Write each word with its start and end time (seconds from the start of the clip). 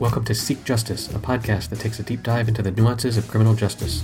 Welcome 0.00 0.24
to 0.24 0.34
Seek 0.34 0.64
Justice, 0.64 1.08
a 1.08 1.18
podcast 1.18 1.68
that 1.68 1.78
takes 1.78 1.98
a 1.98 2.02
deep 2.02 2.22
dive 2.22 2.48
into 2.48 2.62
the 2.62 2.70
nuances 2.70 3.18
of 3.18 3.28
criminal 3.28 3.52
justice. 3.52 4.00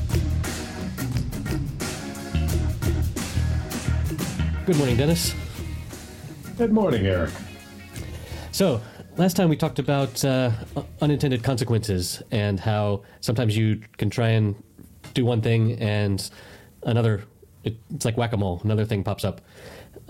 Good 4.67 4.77
morning, 4.77 4.99
Dennis. 4.99 5.35
Good 6.59 6.71
morning, 6.71 7.07
Eric. 7.07 7.31
So, 8.53 8.83
last 9.17 9.37
time 9.37 9.49
we 9.49 9.57
talked 9.57 9.79
about 9.79 10.23
uh, 10.23 10.51
unintended 11.01 11.43
consequences 11.43 12.23
and 12.31 12.61
how 12.61 13.03
sometimes 13.23 13.57
you 13.57 13.81
can 13.97 14.11
try 14.11 14.29
and 14.29 14.55
do 15.15 15.25
one 15.25 15.41
thing 15.41 15.81
and 15.81 16.31
another, 16.83 17.25
it's 17.65 18.05
like 18.05 18.19
whack 18.19 18.35
a 18.35 18.37
mole, 18.37 18.61
another 18.65 18.85
thing 18.85 19.03
pops 19.03 19.25
up. 19.25 19.41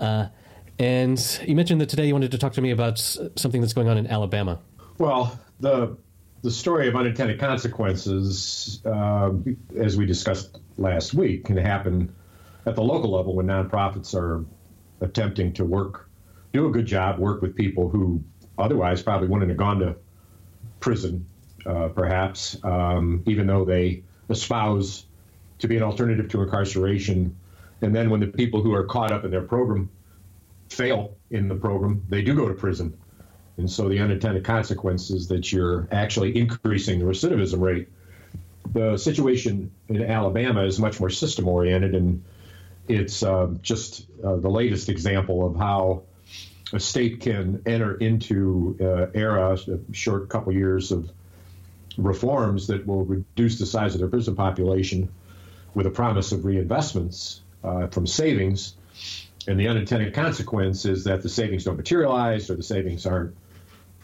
Uh, 0.01 0.27
and 0.79 1.39
you 1.47 1.55
mentioned 1.55 1.79
that 1.79 1.87
today 1.87 2.07
you 2.07 2.13
wanted 2.13 2.31
to 2.31 2.37
talk 2.37 2.51
to 2.51 2.61
me 2.61 2.71
about 2.71 2.99
something 3.37 3.61
that's 3.61 3.73
going 3.73 3.87
on 3.87 3.97
in 3.97 4.05
Alabama. 4.07 4.59
Well, 4.97 5.39
the 5.59 5.97
the 6.43 6.51
story 6.51 6.87
of 6.87 6.95
unintended 6.95 7.39
consequences, 7.39 8.81
uh, 8.85 9.31
as 9.75 9.97
we 9.97 10.05
discussed 10.05 10.59
last 10.77 11.13
week, 11.13 11.45
can 11.45 11.57
happen 11.57 12.13
at 12.65 12.75
the 12.75 12.81
local 12.83 13.11
level 13.11 13.35
when 13.35 13.47
nonprofits 13.47 14.13
are 14.13 14.45
attempting 15.01 15.53
to 15.53 15.65
work, 15.65 16.09
do 16.53 16.67
a 16.67 16.71
good 16.71 16.85
job, 16.85 17.19
work 17.19 17.41
with 17.41 17.55
people 17.55 17.89
who 17.89 18.23
otherwise 18.57 19.01
probably 19.01 19.27
wouldn't 19.27 19.49
have 19.49 19.57
gone 19.57 19.79
to 19.79 19.95
prison, 20.79 21.25
uh, 21.65 21.87
perhaps, 21.89 22.57
um, 22.63 23.23
even 23.25 23.47
though 23.47 23.65
they 23.65 24.03
espouse 24.29 25.05
to 25.59 25.67
be 25.67 25.75
an 25.75 25.83
alternative 25.83 26.29
to 26.29 26.43
incarceration. 26.43 27.35
And 27.81 27.95
then 27.95 28.09
when 28.09 28.19
the 28.19 28.27
people 28.27 28.61
who 28.61 28.73
are 28.73 28.85
caught 28.85 29.11
up 29.11 29.25
in 29.25 29.31
their 29.31 29.41
program 29.41 29.89
fail 30.69 31.15
in 31.31 31.47
the 31.47 31.55
program, 31.55 32.03
they 32.09 32.21
do 32.21 32.35
go 32.35 32.47
to 32.47 32.53
prison. 32.53 32.97
And 33.57 33.69
so 33.69 33.89
the 33.89 33.99
unintended 33.99 34.43
consequence 34.43 35.09
is 35.09 35.27
that 35.29 35.51
you're 35.51 35.87
actually 35.91 36.37
increasing 36.37 36.99
the 36.99 37.05
recidivism 37.05 37.59
rate. 37.59 37.89
The 38.71 38.97
situation 38.97 39.71
in 39.89 40.03
Alabama 40.03 40.63
is 40.63 40.77
much 40.79 40.99
more 40.99 41.09
system 41.09 41.47
oriented, 41.47 41.95
and 41.95 42.23
it's 42.87 43.23
uh, 43.23 43.49
just 43.61 44.05
uh, 44.23 44.35
the 44.35 44.49
latest 44.49 44.89
example 44.89 45.45
of 45.47 45.55
how 45.55 46.03
a 46.73 46.79
state 46.79 47.21
can 47.21 47.63
enter 47.65 47.95
into 47.95 48.77
uh, 48.79 49.07
era, 49.17 49.53
a 49.53 49.93
short 49.93 50.29
couple 50.29 50.53
years 50.53 50.91
of 50.91 51.09
reforms 51.97 52.67
that 52.67 52.85
will 52.85 53.05
reduce 53.05 53.57
the 53.57 53.65
size 53.65 53.95
of 53.95 53.99
their 53.99 54.09
prison 54.09 54.35
population 54.35 55.09
with 55.73 55.87
a 55.87 55.89
promise 55.89 56.31
of 56.31 56.41
reinvestments 56.41 57.39
uh, 57.63 57.87
from 57.87 58.05
savings. 58.05 58.75
And 59.47 59.59
the 59.59 59.69
unintended 59.69 60.13
consequence 60.13 60.85
is 60.85 61.05
that 61.05 61.23
the 61.23 61.29
savings 61.29 61.63
don't 61.63 61.77
materialize 61.77 62.49
or 62.49 62.55
the 62.55 62.63
savings 62.63 63.05
aren't 63.05 63.33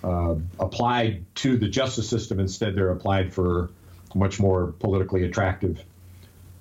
uh, 0.03 0.35
applied 0.59 1.25
to 1.35 1.57
the 1.57 1.67
justice 1.67 2.09
system. 2.09 2.39
Instead, 2.39 2.75
they're 2.75 2.91
applied 2.91 3.33
for 3.33 3.69
much 4.15 4.39
more 4.39 4.73
politically 4.79 5.23
attractive 5.23 5.83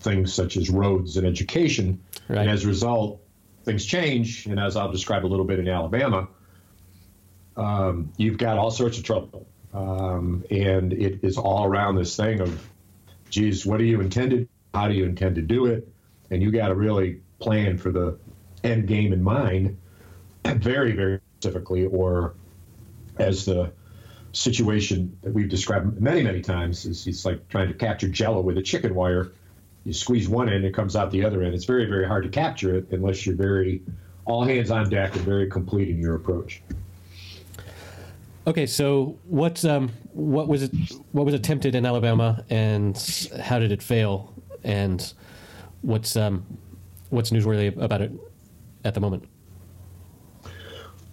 things 0.00 0.32
such 0.32 0.56
as 0.56 0.70
roads 0.70 1.16
and 1.16 1.26
education. 1.26 2.00
Right. 2.28 2.40
And 2.40 2.50
as 2.50 2.64
a 2.64 2.68
result, 2.68 3.20
things 3.64 3.84
change. 3.84 4.46
And 4.46 4.58
as 4.58 4.76
I'll 4.76 4.92
describe 4.92 5.24
a 5.24 5.28
little 5.28 5.44
bit 5.44 5.58
in 5.58 5.68
Alabama, 5.68 6.28
um, 7.56 8.12
you've 8.16 8.38
got 8.38 8.58
all 8.58 8.70
sorts 8.70 8.98
of 8.98 9.04
trouble. 9.04 9.46
Um, 9.74 10.44
and 10.50 10.92
it 10.92 11.20
is 11.22 11.38
all 11.38 11.64
around 11.64 11.96
this 11.96 12.14
thing 12.16 12.40
of, 12.40 12.68
geez, 13.30 13.64
what 13.64 13.78
do 13.78 13.84
you 13.84 14.00
intend 14.00 14.48
How 14.74 14.88
do 14.88 14.94
you 14.94 15.04
intend 15.04 15.36
to 15.36 15.42
do 15.42 15.66
it? 15.66 15.88
And 16.30 16.42
you 16.42 16.50
got 16.50 16.68
to 16.68 16.74
really 16.74 17.20
plan 17.38 17.78
for 17.78 17.90
the 17.90 18.18
end 18.64 18.86
game 18.86 19.12
in 19.12 19.22
mind, 19.22 19.78
very, 20.44 20.92
very 20.92 21.20
specifically, 21.38 21.86
or 21.86 22.34
as 23.18 23.44
the 23.44 23.72
situation 24.32 25.16
that 25.22 25.32
we've 25.32 25.48
described 25.48 26.00
many, 26.00 26.22
many 26.22 26.40
times 26.40 26.86
is 26.86 27.06
it's 27.06 27.24
like 27.24 27.48
trying 27.48 27.68
to 27.68 27.74
capture 27.74 28.08
jello 28.08 28.40
with 28.40 28.56
a 28.58 28.62
chicken 28.62 28.94
wire. 28.94 29.32
You 29.84 29.92
squeeze 29.92 30.28
one 30.28 30.48
end, 30.48 30.64
it 30.64 30.74
comes 30.74 30.96
out 30.96 31.10
the 31.10 31.24
other 31.24 31.42
end. 31.42 31.54
It's 31.54 31.64
very, 31.64 31.86
very 31.86 32.06
hard 32.06 32.24
to 32.24 32.30
capture 32.30 32.74
it 32.76 32.88
unless 32.90 33.26
you're 33.26 33.36
very 33.36 33.82
all 34.24 34.44
hands 34.44 34.70
on 34.70 34.88
deck 34.88 35.14
and 35.16 35.24
very 35.24 35.48
complete 35.48 35.88
in 35.88 35.98
your 35.98 36.14
approach. 36.14 36.62
Okay, 38.46 38.66
so 38.66 39.18
what 39.24 39.64
um, 39.64 39.90
what 40.12 40.48
was 40.48 40.64
it? 40.64 40.72
What 41.12 41.24
was 41.24 41.34
attempted 41.34 41.74
in 41.74 41.86
Alabama, 41.86 42.44
and 42.50 42.96
how 43.40 43.60
did 43.60 43.70
it 43.70 43.82
fail? 43.82 44.34
And 44.64 45.12
what's 45.82 46.16
um, 46.16 46.44
what's 47.10 47.30
newsworthy 47.30 47.76
about 47.80 48.00
it 48.00 48.12
at 48.84 48.94
the 48.94 49.00
moment? 49.00 49.28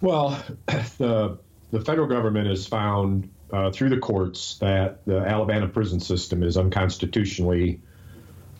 Well, 0.00 0.42
the 0.98 1.38
the 1.70 1.80
federal 1.80 2.08
government 2.08 2.48
has 2.48 2.66
found 2.66 3.30
uh, 3.52 3.70
through 3.70 3.90
the 3.90 3.98
courts 3.98 4.58
that 4.58 5.04
the 5.06 5.18
Alabama 5.18 5.68
prison 5.68 6.00
system 6.00 6.42
is 6.42 6.56
unconstitutionally 6.56 7.80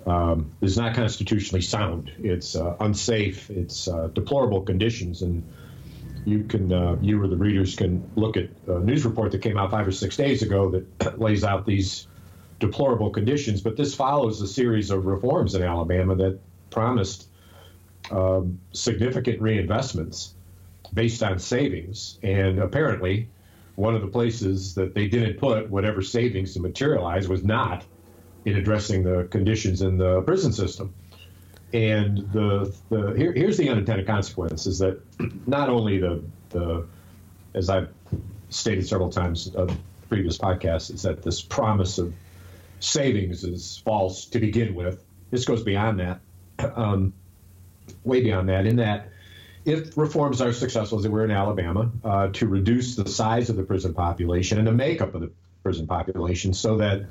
um, 0.07 0.53
is 0.61 0.77
not 0.79 0.95
constitutionally 0.95 1.61
sound. 1.61 2.11
It's 2.19 2.57
uh, 2.57 2.77
unsafe. 2.81 3.51
It's 3.51 3.87
uh, 3.87 4.09
deplorable 4.09 4.63
conditions, 4.63 5.23
and 5.23 5.47
you 6.25 6.45
can 6.45 6.73
uh, 6.73 6.97
you 7.01 7.23
or 7.23 7.29
the 7.29 7.37
readers 7.37 7.77
can 7.77 8.11
look 8.17 8.37
at 8.37 8.49
a 8.67 8.81
news 8.81 9.05
report 9.05 9.33
that 9.33 9.43
came 9.43 9.59
out 9.59 9.71
five 9.71 9.87
or 9.87 9.93
six 9.93 10.17
days 10.17 10.43
ago 10.43 10.71
that 10.71 11.19
lays 11.21 11.45
out 11.45 11.67
these 11.67 12.07
deplorable 12.59 13.11
conditions. 13.11 13.61
But 13.61 13.77
this 13.77 13.95
follows 13.95 14.41
a 14.41 14.49
series 14.49 14.91
of 14.91 15.07
reforms 15.07 15.55
in 15.55 15.63
Alabama 15.63 16.15
that 16.17 16.41
promised 16.71 17.29
um, 18.11 18.61
significant 18.73 19.41
reinvestments 19.41 20.33
based 20.93 21.23
on 21.23 21.39
savings. 21.39 22.19
And 22.23 22.59
apparently, 22.59 23.29
one 23.77 23.95
of 23.95 24.03
the 24.03 24.09
places 24.09 24.75
that 24.75 24.95
they 24.95 25.09
didn't 25.09 25.39
put 25.39 25.71
whatever 25.71 26.03
savings 26.03 26.55
to 26.55 26.61
materialize 26.61 27.29
was 27.29 27.45
not 27.45 27.85
in 28.45 28.57
addressing 28.57 29.03
the 29.03 29.29
conditions 29.31 29.83
in 29.83 29.99
the 29.99 30.23
prison 30.23 30.53
system. 30.53 30.95
And 31.73 32.19
the, 32.33 32.75
the 32.89 33.15
here, 33.17 33.33
here's 33.33 33.57
the 33.57 33.69
unintended 33.69 34.07
consequence 34.07 34.67
is 34.67 34.79
that 34.81 35.01
not 35.47 35.69
only 35.69 35.99
the, 35.99 36.23
the 36.49 36.87
as 37.55 37.71
I've 37.71 37.93
stated 38.49 38.87
several 38.87 39.11
times 39.11 39.55
on 39.55 39.79
previous 40.09 40.37
podcasts, 40.37 40.93
is 40.93 41.03
that 41.03 41.23
this 41.23 41.41
promise 41.41 41.99
of 41.99 42.13
savings 42.81 43.45
is 43.45 43.81
false 43.85 44.25
to 44.27 44.41
begin 44.41 44.75
with. 44.75 45.05
This 45.31 45.45
goes 45.45 45.63
beyond 45.63 46.01
that, 46.01 46.21
um, 46.77 47.13
way 48.03 48.23
beyond 48.23 48.49
that, 48.49 48.67
in 48.67 48.77
that 48.77 49.09
if 49.65 49.97
reforms 49.97 50.41
are 50.41 50.53
successful, 50.53 50.99
as 50.99 51.05
they 51.05 51.11
were 51.11 51.25
in 51.25 51.31
Alabama, 51.31 51.91
uh, 52.05 52.29
to 52.29 52.47
reduce 52.47 52.97
the 52.97 53.09
size 53.09 53.51
of 53.51 53.57
the 53.57 53.63
prison 53.63 53.95
population 53.95 54.59
and 54.59 54.67
the 54.67 54.73
makeup 54.73 55.15
of 55.15 55.21
the 55.21 55.31
prison 55.63 55.87
population 55.87 56.55
so 56.55 56.79
that, 56.79 57.07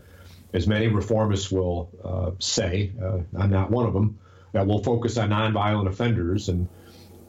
as 0.51 0.65
many 0.65 0.87
reformists 0.87 1.51
will 1.51 1.91
uh, 2.03 2.31
say, 2.39 2.91
uh, 3.01 3.19
I'm 3.39 3.51
not 3.51 3.69
one 3.69 3.85
of 3.85 3.93
them, 3.93 4.17
that 4.51 4.65
we'll 4.65 4.81
focus 4.81 5.17
on 5.17 5.29
nonviolent 5.29 5.87
offenders 5.87 6.49
and 6.49 6.67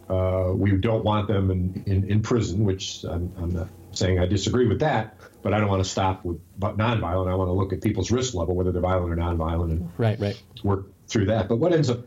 uh, 0.09 0.53
we 0.55 0.73
don't 0.73 1.05
want 1.05 1.29
them 1.29 1.51
in, 1.51 1.83
in, 1.87 2.11
in 2.11 2.23
prison, 2.23 2.65
which 2.65 3.05
I'm, 3.05 3.33
I'm, 3.39 3.51
not 3.51 3.69
saying 3.93 4.19
I 4.19 4.27
disagree 4.27 4.67
with 4.67 4.81
that, 4.81 5.17
but 5.43 5.53
I 5.53 5.61
don't 5.61 5.69
want 5.69 5.85
to 5.85 5.89
stop 5.89 6.25
with 6.25 6.41
but 6.59 6.77
nonviolent. 6.77 7.31
I 7.31 7.35
want 7.35 7.49
to 7.49 7.53
look 7.53 7.73
at 7.73 7.83
people's 7.83 8.11
risk 8.11 8.35
level, 8.35 8.55
whether 8.55 8.73
they're 8.73 8.81
violent 8.81 9.13
or 9.13 9.17
nonviolent, 9.17 9.71
and 9.71 9.91
right, 9.99 10.19
right. 10.19 10.43
work 10.65 10.87
through 11.07 11.27
that. 11.27 11.49
But 11.49 11.57
what 11.57 11.73
ends 11.73 11.91
up 11.91 12.01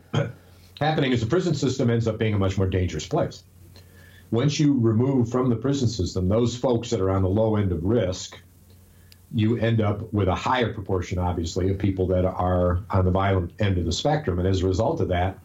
happening 0.84 1.12
is 1.12 1.20
the 1.20 1.26
prison 1.26 1.54
system 1.54 1.90
ends 1.90 2.06
up 2.06 2.18
being 2.18 2.34
a 2.34 2.38
much 2.38 2.56
more 2.56 2.68
dangerous 2.68 3.06
place. 3.06 3.42
Once 4.30 4.58
you 4.58 4.78
remove 4.78 5.30
from 5.30 5.48
the 5.48 5.56
prison 5.56 5.88
system 5.88 6.28
those 6.28 6.56
folks 6.56 6.90
that 6.90 7.00
are 7.00 7.10
on 7.10 7.22
the 7.22 7.28
low 7.28 7.56
end 7.56 7.72
of 7.72 7.84
risk, 7.84 8.38
you 9.32 9.58
end 9.58 9.80
up 9.80 10.12
with 10.12 10.28
a 10.28 10.34
higher 10.34 10.72
proportion, 10.72 11.18
obviously, 11.18 11.70
of 11.70 11.78
people 11.78 12.06
that 12.06 12.24
are 12.24 12.84
on 12.90 13.04
the 13.04 13.10
violent 13.10 13.52
end 13.58 13.78
of 13.78 13.84
the 13.84 13.92
spectrum. 13.92 14.38
And 14.38 14.46
as 14.46 14.62
a 14.62 14.66
result 14.66 15.00
of 15.00 15.08
that, 15.08 15.38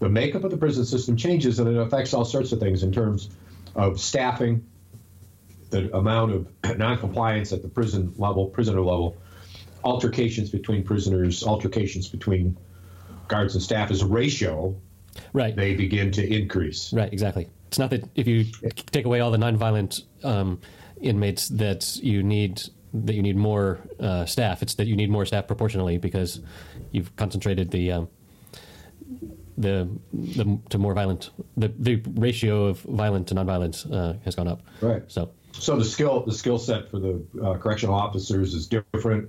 the 0.00 0.08
makeup 0.08 0.44
of 0.44 0.50
the 0.50 0.56
prison 0.56 0.84
system 0.84 1.16
changes 1.16 1.58
and 1.58 1.68
it 1.68 1.78
affects 1.80 2.14
all 2.14 2.24
sorts 2.24 2.52
of 2.52 2.60
things 2.60 2.82
in 2.82 2.92
terms 2.92 3.30
of 3.74 4.00
staffing, 4.00 4.64
the 5.70 5.94
amount 5.96 6.32
of 6.32 6.48
noncompliance 6.78 7.52
at 7.52 7.62
the 7.62 7.68
prison 7.68 8.12
level, 8.16 8.46
prisoner 8.46 8.80
level, 8.80 9.16
altercations 9.84 10.50
between 10.50 10.82
prisoners, 10.82 11.44
altercations 11.44 12.08
between 12.08 12.56
guards 13.28 13.54
and 13.54 13.62
staff 13.62 13.90
as 13.90 14.02
a 14.02 14.06
ratio, 14.06 14.74
right, 15.32 15.54
they 15.54 15.74
begin 15.74 16.10
to 16.12 16.26
increase. 16.26 16.92
Right, 16.92 17.12
exactly. 17.12 17.48
It's 17.68 17.78
not 17.78 17.90
that 17.90 18.08
if 18.14 18.26
you 18.26 18.46
take 18.90 19.04
away 19.04 19.20
all 19.20 19.30
the 19.30 19.38
nonviolent 19.38 20.04
um, 20.24 20.60
inmates 21.00 21.48
that 21.48 21.96
you 21.96 22.22
need 22.22 22.62
that 22.94 23.14
you 23.14 23.22
need 23.22 23.36
more 23.36 23.80
uh, 24.00 24.24
staff. 24.24 24.62
It's 24.62 24.74
that 24.76 24.86
you 24.86 24.96
need 24.96 25.10
more 25.10 25.26
staff 25.26 25.46
proportionally 25.46 25.98
because 25.98 26.40
you've 26.90 27.14
concentrated 27.16 27.70
the 27.70 27.92
um, 27.92 28.08
the, 29.58 29.88
the 30.12 30.58
to 30.70 30.78
more 30.78 30.94
violent 30.94 31.30
the 31.56 31.68
the 31.78 31.96
ratio 32.14 32.66
of 32.66 32.80
violent 32.80 33.28
to 33.28 33.34
nonviolent 33.34 33.92
uh, 33.92 34.14
has 34.24 34.34
gone 34.34 34.48
up. 34.48 34.62
Right. 34.80 35.02
So 35.08 35.30
so 35.52 35.76
the 35.76 35.84
skill 35.84 36.24
the 36.24 36.32
skill 36.32 36.58
set 36.58 36.90
for 36.90 36.98
the 36.98 37.22
uh, 37.42 37.54
correctional 37.58 37.94
officers 37.94 38.54
is 38.54 38.66
different. 38.66 39.28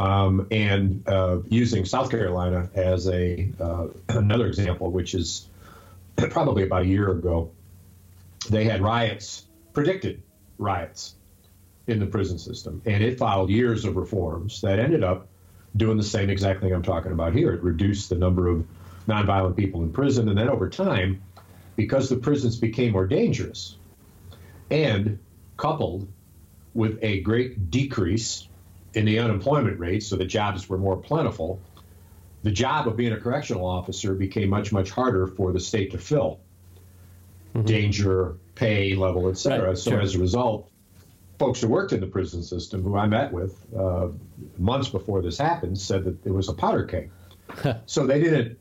Um, 0.00 0.46
and 0.50 1.06
uh, 1.06 1.40
using 1.50 1.84
South 1.84 2.10
Carolina 2.10 2.70
as 2.74 3.06
a 3.06 3.52
uh, 3.60 3.88
another 4.08 4.46
example, 4.46 4.90
which 4.90 5.14
is 5.14 5.46
probably 6.16 6.62
about 6.62 6.82
a 6.82 6.86
year 6.86 7.10
ago, 7.10 7.50
they 8.48 8.64
had 8.64 8.80
riots, 8.80 9.44
predicted 9.74 10.22
riots 10.56 11.14
in 11.86 11.98
the 11.98 12.06
prison 12.06 12.38
system, 12.38 12.80
and 12.86 13.04
it 13.04 13.18
followed 13.18 13.50
years 13.50 13.84
of 13.84 13.96
reforms 13.96 14.62
that 14.62 14.78
ended 14.78 15.04
up 15.04 15.28
doing 15.76 15.98
the 15.98 16.02
same 16.02 16.30
exact 16.30 16.62
thing 16.62 16.72
I'm 16.72 16.82
talking 16.82 17.12
about 17.12 17.34
here. 17.34 17.52
It 17.52 17.62
reduced 17.62 18.08
the 18.08 18.16
number 18.16 18.48
of 18.48 18.66
nonviolent 19.06 19.54
people 19.54 19.82
in 19.82 19.92
prison, 19.92 20.30
and 20.30 20.38
then 20.38 20.48
over 20.48 20.70
time, 20.70 21.20
because 21.76 22.08
the 22.08 22.16
prisons 22.16 22.56
became 22.56 22.92
more 22.92 23.06
dangerous, 23.06 23.76
and 24.70 25.18
coupled 25.58 26.08
with 26.72 26.98
a 27.02 27.20
great 27.20 27.70
decrease 27.70 28.46
in 28.94 29.04
the 29.04 29.18
unemployment 29.18 29.78
rate, 29.78 30.02
so 30.02 30.16
the 30.16 30.24
jobs 30.24 30.68
were 30.68 30.78
more 30.78 30.96
plentiful, 30.96 31.60
the 32.42 32.50
job 32.50 32.88
of 32.88 32.96
being 32.96 33.12
a 33.12 33.20
correctional 33.20 33.66
officer 33.66 34.14
became 34.14 34.48
much, 34.48 34.72
much 34.72 34.90
harder 34.90 35.26
for 35.26 35.52
the 35.52 35.60
state 35.60 35.90
to 35.92 35.98
fill. 35.98 36.40
Mm-hmm. 37.54 37.66
Danger, 37.66 38.36
pay 38.54 38.94
level, 38.94 39.28
et 39.28 39.36
cetera. 39.36 39.68
Right, 39.68 39.78
so 39.78 39.90
sure. 39.90 40.00
as 40.00 40.14
a 40.14 40.18
result, 40.18 40.70
folks 41.38 41.60
who 41.60 41.68
worked 41.68 41.92
in 41.92 42.00
the 42.00 42.06
prison 42.06 42.42
system, 42.42 42.82
who 42.82 42.96
I 42.96 43.06
met 43.06 43.32
with 43.32 43.64
uh, 43.76 44.08
months 44.58 44.88
before 44.88 45.20
this 45.22 45.38
happened, 45.38 45.78
said 45.78 46.04
that 46.04 46.24
it 46.24 46.32
was 46.32 46.48
a 46.48 46.52
powder 46.52 46.84
keg. 46.84 47.10
so 47.86 48.06
they 48.06 48.20
didn't 48.20 48.58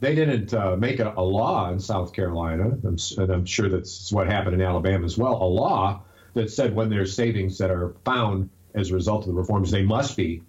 they 0.00 0.14
didn't 0.14 0.54
uh, 0.54 0.76
make 0.76 0.98
a, 0.98 1.12
a, 1.14 1.22
law 1.22 1.70
in 1.70 1.78
South 1.78 2.14
Carolina, 2.14 2.70
and 2.84 3.30
I'm 3.30 3.44
sure 3.44 3.68
that's 3.68 4.10
what 4.10 4.26
happened 4.26 4.54
in 4.54 4.62
Alabama 4.62 5.04
as 5.04 5.18
well. 5.18 5.34
A 5.34 5.44
law 5.44 6.02
that 6.32 6.50
said 6.50 6.74
when 6.74 6.88
there's 6.88 7.14
savings 7.14 7.58
that 7.58 7.70
are 7.70 7.94
found 8.04 8.48
as 8.74 8.90
a 8.90 8.94
result 8.94 9.22
of 9.22 9.28
the 9.28 9.40
reforms, 9.40 9.70
they 9.70 9.82
must 9.82 10.16
be 10.16 10.42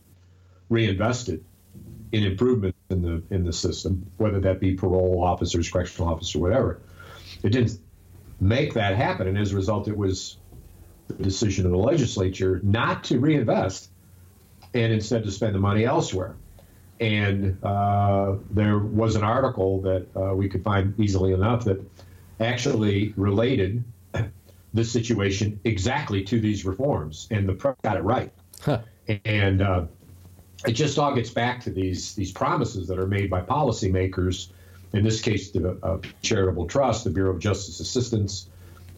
reinvested 0.69 1.43
in 2.11 2.23
improvement 2.23 2.75
in 2.89 3.01
the 3.01 3.23
in 3.29 3.43
the 3.43 3.53
system, 3.53 4.11
whether 4.17 4.39
that 4.41 4.59
be 4.59 4.75
parole 4.75 5.23
officers, 5.23 5.69
correctional 5.69 6.11
officers, 6.11 6.35
whatever. 6.35 6.79
It 7.43 7.49
didn't 7.49 7.79
make 8.39 8.73
that 8.73 8.95
happen, 8.95 9.27
and 9.27 9.37
as 9.37 9.53
a 9.53 9.55
result, 9.55 9.87
it 9.87 9.95
was 9.95 10.37
the 11.07 11.23
decision 11.23 11.65
of 11.65 11.71
the 11.71 11.77
legislature 11.77 12.59
not 12.63 13.03
to 13.05 13.19
reinvest 13.19 13.89
and 14.73 14.93
instead 14.93 15.23
to 15.23 15.31
spend 15.31 15.55
the 15.55 15.59
money 15.59 15.85
elsewhere. 15.85 16.35
And 16.99 17.57
uh, 17.63 18.35
there 18.51 18.77
was 18.77 19.15
an 19.15 19.23
article 19.23 19.81
that 19.81 20.07
uh, 20.15 20.35
we 20.35 20.49
could 20.49 20.63
find 20.63 20.97
easily 20.99 21.33
enough 21.33 21.65
that 21.65 21.81
actually 22.39 23.13
related 23.17 23.83
the 24.73 24.83
situation 24.83 25.59
exactly 25.63 26.23
to 26.23 26.39
these 26.39 26.65
reforms, 26.65 27.27
and 27.31 27.47
the 27.47 27.53
press 27.53 27.75
got 27.81 27.97
it 27.97 28.03
right. 28.03 28.31
Huh. 28.61 28.81
And 29.25 29.61
uh, 29.61 29.85
it 30.65 30.73
just 30.73 30.97
all 30.97 31.13
gets 31.13 31.29
back 31.29 31.61
to 31.61 31.69
these 31.69 32.15
these 32.15 32.31
promises 32.31 32.87
that 32.87 32.99
are 32.99 33.07
made 33.07 33.29
by 33.29 33.41
policymakers. 33.41 34.49
In 34.93 35.03
this 35.03 35.21
case, 35.21 35.51
the 35.51 35.77
uh, 35.83 35.99
Charitable 36.21 36.67
Trust, 36.67 37.05
the 37.05 37.09
Bureau 37.09 37.31
of 37.31 37.39
Justice 37.39 37.79
Assistance, 37.79 38.49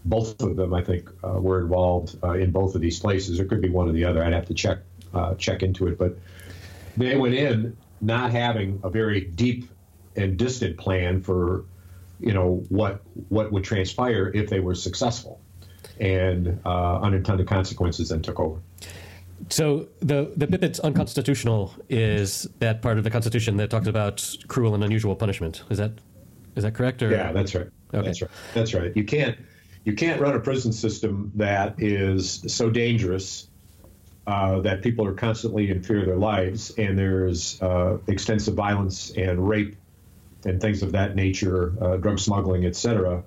both 0.05 0.41
of 0.41 0.55
them, 0.55 0.73
I 0.73 0.83
think, 0.83 1.09
uh, 1.23 1.39
were 1.39 1.61
involved 1.61 2.17
uh, 2.23 2.31
in 2.31 2.51
both 2.51 2.75
of 2.75 2.81
these 2.81 2.99
places. 2.99 3.39
It 3.39 3.47
could 3.47 3.61
be 3.61 3.69
one 3.69 3.87
or 3.87 3.93
the 3.93 4.05
other. 4.05 4.23
I'd 4.23 4.33
have 4.33 4.47
to 4.47 4.53
check 4.53 4.79
uh, 5.13 5.35
check 5.35 5.63
into 5.63 5.87
it. 5.87 5.97
But 5.97 6.17
they 6.97 7.15
went 7.15 7.35
in 7.35 7.77
not 8.01 8.31
having 8.31 8.81
a 8.83 8.89
very 8.89 9.21
deep 9.21 9.69
and 10.15 10.37
distant 10.37 10.77
plan 10.77 11.21
for, 11.21 11.65
you 12.19 12.33
know, 12.33 12.63
what 12.69 13.01
what 13.29 13.51
would 13.51 13.63
transpire 13.63 14.29
if 14.33 14.49
they 14.49 14.59
were 14.59 14.75
successful, 14.75 15.39
and 16.03 16.59
uh, 16.65 16.99
unintended 16.99 17.47
consequences 17.47 18.09
then 18.09 18.21
took 18.21 18.39
over. 18.39 18.59
So 19.49 19.87
the 19.99 20.31
the 20.35 20.47
bit 20.47 20.61
that's 20.61 20.79
unconstitutional 20.79 21.73
is 21.89 22.47
that 22.59 22.81
part 22.81 22.97
of 22.97 23.03
the 23.03 23.09
Constitution 23.09 23.57
that 23.57 23.69
talks 23.69 23.87
about 23.87 24.37
cruel 24.47 24.75
and 24.75 24.83
unusual 24.83 25.15
punishment. 25.15 25.63
Is 25.69 25.77
that 25.77 25.91
is 26.55 26.63
that 26.63 26.73
correct? 26.73 27.01
Or? 27.01 27.09
Yeah, 27.09 27.31
that's 27.31 27.55
right. 27.55 27.67
Okay. 27.93 28.05
That's 28.05 28.21
right. 28.21 28.31
That's 28.53 28.73
right. 28.73 28.95
You 28.95 29.03
can't 29.03 29.37
you 29.85 29.93
can't 29.93 30.21
run 30.21 30.35
a 30.35 30.39
prison 30.39 30.71
system 30.73 31.31
that 31.35 31.75
is 31.77 32.43
so 32.47 32.69
dangerous 32.69 33.47
uh, 34.27 34.61
that 34.61 34.81
people 34.81 35.05
are 35.05 35.13
constantly 35.13 35.69
in 35.69 35.83
fear 35.83 35.99
of 35.99 36.05
their 36.05 36.17
lives, 36.17 36.71
and 36.77 36.97
there's 36.97 37.61
uh, 37.61 37.97
extensive 38.07 38.53
violence 38.53 39.11
and 39.11 39.47
rape 39.47 39.75
and 40.45 40.61
things 40.61 40.83
of 40.83 40.91
that 40.93 41.15
nature, 41.15 41.73
uh, 41.81 41.97
drug 41.97 42.19
smuggling, 42.19 42.65
et 42.65 42.75
cetera. 42.75 43.23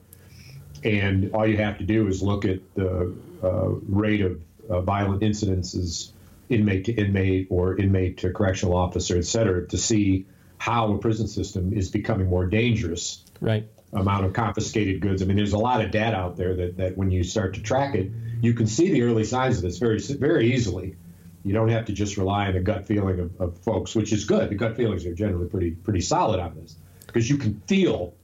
And 0.86 1.34
all 1.34 1.44
you 1.44 1.56
have 1.56 1.78
to 1.78 1.84
do 1.84 2.06
is 2.06 2.22
look 2.22 2.44
at 2.44 2.60
the 2.76 3.12
uh, 3.42 3.68
rate 3.88 4.20
of 4.20 4.40
uh, 4.70 4.80
violent 4.82 5.22
incidences, 5.22 6.12
inmate 6.48 6.84
to 6.84 6.92
inmate 6.92 7.48
or 7.50 7.76
inmate 7.76 8.18
to 8.18 8.32
correctional 8.32 8.76
officer, 8.76 9.18
et 9.18 9.24
cetera, 9.24 9.66
to 9.66 9.76
see 9.76 10.26
how 10.58 10.94
a 10.94 10.98
prison 10.98 11.26
system 11.26 11.72
is 11.72 11.90
becoming 11.90 12.28
more 12.28 12.46
dangerous. 12.46 13.24
Right. 13.40 13.68
Amount 13.92 14.26
of 14.26 14.32
confiscated 14.32 15.00
goods. 15.00 15.22
I 15.22 15.24
mean, 15.24 15.36
there's 15.36 15.54
a 15.54 15.58
lot 15.58 15.84
of 15.84 15.90
data 15.90 16.16
out 16.16 16.36
there 16.36 16.54
that, 16.54 16.76
that 16.76 16.96
when 16.96 17.10
you 17.10 17.24
start 17.24 17.54
to 17.54 17.62
track 17.62 17.96
it, 17.96 18.12
you 18.40 18.54
can 18.54 18.68
see 18.68 18.92
the 18.92 19.02
early 19.02 19.24
signs 19.24 19.56
of 19.56 19.62
this 19.62 19.78
very 19.78 19.98
very 19.98 20.54
easily. 20.54 20.94
You 21.44 21.52
don't 21.52 21.68
have 21.70 21.86
to 21.86 21.92
just 21.92 22.16
rely 22.16 22.46
on 22.46 22.54
the 22.54 22.60
gut 22.60 22.86
feeling 22.86 23.18
of, 23.18 23.40
of 23.40 23.58
folks, 23.58 23.94
which 23.94 24.12
is 24.12 24.24
good. 24.24 24.50
The 24.50 24.54
gut 24.54 24.76
feelings 24.76 25.04
are 25.04 25.14
generally 25.14 25.48
pretty 25.48 25.70
pretty 25.72 26.00
solid 26.00 26.38
on 26.38 26.54
this 26.54 26.76
because 27.06 27.28
you 27.28 27.38
can 27.38 27.60
feel 27.66 28.14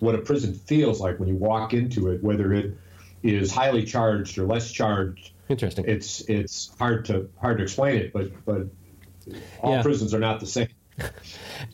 what 0.00 0.14
a 0.14 0.18
prison 0.18 0.54
feels 0.54 1.00
like 1.00 1.18
when 1.18 1.28
you 1.28 1.36
walk 1.36 1.74
into 1.74 2.10
it, 2.10 2.22
whether 2.22 2.52
it 2.52 2.76
is 3.22 3.52
highly 3.52 3.84
charged 3.84 4.38
or 4.38 4.46
less 4.46 4.70
charged. 4.70 5.30
Interesting. 5.48 5.84
It's 5.86 6.20
it's 6.22 6.74
hard 6.78 7.04
to 7.06 7.28
hard 7.40 7.58
to 7.58 7.64
explain 7.64 7.96
it, 7.96 8.12
but 8.12 8.32
but 8.44 8.66
all 9.60 9.74
yeah. 9.74 9.82
prisons 9.82 10.14
are 10.14 10.20
not 10.20 10.40
the 10.40 10.46
same. 10.46 10.68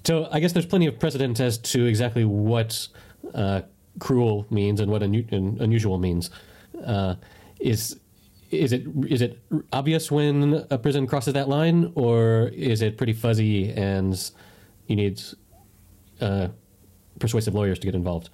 So 0.04 0.28
I 0.30 0.38
guess 0.40 0.52
there's 0.52 0.66
plenty 0.66 0.86
of 0.86 0.98
precedent 0.98 1.40
as 1.40 1.58
to 1.58 1.86
exactly 1.86 2.24
what 2.24 2.88
uh, 3.34 3.62
cruel 3.98 4.46
means 4.50 4.80
and 4.80 4.90
what 4.90 5.02
unu- 5.02 5.60
unusual 5.60 5.98
means. 5.98 6.30
Uh, 6.84 7.16
is 7.58 7.98
is 8.50 8.72
it 8.72 8.86
is 9.08 9.20
it 9.20 9.38
obvious 9.72 10.10
when 10.10 10.66
a 10.70 10.78
prison 10.78 11.06
crosses 11.06 11.34
that 11.34 11.48
line, 11.48 11.92
or 11.94 12.48
is 12.54 12.82
it 12.82 12.96
pretty 12.96 13.12
fuzzy 13.12 13.72
and 13.72 14.30
you 14.86 14.96
need 14.96 15.20
uh, 16.20 16.48
persuasive 17.18 17.54
lawyers 17.54 17.78
to 17.80 17.86
get 17.86 17.94
involved? 17.94 18.30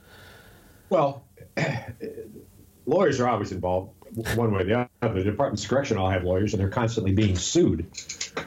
Well, 0.91 1.25
lawyers 2.87 3.21
are 3.21 3.29
always 3.29 3.53
involved 3.53 3.93
one 4.37 4.53
way 4.53 4.63
or 4.63 4.65
the 4.65 4.89
other. 5.03 5.15
The 5.15 5.25
Departments 5.25 5.65
of 5.65 5.71
Correction 5.71 5.97
all 5.97 6.11
have 6.11 6.25
lawyers, 6.25 6.55
and 6.55 6.61
they're 6.61 6.69
constantly 6.69 7.13
being 7.13 7.37
sued 7.37 7.87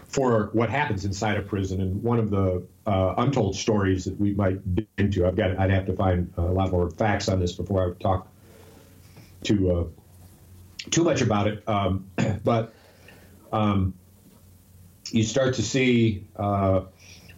for 0.08 0.50
what 0.54 0.70
happens 0.70 1.06
inside 1.06 1.38
a 1.38 1.42
prison. 1.42 1.82
And 1.82 2.02
one 2.04 2.20
of 2.20 2.30
the 2.30 2.66
uh, 2.86 3.16
untold 3.18 3.56
stories 3.56 4.06
that 4.06 4.20
we 4.20 4.34
might 4.34 4.76
get 4.76 4.88
into, 4.98 5.28
I've 5.28 5.36
got, 5.36 5.60
I'd 5.60 5.72
have 5.72 5.86
to 5.88 5.94
find 5.94 6.32
a 6.38 6.42
lot 6.42 6.72
more 6.72 6.90
facts 6.90 7.28
on 7.28 7.40
this 7.40 7.54
before 7.54 7.84
I 7.84 7.88
would 7.88 8.00
talk 8.00 8.28
to 9.44 9.72
uh, 9.72 9.84
too 10.90 11.04
much 11.04 11.22
about 11.22 11.48
it. 11.48 11.68
Um, 11.68 12.10
but 12.44 12.74
um, 13.52 13.94
you 15.12 15.24
start 15.24 15.56
to 15.56 15.64
see 15.64 16.28
uh, 16.36 16.82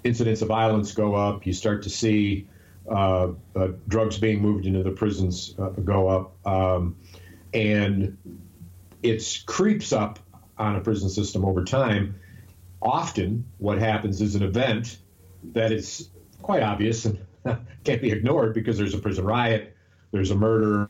incidents 0.04 0.42
of 0.42 0.48
violence 0.48 0.92
go 0.92 1.16
up. 1.16 1.46
You 1.46 1.54
start 1.54 1.84
to 1.84 1.90
see 1.90 2.48
uh, 2.90 3.32
uh, 3.56 3.68
drugs 3.88 4.18
being 4.18 4.42
moved 4.42 4.66
into 4.66 4.84
the 4.84 4.92
prisons 4.92 5.54
uh, 5.60 5.70
go 5.70 6.08
up, 6.08 6.48
um, 6.48 6.96
and 7.54 8.18
it 9.04 9.44
creeps 9.46 9.94
up 9.94 10.20
on 10.58 10.76
a 10.76 10.82
prison 10.82 11.10
system 11.10 11.46
over 11.46 11.64
time. 11.64 12.20
Often, 12.82 13.46
what 13.58 13.78
happens 13.78 14.22
is 14.22 14.36
an 14.36 14.44
event 14.44 14.98
that 15.54 15.72
is 15.72 16.10
quite 16.42 16.64
obvious 16.64 17.06
and 17.06 17.20
can't 17.84 18.02
be 18.02 18.12
ignored 18.12 18.54
because 18.54 18.78
there's 18.78 18.94
a 18.94 19.00
prison 19.00 19.26
riot, 19.26 19.76
there's 20.12 20.32
a 20.32 20.36
murder, 20.36 20.90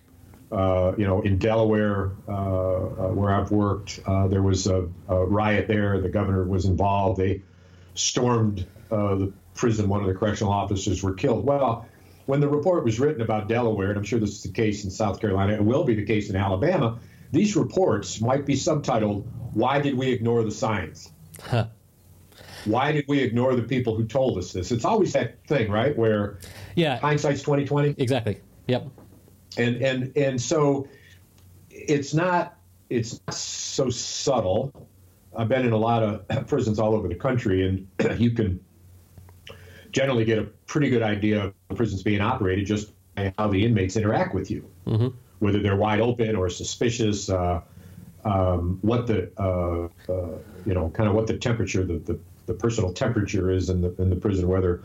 uh, 0.51 0.93
you 0.97 1.05
know, 1.05 1.21
in 1.21 1.37
Delaware, 1.37 2.11
uh, 2.27 2.31
uh, 2.31 3.09
where 3.09 3.31
I've 3.31 3.51
worked, 3.51 3.99
there 4.05 4.41
was 4.41 4.67
a, 4.67 4.87
a, 5.07 5.25
riot 5.25 5.67
there. 5.67 5.99
The 5.99 6.09
governor 6.09 6.43
was 6.43 6.65
involved. 6.65 7.19
They 7.19 7.43
stormed 7.93 8.65
the 8.89 9.31
prison. 9.59 9.89
One 9.89 10.01
of 10.01 10.07
the 10.07 10.13
correctional 10.13 10.53
officers 10.53 11.03
were 11.03 11.13
killed. 11.13 11.45
Well, 11.45 11.87
when 12.25 12.39
the 12.39 12.47
report 12.47 12.83
was 12.83 12.99
written 12.99 13.21
about 13.21 13.47
Delaware, 13.47 13.89
and 13.89 13.97
I'm 13.97 14.03
sure 14.03 14.19
this 14.19 14.31
is 14.31 14.43
the 14.43 14.51
case 14.51 14.83
in 14.83 14.91
South 14.91 15.19
Carolina, 15.19 15.53
it 15.53 15.63
will 15.63 15.83
be 15.83 15.95
the 15.95 16.05
case 16.05 16.29
in 16.29 16.35
Alabama, 16.35 16.99
these 17.31 17.55
reports 17.55 18.21
might 18.21 18.45
be 18.45 18.53
subtitled, 18.53 19.25
Why 19.53 19.79
Did 19.79 19.95
We 19.95 20.11
Ignore 20.11 20.43
the 20.43 20.51
Science? 20.51 21.11
Huh. 21.41 21.67
Why 22.65 22.91
did 22.91 23.05
we 23.07 23.19
ignore 23.19 23.55
the 23.55 23.63
people 23.63 23.95
who 23.95 24.05
told 24.05 24.37
us 24.37 24.51
this? 24.51 24.71
It's 24.71 24.85
always 24.85 25.13
that 25.13 25.45
thing, 25.47 25.71
right? 25.71 25.97
Where 25.97 26.39
yeah. 26.75 26.97
hindsight's 26.99 27.41
2020. 27.41 27.95
Exactly. 27.97 28.41
Yep 28.67 28.89
and 29.57 29.81
and 29.81 30.17
and 30.17 30.41
so 30.41 30.87
it's 31.69 32.13
not 32.13 32.57
it's 32.89 33.19
not 33.27 33.35
so 33.35 33.89
subtle. 33.89 34.73
I've 35.35 35.47
been 35.47 35.65
in 35.65 35.73
a 35.73 35.77
lot 35.77 36.03
of 36.03 36.47
prisons 36.47 36.79
all 36.79 36.95
over 36.95 37.07
the 37.07 37.15
country, 37.15 37.67
and 37.67 37.87
you 38.19 38.31
can 38.31 38.59
generally 39.91 40.25
get 40.25 40.37
a 40.37 40.43
pretty 40.67 40.89
good 40.89 41.01
idea 41.01 41.45
of 41.45 41.53
the 41.69 41.75
prisons 41.75 42.03
being 42.03 42.21
operated 42.21 42.65
just 42.65 42.91
by 43.15 43.33
how 43.37 43.47
the 43.47 43.65
inmates 43.65 43.95
interact 43.95 44.33
with 44.33 44.51
you, 44.51 44.69
mm-hmm. 44.85 45.07
whether 45.39 45.59
they're 45.59 45.75
wide 45.75 46.01
open 46.01 46.35
or 46.35 46.49
suspicious. 46.49 47.29
Uh, 47.29 47.61
um, 48.25 48.79
what 48.81 49.07
the 49.07 49.31
uh, 49.37 50.11
uh, 50.11 50.37
you 50.65 50.73
know 50.73 50.89
kind 50.89 51.07
of 51.07 51.15
what 51.15 51.25
the 51.25 51.37
temperature 51.37 51.85
the, 51.85 51.99
the, 51.99 52.19
the, 52.47 52.53
personal 52.53 52.91
temperature 52.91 53.49
is 53.49 53.69
in 53.69 53.79
the 53.81 53.95
in 53.97 54.09
the 54.09 54.15
prison 54.17 54.45
whether 54.49 54.83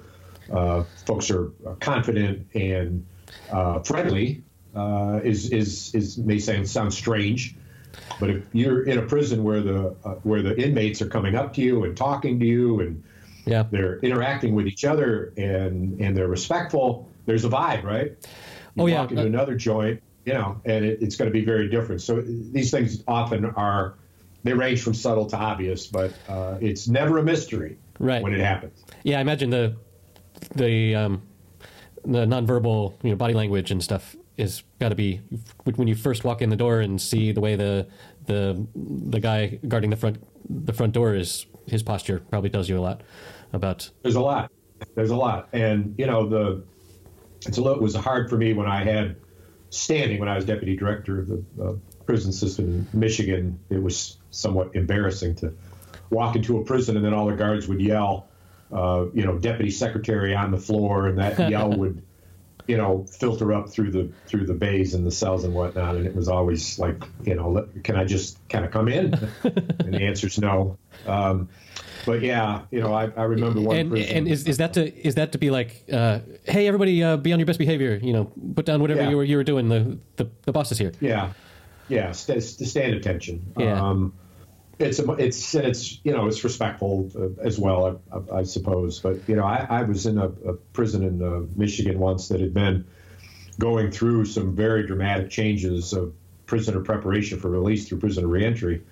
uh, 0.53 0.85
folks 1.05 1.33
are 1.33 1.51
confident 1.81 2.47
and 2.55 3.05
uh, 3.51 3.81
friendly 3.81 4.45
uh, 4.75 5.21
is 5.23 5.51
is 5.51 5.95
is 5.95 6.19
may 6.19 6.39
sound 6.39 6.69
sound 6.69 6.93
strange, 6.93 7.57
But 8.19 8.31
if 8.31 8.47
you're 8.53 8.83
in 8.83 8.99
a 8.99 9.03
prison 9.03 9.45
where 9.45 9.61
the 9.61 9.97
uh, 10.05 10.15
where 10.23 10.43
the 10.43 10.61
inmates 10.61 11.01
are 11.03 11.09
coming 11.09 11.35
up 11.35 11.55
to 11.55 11.63
you 11.63 11.85
and 11.85 11.97
talking 11.97 12.41
to 12.41 12.47
you 12.47 12.81
and 12.81 13.05
Yeah. 13.47 13.65
they're 13.71 13.99
interacting 14.01 14.55
with 14.55 14.67
each 14.67 14.85
other 14.85 15.33
and 15.37 16.01
and 16.01 16.17
they're 16.17 16.29
respectful, 16.29 17.09
there's 17.27 17.45
a 17.45 17.49
vibe, 17.49 17.83
right? 17.85 18.13
You 18.77 18.83
Oh, 18.83 18.87
yeah. 18.87 19.01
Walk 19.03 19.11
into 19.13 19.25
another 19.27 19.55
joint, 19.55 20.03
you 20.25 20.33
know, 20.35 20.61
and 20.65 20.85
it, 20.85 20.99
it's 21.03 21.17
going 21.17 21.31
to 21.31 21.33
be 21.33 21.45
very 21.45 21.69
different. 21.69 22.01
So 22.03 22.21
these 22.23 22.71
things 22.71 23.05
often 23.07 23.45
are 23.47 23.95
they 24.43 24.53
range 24.53 24.83
from 24.83 24.95
subtle 24.95 25.27
to 25.27 25.37
obvious, 25.37 25.87
but 25.87 26.13
uh, 26.29 26.59
it's 26.61 26.87
never 26.89 27.19
a 27.19 27.23
mystery 27.23 27.79
Right. 27.99 28.23
when 28.23 28.35
it 28.35 28.41
happens. 28.41 28.85
Yeah, 29.05 29.19
I 29.19 29.21
imagine 29.21 29.51
the 29.51 29.77
the 30.57 30.95
um, 30.95 31.23
the 32.05 32.27
nonverbal 32.27 32.95
you 33.03 33.11
know 33.11 33.17
body 33.17 33.35
language 33.35 33.71
and 33.71 33.83
stuff 33.83 34.17
is 34.37 34.63
got 34.81 34.89
to 34.89 34.95
be 34.97 35.21
when 35.77 35.87
you 35.87 35.95
first 35.95 36.25
walk 36.25 36.43
in 36.43 36.51
the 36.51 36.57
door 36.57 36.81
and 36.81 37.01
see 37.01 37.31
the 37.33 37.41
way 37.41 37.55
the 37.57 37.87
the 38.27 38.67
the 38.75 39.21
guy 39.21 39.59
guarding 39.69 39.91
the 39.91 39.97
front 39.97 40.17
the 40.51 40.73
front 40.73 40.93
door 40.93 41.15
is 41.15 41.47
his 41.67 41.83
posture 41.83 42.21
probably 42.31 42.51
tells 42.51 42.69
you 42.69 42.79
a 42.79 42.81
lot 42.81 43.03
about 43.53 43.91
There's 44.03 44.17
a 44.17 44.21
lot. 44.21 44.51
There's 44.95 45.11
a 45.11 45.17
lot, 45.17 45.49
and 45.53 45.95
you 45.97 46.07
know 46.07 46.29
the 46.29 46.65
it's 47.47 47.59
a 47.59 47.63
little, 47.63 47.79
it 47.79 47.83
was 47.83 47.95
hard 47.95 48.29
for 48.29 48.37
me 48.37 48.53
when 48.53 48.67
I 48.67 48.85
had 48.85 49.17
standing 49.71 50.21
when 50.21 50.29
I 50.29 50.37
was 50.37 50.45
deputy 50.45 50.77
director 50.77 51.21
of 51.21 51.29
the 51.29 51.45
uh, 51.63 51.73
prison 52.07 52.33
system 52.33 52.89
in 52.93 52.99
Michigan. 52.99 53.59
It 53.71 53.83
was 53.83 54.19
somewhat 54.31 54.75
embarrassing 54.75 55.37
to 55.37 55.53
walk 56.11 56.37
into 56.37 56.59
a 56.59 56.65
prison 56.65 56.97
and 56.97 57.05
then 57.05 57.13
all 57.13 57.27
the 57.27 57.37
guards 57.37 57.67
would 57.67 57.81
yell, 57.81 58.29
uh, 58.73 59.07
you 59.13 59.25
know, 59.25 59.39
deputy 59.39 59.71
secretary 59.71 60.35
on 60.35 60.51
the 60.51 60.59
floor, 60.59 61.07
and 61.07 61.19
that 61.19 61.51
yell 61.51 61.71
would, 61.71 62.03
you 62.67 62.77
know, 62.77 63.05
filter 63.11 63.53
up 63.53 63.69
through 63.69 63.91
the 63.91 64.11
through 64.27 64.47
the 64.47 64.55
bays 64.55 64.95
and 64.95 65.07
the 65.07 65.11
cells 65.11 65.45
and 65.45 65.53
whatnot. 65.55 65.97
And 65.97 66.07
it 66.07 66.15
was 66.15 66.29
always 66.29 66.79
like, 66.79 67.03
you 67.25 67.35
know, 67.35 67.69
can 67.83 67.97
I 67.97 68.05
just 68.05 68.39
kind 68.49 68.65
of 68.65 68.71
come 68.71 68.89
in? 68.89 69.13
and 69.45 69.93
the 69.95 70.03
answer 70.03 70.27
is 70.27 70.39
no. 70.39 70.79
Um, 71.07 71.49
but 72.07 72.21
yeah, 72.23 72.63
you 72.71 72.81
know, 72.81 72.93
I, 72.93 73.11
I 73.17 73.23
remember 73.25 73.61
one 73.61 73.77
and 73.77 73.97
and 73.99 74.29
is, 74.29 74.47
is 74.47 74.59
that 74.59 74.75
to 74.75 74.95
is 75.07 75.15
that 75.17 75.33
to 75.33 75.39
be 75.39 75.51
like 75.51 75.85
uh, 75.93 76.21
hey 76.45 76.67
everybody 76.67 77.03
uh, 77.03 77.17
be 77.17 77.33
on 77.33 77.39
your 77.39 77.47
best 77.47 77.59
behavior 77.59 77.99
you 78.03 78.13
know 78.13 78.31
put 78.55 78.67
down 78.67 78.81
whatever 78.83 79.03
Yeah. 79.03 79.11
you 79.11 79.17
were 79.17 79.25
you 79.25 79.37
were 79.39 79.45
doing 79.45 79.69
the 79.69 79.99
the, 80.17 80.31
the 80.43 80.53
boss 80.53 80.71
is 80.73 80.79
here 80.79 80.93
Yeah, 81.01 81.33
yeah, 81.89 82.13
st- 82.13 82.43
stand 82.43 82.95
attention. 82.95 83.53
Yeah. 83.59 83.81
Um, 83.83 84.13
it's 84.79 84.99
it's 84.99 85.55
it's 85.55 86.01
you 86.05 86.13
know 86.13 86.27
it's 86.27 86.43
respectful 86.45 87.11
uh, 87.17 87.43
as 87.43 87.59
well, 87.59 88.01
I, 88.13 88.17
I, 88.17 88.39
I 88.39 88.43
suppose. 88.43 89.01
But 89.01 89.29
you 89.29 89.37
know, 89.37 89.45
I, 89.45 89.67
I 89.69 89.83
was 89.83 90.07
in 90.07 90.19
a, 90.19 90.27
a 90.27 90.55
prison 90.73 91.03
in 91.05 91.23
uh, 91.23 91.47
Michigan 91.57 91.99
once 91.99 92.29
that 92.29 92.41
had 92.41 92.55
been 92.55 92.87
going 93.59 93.91
through 93.91 94.25
some 94.25 94.55
very 94.57 94.87
dramatic 94.87 95.31
changes 95.31 95.93
of 95.93 96.15
prisoner 96.47 96.81
preparation 96.81 97.39
for 97.39 97.49
release 97.49 97.89
through 97.89 97.99
prisoner 97.99 98.27
reentry, 98.27 98.83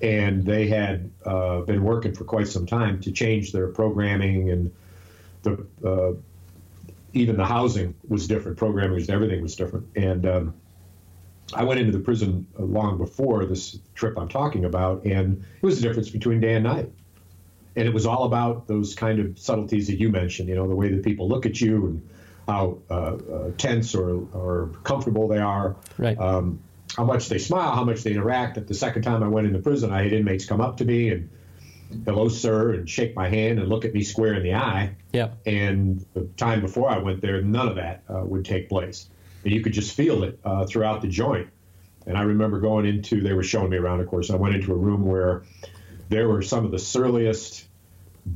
and 0.00 0.44
they 0.44 0.66
had 0.68 1.10
uh, 1.24 1.60
been 1.60 1.82
working 1.82 2.14
for 2.14 2.24
quite 2.24 2.48
some 2.48 2.66
time 2.66 3.00
to 3.00 3.12
change 3.12 3.52
their 3.52 3.68
programming 3.68 4.50
and 4.50 4.72
the 5.42 5.66
uh, 5.84 6.12
even 7.14 7.36
the 7.36 7.44
housing 7.44 7.94
was 8.08 8.26
different, 8.26 8.56
programming 8.56 8.94
was 8.94 9.10
everything 9.10 9.42
was 9.42 9.56
different, 9.56 9.86
and 9.96 10.26
um, 10.26 10.54
I 11.54 11.64
went 11.64 11.80
into 11.80 11.92
the 11.92 12.02
prison 12.02 12.46
long 12.58 12.98
before 12.98 13.44
this 13.44 13.78
trip 13.94 14.18
I'm 14.18 14.28
talking 14.28 14.64
about, 14.64 15.04
and 15.04 15.44
it 15.60 15.66
was 15.66 15.80
the 15.80 15.86
difference 15.86 16.10
between 16.10 16.40
day 16.40 16.54
and 16.54 16.64
night. 16.64 16.90
And 17.74 17.88
it 17.88 17.94
was 17.94 18.06
all 18.06 18.24
about 18.24 18.66
those 18.66 18.94
kind 18.94 19.18
of 19.18 19.38
subtleties 19.38 19.86
that 19.86 19.98
you 19.98 20.10
mentioned, 20.10 20.48
you 20.48 20.54
know, 20.54 20.68
the 20.68 20.74
way 20.76 20.90
that 20.90 21.02
people 21.02 21.28
look 21.28 21.46
at 21.46 21.60
you 21.60 21.86
and 21.86 22.08
how 22.46 22.78
uh, 22.90 22.94
uh, 22.94 23.50
tense 23.56 23.94
or, 23.94 24.26
or 24.34 24.70
comfortable 24.84 25.28
they 25.28 25.38
are, 25.38 25.76
right 25.96 26.18
um, 26.18 26.60
how 26.96 27.04
much 27.04 27.28
they 27.28 27.38
smile, 27.38 27.74
how 27.74 27.84
much 27.84 28.02
they 28.02 28.12
interact. 28.12 28.58
At 28.58 28.66
the 28.66 28.74
second 28.74 29.02
time 29.02 29.22
I 29.22 29.28
went 29.28 29.46
into 29.46 29.58
prison, 29.60 29.90
I 29.90 30.02
had 30.02 30.12
inmates 30.12 30.44
come 30.44 30.60
up 30.60 30.76
to 30.78 30.84
me 30.84 31.10
and, 31.10 31.30
hello, 32.04 32.28
sir, 32.28 32.72
and 32.72 32.88
shake 32.88 33.14
my 33.16 33.28
hand 33.28 33.58
and 33.58 33.68
look 33.68 33.84
at 33.84 33.94
me 33.94 34.02
square 34.02 34.34
in 34.34 34.42
the 34.42 34.54
eye. 34.54 34.94
yeah 35.12 35.30
And 35.46 36.04
the 36.14 36.24
time 36.36 36.60
before 36.60 36.90
I 36.90 36.98
went 36.98 37.22
there, 37.22 37.40
none 37.40 37.68
of 37.68 37.76
that 37.76 38.02
uh, 38.08 38.22
would 38.24 38.44
take 38.44 38.68
place. 38.68 39.08
And 39.44 39.52
you 39.52 39.60
could 39.60 39.72
just 39.72 39.94
feel 39.94 40.24
it 40.24 40.38
uh, 40.44 40.66
throughout 40.66 41.02
the 41.02 41.08
joint. 41.08 41.48
And 42.06 42.16
I 42.18 42.22
remember 42.22 42.60
going 42.60 42.86
into, 42.86 43.20
they 43.20 43.32
were 43.32 43.42
showing 43.44 43.70
me 43.70 43.76
around, 43.76 44.00
of 44.00 44.08
course. 44.08 44.30
I 44.30 44.36
went 44.36 44.54
into 44.54 44.72
a 44.72 44.76
room 44.76 45.04
where 45.06 45.42
there 46.08 46.28
were 46.28 46.42
some 46.42 46.64
of 46.64 46.70
the 46.70 46.78
surliest, 46.78 47.66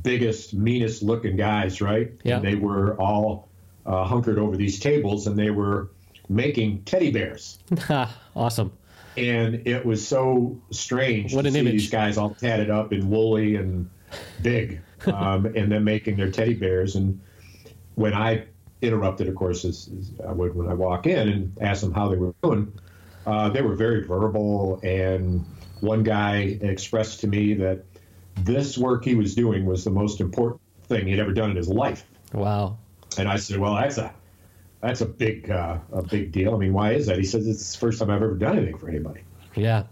biggest, 0.03 0.53
meanest 0.53 1.03
looking 1.03 1.35
guys, 1.35 1.81
right? 1.81 2.11
Yeah. 2.23 2.37
And 2.37 2.45
they 2.45 2.55
were 2.55 2.95
all 2.99 3.49
uh, 3.85 4.03
hunkered 4.05 4.37
over 4.37 4.55
these 4.57 4.79
tables 4.79 5.27
and 5.27 5.37
they 5.37 5.49
were 5.49 5.89
making 6.29 6.83
teddy 6.83 7.11
bears. 7.11 7.59
Awesome 8.35 8.71
And 9.15 9.67
it 9.67 9.83
was 9.85 10.05
so 10.05 10.61
strange 10.71 11.33
What 11.33 11.41
to 11.43 11.47
an 11.47 11.53
see 11.53 11.59
image. 11.61 11.73
these 11.73 11.89
guys 11.89 12.17
all 12.17 12.35
tatted 12.35 12.69
up 12.69 12.91
and 12.91 13.09
woolly 13.09 13.55
and 13.55 13.89
big, 14.41 14.81
um, 15.07 15.45
and 15.47 15.71
then 15.71 15.83
making 15.83 16.17
their 16.17 16.29
teddy 16.31 16.53
bears. 16.53 16.95
And 16.95 17.19
when 17.95 18.13
I 18.13 18.45
interrupted, 18.81 19.27
of 19.27 19.35
course, 19.35 19.65
as, 19.65 19.89
as 19.99 20.11
I 20.27 20.31
would 20.31 20.55
when 20.55 20.67
I 20.67 20.73
walk 20.73 21.07
in 21.07 21.27
and 21.29 21.57
ask 21.61 21.81
them 21.81 21.93
how 21.93 22.09
they 22.09 22.17
were 22.17 22.33
doing, 22.43 22.71
uh, 23.25 23.49
they 23.49 23.61
were 23.61 23.75
very 23.75 24.03
verbal. 24.03 24.79
And 24.83 25.45
one 25.81 26.03
guy 26.03 26.57
expressed 26.61 27.21
to 27.21 27.27
me 27.27 27.53
that 27.55 27.83
this 28.35 28.77
work 28.77 29.03
he 29.03 29.15
was 29.15 29.35
doing 29.35 29.65
was 29.65 29.83
the 29.83 29.91
most 29.91 30.21
important 30.21 30.61
thing 30.83 31.07
he'd 31.07 31.19
ever 31.19 31.33
done 31.33 31.49
in 31.51 31.55
his 31.55 31.69
life. 31.69 32.05
wow 32.33 32.77
And 33.17 33.27
I 33.27 33.37
said, 33.37 33.59
"Well, 33.59 33.75
that's 33.75 33.97
a 33.97 34.13
that's 34.81 35.01
a 35.01 35.05
big 35.05 35.49
uh, 35.49 35.79
a 35.91 36.03
big 36.03 36.31
deal. 36.31 36.53
I 36.53 36.57
mean, 36.57 36.73
why 36.73 36.93
is 36.93 37.07
that?" 37.07 37.17
He 37.17 37.23
says, 37.23 37.47
"It's 37.47 37.73
the 37.73 37.79
first 37.79 37.99
time 37.99 38.11
I've 38.11 38.21
ever 38.21 38.35
done 38.35 38.57
anything 38.57 38.77
for 38.77 38.89
anybody." 38.89 39.21
yeah 39.55 39.83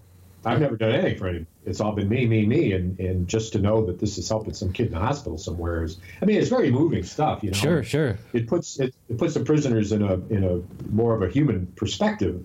I've 0.46 0.60
never 0.60 0.78
done 0.78 0.92
anything 0.92 1.18
for 1.18 1.28
anyone. 1.28 1.48
It's 1.66 1.82
all 1.82 1.94
been 1.94 2.08
me, 2.08 2.26
me, 2.28 2.46
me, 2.46 2.74
and 2.74 3.00
and 3.00 3.28
just 3.28 3.54
to 3.54 3.60
know 3.60 3.86
that 3.86 4.00
this 4.00 4.18
is 4.18 4.30
helping 4.30 4.54
some 4.54 4.72
kid 4.72 4.88
in 4.88 4.94
the 4.94 5.00
hospital 5.00 5.38
somewhere 5.38 5.84
is, 5.84 5.98
I 6.22 6.26
mean, 6.26 6.38
it's 6.38 6.50
very 6.50 6.72
moving 6.72 7.04
stuff. 7.04 7.44
You 7.44 7.52
know, 7.52 7.58
sure 7.58 7.84
sure 7.84 8.20
It 8.34 8.48
puts 8.48 8.80
it, 8.80 8.94
it 9.10 9.18
puts 9.18 9.34
the 9.34 9.40
prisoners 9.42 9.92
in 9.92 10.04
a 10.04 10.14
in 10.30 10.44
a 10.44 10.62
more 10.94 11.16
of 11.16 11.24
a 11.24 11.30
human 11.30 11.68
perspective. 11.76 12.44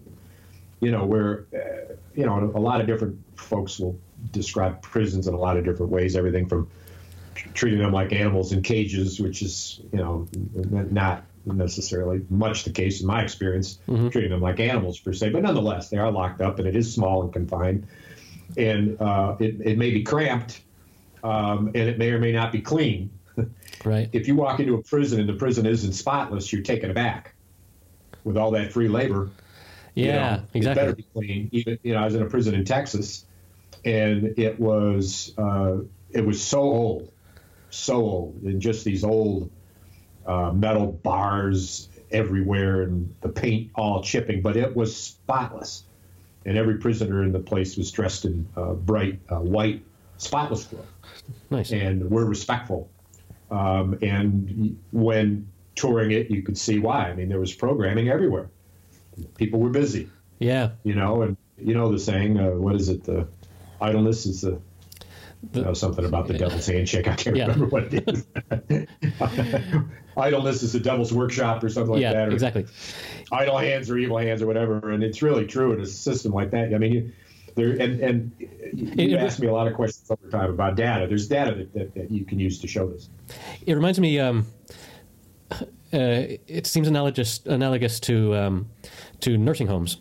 You 0.81 0.91
know, 0.91 1.05
where 1.05 1.45
uh, 1.55 1.95
you 2.15 2.25
know 2.25 2.51
a 2.55 2.61
lot 2.61 2.81
of 2.81 2.87
different 2.87 3.23
folks 3.37 3.79
will 3.79 3.99
describe 4.33 4.81
prisons 4.81 5.29
in 5.29 5.35
a 5.35 5.39
lot 5.39 5.59
of 5.59 5.65
different 5.65 5.93
ways. 5.93 6.17
Everything 6.17 6.49
from 6.49 6.69
treating 7.55 7.81
them 7.81 7.93
like 7.93 8.13
animals 8.13 8.53
in 8.53 8.63
cages, 8.63 9.21
which 9.21 9.43
is 9.43 9.81
you 9.93 9.99
know 9.99 10.27
not 10.55 11.25
necessarily 11.45 12.23
much 12.29 12.65
the 12.65 12.71
case 12.71 13.01
in 13.01 13.07
my 13.07 13.23
experience, 13.23 13.79
treating 14.11 14.31
them 14.31 14.41
like 14.41 14.61
animals 14.61 14.99
per 14.99 15.13
se, 15.13 15.31
but 15.31 15.43
nonetheless 15.43 15.89
they 15.89 15.97
are 15.97 16.11
locked 16.11 16.41
up 16.41 16.59
and 16.59 16.69
it 16.69 16.77
is 16.77 16.93
small 16.93 17.23
and 17.23 17.33
confined, 17.33 17.87
and 18.57 19.01
uh, 19.01 19.37
it 19.41 19.61
it 19.61 19.79
may 19.79 19.91
be 19.91 20.03
cramped, 20.03 20.63
um, 21.23 21.69
and 21.69 21.89
it 21.89 21.99
may 21.99 22.11
or 22.11 22.19
may 22.19 22.33
not 22.33 22.53
be 22.53 22.61
clean. 22.61 23.11
right. 23.85 24.09
If 24.13 24.29
you 24.29 24.35
walk 24.35 24.61
into 24.61 24.75
a 24.75 24.83
prison 24.83 25.21
and 25.21 25.29
the 25.29 25.35
prison 25.35 25.67
isn't 25.67 25.93
spotless, 25.93 26.53
you're 26.53 26.63
taken 26.63 26.91
aback 26.91 27.35
with 28.25 28.37
all 28.37 28.51
that 28.53 28.73
free 28.73 28.89
labor. 28.89 29.31
You 29.95 30.07
yeah 30.07 30.37
know, 30.37 30.43
It 30.55 30.65
better 30.65 30.91
exactly. 30.91 30.95
be 30.95 31.07
clean. 31.15 31.49
Even 31.53 31.79
you 31.83 31.95
know, 31.95 32.01
I 32.01 32.05
was 32.05 32.15
in 32.15 32.23
a 32.23 32.27
prison 32.27 32.55
in 32.55 32.65
Texas, 32.65 33.25
and 33.85 34.39
it 34.39 34.59
was 34.61 35.33
uh, 35.39 35.79
it 36.11 36.25
was 36.25 36.43
so 36.43 36.61
old, 36.61 37.13
so 37.71 37.97
old, 37.97 38.43
and 38.43 38.61
just 38.61 38.85
these 38.85 39.05
old 39.05 39.51
uh, 40.27 40.53
metal 40.53 40.93
bars 40.93 41.89
everywhere, 42.11 42.83
and 42.83 43.15
the 43.21 43.29
paint 43.29 43.71
all 43.75 44.03
chipping, 44.03 44.43
but 44.43 44.57
it 44.57 44.75
was 44.75 44.97
spotless, 44.97 45.85
and 46.45 46.57
every 46.57 46.79
prisoner 46.79 47.23
in 47.23 47.33
the 47.33 47.39
place 47.39 47.77
was 47.77 47.91
dressed 47.91 48.25
in 48.25 48.49
uh, 48.57 48.73
bright 48.73 49.21
uh, 49.31 49.37
white, 49.37 49.83
spotless 50.19 50.65
clothes 50.65 50.87
nice 51.51 51.73
and 51.73 52.11
we're 52.11 52.25
respectful. 52.25 52.89
Um, 53.51 53.99
and 54.03 54.79
when 54.93 55.49
touring 55.75 56.13
it, 56.13 56.31
you 56.31 56.43
could 56.43 56.57
see 56.57 56.79
why. 56.79 57.09
I 57.09 57.15
mean, 57.15 57.29
there 57.29 57.41
was 57.41 57.53
programming 57.53 58.09
everywhere. 58.09 58.49
People 59.37 59.61
were 59.61 59.71
busy, 59.71 60.09
yeah 60.39 60.71
you 60.85 60.95
know, 60.95 61.23
and 61.23 61.37
you 61.59 61.75
know 61.75 61.91
the 61.91 61.99
saying, 61.99 62.39
uh, 62.39 62.51
what 62.51 62.75
is 62.77 62.89
it? 62.89 63.05
The 63.05 63.27
idleness 63.81 64.25
is 64.25 64.43
the, 64.43 64.61
The- 65.53 65.63
know, 65.63 65.75
something 65.75 66.05
about 66.05 66.27
the 66.29 66.35
devil's 66.37 66.67
handshake. 66.67 67.09
I 67.09 67.15
can't 67.15 67.37
Yeah. 67.37 67.47
remember 67.47 67.67
what 67.67 67.93
it 67.95 68.05
is. 68.07 68.27
idleness 70.17 70.63
is 70.63 70.73
the 70.73 70.81
devil's 70.81 71.13
workshop 71.13 71.63
or 71.65 71.69
something 71.69 71.93
like 71.93 72.03
yeah 72.03 72.13
that. 72.13 72.29
Or 72.29 72.33
exactly 72.33 72.67
idle 73.33 73.57
hands 73.59 73.89
or 73.91 73.97
evil 73.99 74.19
hands 74.19 74.43
or 74.43 74.47
whatever. 74.47 74.91
And 74.91 75.03
it's 75.03 75.23
really 75.23 75.47
true 75.47 75.73
in 75.73 75.81
a 75.81 75.87
system 75.87 76.33
like 76.33 76.51
that. 76.51 76.75
I 76.75 76.79
mean, 76.79 76.93
you, 76.93 77.13
there 77.55 77.71
and 77.71 78.01
and 78.01 78.33
you 78.39 78.89
It- 78.97 79.13
it- 79.13 79.19
ask 79.19 79.39
me 79.41 79.47
a 79.47 79.53
lot 79.53 79.67
of 79.67 79.75
questions 79.75 80.11
over 80.11 80.31
time 80.31 80.51
about 80.51 80.77
data. 80.77 81.07
There's 81.07 81.27
data 81.29 81.55
that, 81.55 81.73
that, 81.75 81.95
that 81.95 82.11
you 82.11 82.25
can 82.25 82.39
use 82.39 82.59
to 82.61 82.67
show 82.69 82.87
this. 82.89 83.09
It 83.67 83.75
reminds 83.75 83.99
me. 84.01 84.19
Um, 84.19 84.47
uh, 85.93 86.37
it 86.47 86.67
seems 86.67 86.87
analogous 86.87 87.41
analogous 87.47 87.99
to 88.01 88.37
um, 88.37 88.69
to 89.21 89.37
nursing 89.37 89.67
homes, 89.67 89.99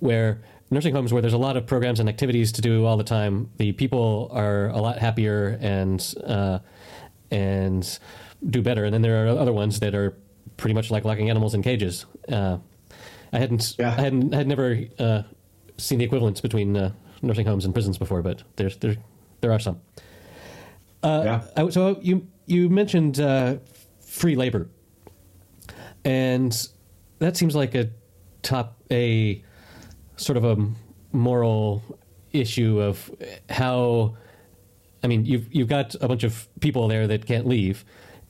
where 0.00 0.40
nursing 0.70 0.94
homes 0.94 1.12
where 1.12 1.22
there's 1.22 1.32
a 1.34 1.38
lot 1.38 1.56
of 1.56 1.66
programs 1.66 2.00
and 2.00 2.08
activities 2.08 2.52
to 2.52 2.60
do 2.62 2.84
all 2.84 2.96
the 2.96 3.04
time. 3.04 3.50
The 3.56 3.72
people 3.72 4.28
are 4.32 4.68
a 4.68 4.78
lot 4.78 4.98
happier 4.98 5.58
and 5.60 6.14
uh, 6.24 6.58
and 7.30 7.98
do 8.48 8.62
better. 8.62 8.84
And 8.84 8.92
then 8.94 9.02
there 9.02 9.24
are 9.26 9.28
other 9.38 9.52
ones 9.52 9.80
that 9.80 9.94
are 9.94 10.16
pretty 10.56 10.74
much 10.74 10.90
like 10.90 11.04
locking 11.04 11.30
animals 11.30 11.54
in 11.54 11.62
cages. 11.62 12.06
Uh, 12.28 12.58
I 13.32 13.38
hadn't 13.38 13.74
Yeah. 13.78 13.94
I 13.96 14.00
hadn't 14.00 14.32
had 14.32 14.46
never 14.46 14.78
uh, 14.98 15.22
seen 15.76 15.98
the 15.98 16.04
equivalence 16.04 16.40
between 16.40 16.76
uh, 16.76 16.92
nursing 17.22 17.46
homes 17.46 17.64
and 17.64 17.74
prisons 17.74 17.98
before, 17.98 18.22
but 18.22 18.42
there's 18.56 18.76
there 18.78 18.96
there 19.40 19.52
are 19.52 19.58
some. 19.58 19.80
Uh, 21.02 21.22
Yeah. 21.24 21.42
I- 21.64 21.70
so 21.70 21.98
you 22.02 22.26
you 22.46 22.68
mentioned 22.70 23.20
uh, 23.20 23.56
free 24.00 24.34
labor, 24.36 24.68
and 26.04 26.68
that 27.18 27.36
seems 27.36 27.54
like 27.54 27.74
a 27.74 27.90
top 28.42 28.78
a 28.90 29.42
sort 30.18 30.36
of 30.36 30.44
a 30.44 30.56
moral 31.12 31.82
issue 32.32 32.80
of 32.80 33.10
how. 33.48 34.16
I 35.02 35.06
mean, 35.06 35.24
you've 35.24 35.46
you've 35.54 35.68
got 35.68 35.94
a 36.00 36.08
bunch 36.08 36.24
of 36.24 36.48
people 36.60 36.88
there 36.88 37.06
that 37.06 37.24
can't 37.26 37.46
leave, 37.46 37.84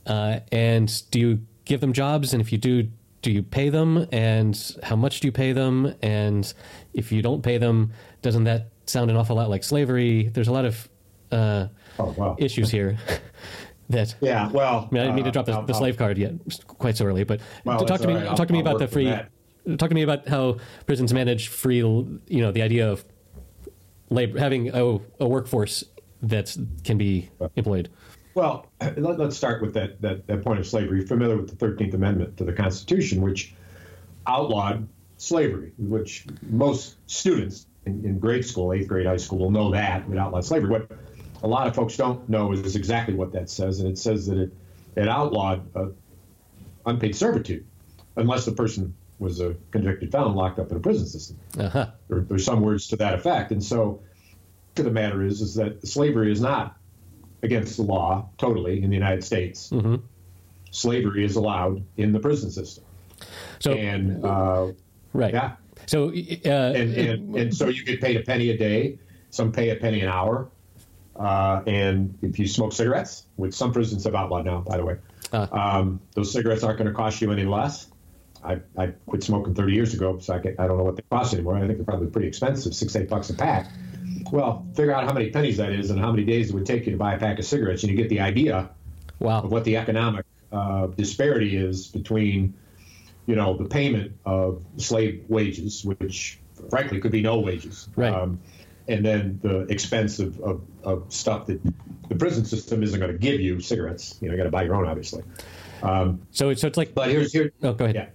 uh, 0.07 0.41
and 0.53 1.03
do 1.11 1.19
you 1.19 1.41
give 1.65 1.81
them 1.81 1.93
jobs? 1.93 2.33
And 2.35 2.41
if 2.43 2.53
you 2.53 2.59
do, 2.59 2.89
do 3.23 3.31
you 3.33 3.43
pay 3.43 3.71
them? 3.71 4.07
And 4.13 4.77
how 4.83 4.95
much 4.97 5.21
do 5.21 5.29
you 5.29 5.33
pay 5.33 5.53
them? 5.53 5.95
And 6.03 6.53
if 6.93 7.11
you 7.11 7.23
don't 7.23 7.43
pay 7.43 7.57
them, 7.59 7.93
doesn't 8.23 8.45
that 8.45 8.69
sound 8.87 9.11
an 9.11 9.17
awful 9.17 9.37
lot 9.37 9.49
like 9.49 9.65
slavery? 9.65 10.29
There's 10.29 10.49
a 10.49 10.53
lot 10.53 10.67
of 10.67 10.89
uh, 11.33 11.69
Oh, 11.99 12.15
wow. 12.17 12.37
issues 12.39 12.71
here 12.71 12.99
that 13.89 14.15
Yeah, 14.21 14.51
well. 14.51 14.89
I 14.91 14.95
mean, 14.95 15.01
I 15.03 15.05
didn't 15.07 15.17
mean 15.17 15.25
to 15.25 15.31
uh, 15.31 15.33
drop 15.33 15.47
the, 15.47 15.53
I'll- 15.53 15.63
the 15.67 15.73
slave 15.75 15.97
card 15.97 16.19
yet, 16.19 16.33
quite 16.67 16.97
so 16.99 17.07
early. 17.07 17.25
But 17.25 17.41
Well, 17.65 17.79
talk 17.87 18.01
to 18.03 18.07
me. 18.09 18.15
right. 18.15 18.27
I'll- 18.27 18.37
Talk 18.37 18.47
to 18.49 18.53
me 18.53 18.61
about 18.61 18.79
the 18.79 18.87
free. 18.89 19.13
Talk 19.77 19.89
to 19.89 19.95
me 19.95 20.03
about 20.03 20.29
how 20.29 20.57
prisons 20.87 21.13
manage 21.13 21.49
free. 21.49 21.79
You 21.79 22.21
know, 22.29 22.53
the 22.53 22.63
idea 22.63 22.91
of 22.91 23.05
labor, 24.11 24.39
having 24.39 24.69
a, 24.75 24.99
a 25.21 25.29
workforce 25.29 25.85
that 26.23 26.57
can 26.85 26.99
be 26.99 27.31
employed. 27.57 27.91
Well, 28.35 28.67
let, 28.97 29.21
us 29.21 29.37
start 29.37 29.63
with 29.63 29.75
that, 29.75 30.01
that, 30.01 30.27
that 30.27 30.43
point 30.43 30.59
of 30.59 30.67
slavery. 30.67 30.99
You're 30.99 31.07
familiar 31.07 31.37
with 31.37 31.59
the 31.59 31.67
13th 31.67 31.95
Amendment 31.95 32.37
to 32.39 32.45
the 32.45 32.53
Constitution, 32.53 33.21
which 33.21 33.55
outlawed 34.27 34.89
slavery, 35.17 35.73
which 35.79 36.25
most 36.49 36.97
students 37.11 37.67
in, 37.85 38.05
in 38.05 38.19
grade 38.19 38.45
school, 38.45 38.73
eighth 38.73 38.89
grade, 38.89 39.07
high 39.07 39.17
school, 39.17 39.39
will 39.39 39.51
know 39.51 39.73
that 39.73 40.09
it 40.11 40.19
outlawed 40.19 40.45
slavery. 40.45 40.71
What 40.71 40.91
a 41.43 41.49
lot 41.49 41.67
of 41.67 41.75
folks 41.75 41.97
don't 41.97 42.29
know 42.29 42.53
is, 42.53 42.77
exactly 42.77 43.15
what 43.15 43.33
that 43.33 43.51
says, 43.51 43.81
and 43.81 43.89
it 43.89 43.99
says 43.99 44.27
that 44.27 44.39
it, 44.39 44.53
it 44.97 45.09
outlawed 45.09 45.65
uh, 45.77 45.87
unpaid 46.87 47.15
servitude, 47.17 47.67
unless 48.17 48.45
the 48.45 48.53
person 48.53 48.95
was 49.19 49.41
a 49.41 49.55
convicted 49.71 50.13
felon 50.13 50.35
locked 50.35 50.59
up 50.59 50.71
in 50.71 50.77
a 50.77 50.81
prison 50.81 51.07
system. 51.07 51.39
Uh-huh. 51.59 51.87
There, 52.09 52.21
there's 52.21 52.45
some 52.45 52.61
words 52.61 52.87
to 52.89 52.97
that 52.97 53.15
effect. 53.15 53.51
And 53.53 53.63
so, 53.63 54.01
to 54.77 54.83
the 54.83 54.91
matter 54.91 55.23
is, 55.25 55.41
is 55.41 55.55
that 55.57 55.87
slavery 55.87 56.31
is 56.33 56.41
not 56.41 56.77
against 57.43 57.77
the 57.77 57.83
law 57.83 58.29
totally 58.39 58.83
in 58.83 58.91
the 58.91 58.97
United 58.97 59.25
States. 59.25 59.71
Mm-hmm. 59.71 59.97
Slavery 60.71 61.25
is 61.25 61.37
allowed 61.37 61.83
in 61.97 62.13
the 62.13 62.21
prison 62.21 62.51
system, 62.51 62.85
So 63.59 63.73
and 63.73 64.25
uh, 64.25 64.73
right. 65.15 65.33
yeah, 65.33 65.53
So 65.87 66.09
uh, 66.11 66.13
and, 66.49 66.95
and 66.95 67.37
and 67.37 67.57
so 67.57 67.69
you 67.69 67.85
get 67.85 68.01
paid 68.01 68.17
a 68.17 68.21
penny 68.23 68.51
a 68.51 68.57
day. 68.59 68.99
Some 69.31 69.51
pay 69.51 69.71
a 69.71 69.77
penny 69.77 70.01
an 70.01 70.09
hour. 70.09 70.49
Uh, 71.17 71.63
and 71.67 72.17
if 72.23 72.39
you 72.39 72.47
smoke 72.47 72.73
cigarettes, 72.73 73.27
which 73.37 73.53
some 73.55 73.73
prisons 73.73 74.05
have 74.05 74.15
outlawed 74.15 74.45
now, 74.45 74.61
by 74.61 74.77
the 74.77 74.85
way, 74.85 74.97
Ah. 75.33 75.79
um, 75.79 76.01
those 76.15 76.31
cigarettes 76.33 76.63
aren't 76.63 76.79
going 76.79 76.89
to 76.89 76.95
cost 76.95 77.21
you 77.21 77.33
any 77.33 77.45
less. 77.45 77.89
I, 78.45 78.61
I 78.77 78.87
quit 79.07 79.23
smoking 79.23 79.55
30 79.55 79.73
years 79.73 79.95
ago, 79.95 80.19
so 80.19 80.35
I, 80.35 80.39
can, 80.39 80.55
I 80.59 80.67
don't 80.67 80.79
know 80.79 80.85
what 80.85 80.97
they 80.97 81.03
cost 81.11 81.35
anymore. 81.35 81.57
I 81.57 81.61
think 81.67 81.77
they're 81.79 81.85
probably 81.85 82.09
pretty 82.09 82.29
expensive, 82.29 82.75
six, 82.75 82.95
eight 82.97 83.09
bucks 83.09 83.31
a 83.31 83.35
pack. 83.35 83.69
Well, 84.31 84.67
figure 84.75 84.93
out 84.95 85.05
how 85.05 85.13
many 85.13 85.31
pennies 85.31 85.57
that 85.59 85.73
is 85.73 85.91
and 85.91 85.99
how 85.99 86.11
many 86.13 86.25
days 86.25 86.51
it 86.51 86.55
would 86.55 86.67
take 86.67 86.87
you 86.87 86.93
to 86.93 86.99
buy 86.99 87.15
a 87.15 87.19
pack 87.19 87.39
of 87.39 87.45
cigarettes, 87.45 87.83
and 87.83 87.91
you 87.91 87.97
get 87.97 88.09
the 88.09 88.21
idea 88.21 88.71
of 89.45 89.51
what 89.51 89.65
the 89.65 89.77
economic 89.77 90.25
uh, 90.53 90.87
disparity 90.89 91.57
is 91.57 91.89
between, 91.89 92.55
you 93.27 93.35
know, 93.37 93.57
the 93.57 93.65
payment 93.65 94.13
of 94.25 94.63
slave 94.77 95.25
wages, 95.29 95.85
which 95.85 96.39
frankly 96.71 97.01
could 97.01 97.13
be 97.13 97.23
no 97.23 97.41
wages, 97.41 97.89
Right. 97.97 98.13
um, 98.13 98.41
and 98.87 99.05
then 99.05 99.39
the 99.43 99.61
expense 99.71 100.19
of, 100.19 100.41
of, 100.41 100.63
of 100.83 101.13
stuff 101.13 101.47
that 101.47 101.61
the 102.09 102.15
prison 102.15 102.45
system 102.45 102.83
isn't 102.83 102.99
going 102.99 103.13
to 103.13 103.19
give 103.19 103.41
you, 103.41 103.61
cigarettes. 103.61 104.17
You 104.21 104.29
know, 104.29 104.33
you 104.35 104.39
got 104.39 104.45
to 104.45 104.51
buy 104.51 104.63
your 104.63 104.75
own, 104.77 104.87
obviously. 104.87 105.23
Um, 105.83 106.23
So 106.31 106.49
it's 106.49 106.61
so 106.63 106.69
it's 106.69 106.77
like. 106.79 106.95
but 106.95 107.11
here's 107.11 107.33
here. 107.33 107.53
Oh, 107.63 107.75
go 107.75 107.85
ahead. 107.85 107.95
Yeah. 107.97 108.07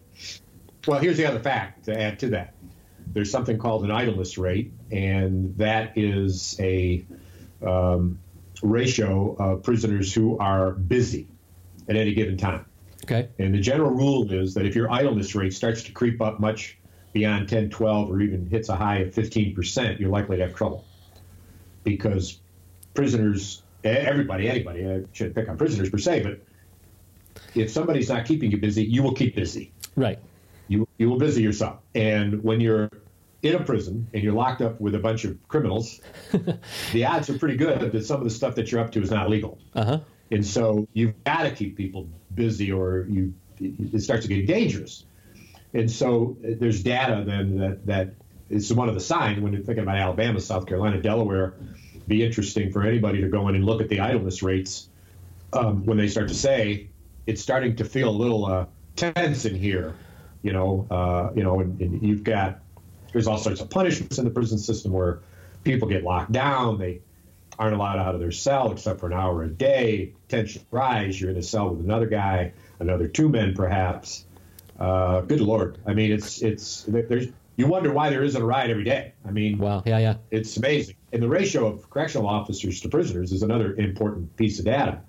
Well, 0.87 0.99
here's 0.99 1.17
the 1.17 1.25
other 1.25 1.39
fact 1.39 1.85
to 1.85 1.99
add 1.99 2.19
to 2.19 2.29
that. 2.29 2.53
There's 3.07 3.31
something 3.31 3.57
called 3.57 3.83
an 3.83 3.91
idleness 3.91 4.37
rate, 4.37 4.73
and 4.91 5.55
that 5.57 5.97
is 5.97 6.57
a 6.59 7.05
um, 7.65 8.19
ratio 8.61 9.35
of 9.35 9.63
prisoners 9.63 10.13
who 10.13 10.37
are 10.39 10.71
busy 10.71 11.27
at 11.87 11.95
any 11.95 12.13
given 12.13 12.37
time. 12.37 12.65
Okay. 13.03 13.29
And 13.39 13.53
the 13.53 13.59
general 13.59 13.91
rule 13.91 14.31
is 14.31 14.53
that 14.55 14.65
if 14.65 14.75
your 14.75 14.91
idleness 14.91 15.35
rate 15.35 15.53
starts 15.53 15.83
to 15.83 15.91
creep 15.91 16.21
up 16.21 16.39
much 16.39 16.77
beyond 17.11 17.49
10, 17.49 17.69
12, 17.69 18.09
or 18.09 18.21
even 18.21 18.47
hits 18.47 18.69
a 18.69 18.75
high 18.75 18.99
of 18.99 19.13
15%, 19.13 19.99
you're 19.99 20.09
likely 20.09 20.37
to 20.37 20.43
have 20.43 20.55
trouble. 20.55 20.85
Because 21.83 22.39
prisoners, 22.93 23.61
everybody, 23.83 24.49
anybody, 24.49 24.87
I 24.89 25.03
shouldn't 25.11 25.35
pick 25.35 25.49
on 25.49 25.57
prisoners 25.57 25.89
per 25.89 25.97
se, 25.97 26.23
but 26.23 26.39
if 27.55 27.69
somebody's 27.69 28.09
not 28.09 28.25
keeping 28.25 28.51
you 28.51 28.57
busy, 28.57 28.83
you 28.83 29.03
will 29.03 29.13
keep 29.13 29.35
busy 29.35 29.73
Right. 29.95 30.19
You 31.03 31.09
will 31.09 31.17
busy 31.17 31.43
yourself. 31.43 31.79
And 31.93 32.41
when 32.43 32.61
you're 32.61 32.89
in 33.41 33.55
a 33.55 33.63
prison 33.63 34.07
and 34.13 34.23
you're 34.23 34.33
locked 34.33 34.61
up 34.61 34.79
with 34.79 34.95
a 34.95 34.99
bunch 34.99 35.25
of 35.25 35.37
criminals, 35.49 35.99
the 36.93 37.05
odds 37.05 37.29
are 37.29 37.37
pretty 37.37 37.57
good 37.57 37.91
that 37.91 38.05
some 38.05 38.19
of 38.19 38.23
the 38.23 38.29
stuff 38.29 38.55
that 38.55 38.71
you're 38.71 38.79
up 38.79 38.93
to 38.93 39.01
is 39.01 39.11
not 39.11 39.29
legal. 39.29 39.59
Uh 39.75 39.85
huh. 39.85 39.99
And 40.31 40.45
so 40.45 40.87
you've 40.93 41.21
got 41.25 41.43
to 41.43 41.51
keep 41.51 41.75
people 41.75 42.07
busy, 42.33 42.71
or 42.71 43.05
you 43.09 43.33
it 43.59 44.01
starts 44.01 44.25
to 44.25 44.33
get 44.33 44.47
dangerous. 44.47 45.05
And 45.73 45.91
so 45.91 46.37
there's 46.41 46.81
data 46.83 47.23
then 47.25 47.57
that 47.57 47.85
that 47.85 48.13
is 48.49 48.73
one 48.73 48.87
of 48.87 48.95
the 48.95 49.01
signs 49.01 49.41
when 49.41 49.51
you're 49.51 49.61
thinking 49.61 49.83
about 49.83 49.97
Alabama, 49.97 50.39
South 50.39 50.65
Carolina, 50.65 51.01
Delaware. 51.01 51.53
Be 52.07 52.23
interesting 52.23 52.71
for 52.71 52.83
anybody 52.83 53.21
to 53.21 53.27
go 53.27 53.49
in 53.49 53.55
and 53.55 53.65
look 53.65 53.81
at 53.81 53.89
the 53.89 53.99
idleness 53.99 54.41
rates 54.41 54.87
um, 55.51 55.85
when 55.85 55.97
they 55.97 56.07
start 56.07 56.29
to 56.29 56.33
say 56.33 56.87
it's 57.27 57.41
starting 57.41 57.75
to 57.75 57.85
feel 57.85 58.09
a 58.09 58.17
little 58.23 58.45
uh, 58.45 58.65
tense 58.95 59.45
in 59.45 59.55
here. 59.55 59.95
You 60.43 60.53
know, 60.53 60.87
uh, 60.91 61.31
you 61.35 61.43
know, 61.43 61.59
and, 61.59 61.79
and 61.81 62.03
you've 62.03 62.23
got 62.23 62.59
there's 63.11 63.27
all 63.27 63.37
sorts 63.37 63.61
of 63.61 63.69
punishments 63.69 64.17
in 64.17 64.25
the 64.25 64.31
prison 64.31 64.57
system 64.57 64.91
where 64.91 65.21
people 65.63 65.87
get 65.87 66.03
locked 66.03 66.31
down. 66.31 66.77
They 66.77 67.01
aren't 67.57 67.75
allowed 67.75 67.99
out 67.99 68.13
of 68.13 68.19
their 68.21 68.31
cell 68.31 68.71
except 68.71 68.99
for 68.99 69.07
an 69.07 69.13
hour 69.13 69.43
a 69.43 69.49
day. 69.49 70.13
Tension 70.27 70.63
rise. 70.71 71.19
You're 71.19 71.31
in 71.31 71.37
a 71.37 71.43
cell 71.43 71.69
with 71.69 71.79
another 71.83 72.07
guy, 72.07 72.53
another 72.79 73.07
two 73.07 73.29
men 73.29 73.53
perhaps. 73.55 74.25
Uh, 74.79 75.21
good 75.21 75.41
lord! 75.41 75.77
I 75.85 75.93
mean, 75.93 76.11
it's 76.11 76.41
it's 76.41 76.83
there's 76.87 77.27
you 77.55 77.67
wonder 77.67 77.93
why 77.93 78.09
there 78.09 78.23
isn't 78.23 78.41
a 78.41 78.45
riot 78.45 78.71
every 78.71 78.83
day. 78.83 79.13
I 79.25 79.31
mean, 79.31 79.59
Wow. 79.59 79.83
Yeah. 79.85 79.99
Yeah. 79.99 80.15
it's 80.31 80.57
amazing. 80.57 80.95
And 81.11 81.21
the 81.21 81.27
ratio 81.27 81.67
of 81.67 81.89
correctional 81.89 82.27
officers 82.27 82.81
to 82.81 82.89
prisoners 82.89 83.31
is 83.31 83.43
another 83.43 83.75
important 83.75 84.35
piece 84.35 84.59
of 84.59 84.65
data. 84.65 85.01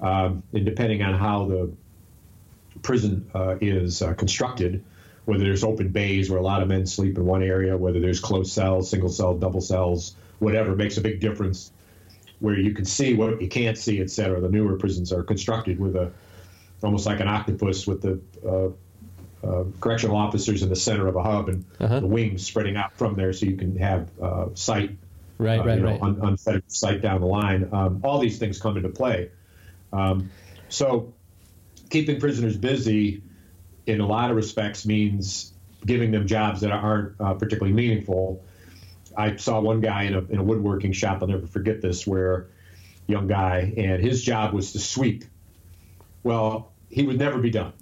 Um, 0.00 0.42
and 0.52 0.64
depending 0.64 1.02
on 1.02 1.14
how 1.14 1.46
the 1.46 1.72
prison 2.84 3.28
uh, 3.34 3.56
is 3.60 4.00
uh, 4.02 4.14
constructed, 4.14 4.84
whether 5.24 5.42
there's 5.42 5.64
open 5.64 5.88
bays 5.88 6.30
where 6.30 6.38
a 6.38 6.42
lot 6.42 6.62
of 6.62 6.68
men 6.68 6.86
sleep 6.86 7.16
in 7.16 7.24
one 7.26 7.42
area, 7.42 7.76
whether 7.76 7.98
there's 7.98 8.20
closed 8.20 8.52
cells, 8.52 8.88
single 8.90 9.08
cell, 9.08 9.34
double 9.36 9.60
cells, 9.60 10.14
whatever, 10.38 10.76
makes 10.76 10.96
a 10.98 11.00
big 11.00 11.18
difference. 11.18 11.72
Where 12.40 12.58
you 12.58 12.74
can 12.74 12.84
see 12.84 13.14
what 13.14 13.40
you 13.40 13.48
can't 13.48 13.78
see, 13.78 14.00
et 14.00 14.10
cetera. 14.10 14.40
The 14.40 14.50
newer 14.50 14.76
prisons 14.76 15.12
are 15.12 15.22
constructed 15.22 15.80
with 15.80 15.96
a 15.96 16.12
almost 16.82 17.06
like 17.06 17.20
an 17.20 17.28
octopus 17.28 17.86
with 17.86 18.02
the 18.02 18.20
uh, 18.46 19.46
uh, 19.46 19.64
correctional 19.80 20.16
officers 20.16 20.62
in 20.62 20.68
the 20.68 20.76
center 20.76 21.06
of 21.08 21.16
a 21.16 21.22
hub 21.22 21.48
and 21.48 21.64
Uh-huh. 21.80 22.00
the 22.00 22.06
wings 22.06 22.44
spreading 22.44 22.76
out 22.76 22.92
from 22.98 23.14
there, 23.16 23.32
so 23.32 23.46
you 23.46 23.56
can 23.56 23.76
have 23.78 24.08
uh, 24.20 24.46
sight, 24.54 24.90
Right. 25.38 25.58
uh, 25.60 25.64
right. 25.64 25.78
you 25.78 25.84
know, 25.84 25.90
right. 25.92 26.02
un- 26.02 26.18
unfettered 26.22 26.64
sight 26.70 27.00
down 27.00 27.20
the 27.22 27.26
line. 27.26 27.68
Um, 27.72 28.00
all 28.04 28.18
these 28.18 28.38
things 28.38 28.60
come 28.60 28.76
into 28.76 28.90
play. 28.90 29.30
Um, 29.92 30.28
so, 30.68 31.12
keeping 31.94 32.18
prisoners 32.18 32.56
busy, 32.56 33.22
in 33.86 34.00
a 34.00 34.06
lot 34.06 34.28
of 34.28 34.34
respects, 34.34 34.84
means 34.84 35.52
giving 35.86 36.10
them 36.10 36.26
jobs 36.26 36.60
that 36.62 36.72
aren't 36.72 37.14
uh, 37.20 37.34
particularly 37.34 37.72
meaningful. 37.72 38.42
I 39.16 39.36
saw 39.36 39.60
one 39.60 39.80
guy 39.80 40.02
in 40.02 40.14
a, 40.16 40.18
in 40.24 40.38
a 40.38 40.42
woodworking 40.42 40.90
shop. 40.90 41.22
I'll 41.22 41.28
never 41.28 41.46
forget 41.46 41.80
this, 41.80 42.04
where 42.04 42.48
young 43.06 43.28
guy, 43.28 43.72
and 43.76 44.02
his 44.02 44.24
job 44.24 44.52
was 44.52 44.72
to 44.72 44.80
sweep. 44.80 45.24
Well, 46.24 46.72
he 46.90 47.04
would 47.04 47.16
never 47.16 47.38
be 47.38 47.50
done. 47.50 47.72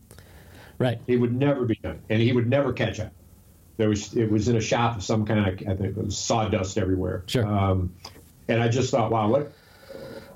right. 0.79 1.01
He 1.07 1.17
would 1.17 1.35
never 1.35 1.65
be 1.65 1.77
done, 1.77 2.03
and 2.11 2.21
he 2.21 2.33
would 2.33 2.51
never 2.51 2.75
catch 2.75 3.01
up. 3.01 3.13
There 3.79 3.89
was 3.89 4.15
it 4.15 4.31
was 4.31 4.47
in 4.49 4.57
a 4.57 4.61
shop 4.61 4.99
of 4.99 5.03
some 5.03 5.25
kind 5.25 5.41
of 5.41 5.55
I 5.67 5.75
think 5.75 5.97
it 5.97 6.05
was 6.05 6.19
sawdust 6.19 6.77
everywhere. 6.77 7.25
Sure. 7.29 7.47
Um, 7.47 7.95
and 8.47 8.63
I 8.63 8.69
just 8.69 8.91
thought, 8.91 9.11
wow, 9.11 9.29
what 9.31 9.53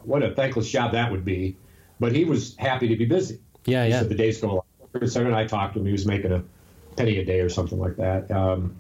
what 0.05 0.23
a 0.23 0.35
thankless 0.35 0.71
job 0.71 0.93
that 0.93 1.13
would 1.13 1.27
be. 1.27 1.59
But 2.01 2.13
he 2.13 2.25
was 2.25 2.57
happy 2.57 2.89
to 2.89 2.97
be 2.97 3.05
busy. 3.05 3.41
Yeah. 3.67 3.85
Yeah. 3.85 4.03
the 4.03 4.15
days 4.15 4.41
go 4.41 4.51
along. 4.51 5.09
So 5.09 5.23
when 5.23 5.35
I 5.35 5.47
talked 5.47 5.75
to 5.75 5.81
him, 5.81 5.87
he 5.87 5.93
was 5.93 6.07
making 6.07 6.33
a 6.33 6.43
penny 6.97 7.19
a 7.19 7.25
day 7.25 7.41
or 7.41 7.49
something 7.49 7.79
like 7.79 7.97
that. 7.97 8.31
Um, 8.31 8.77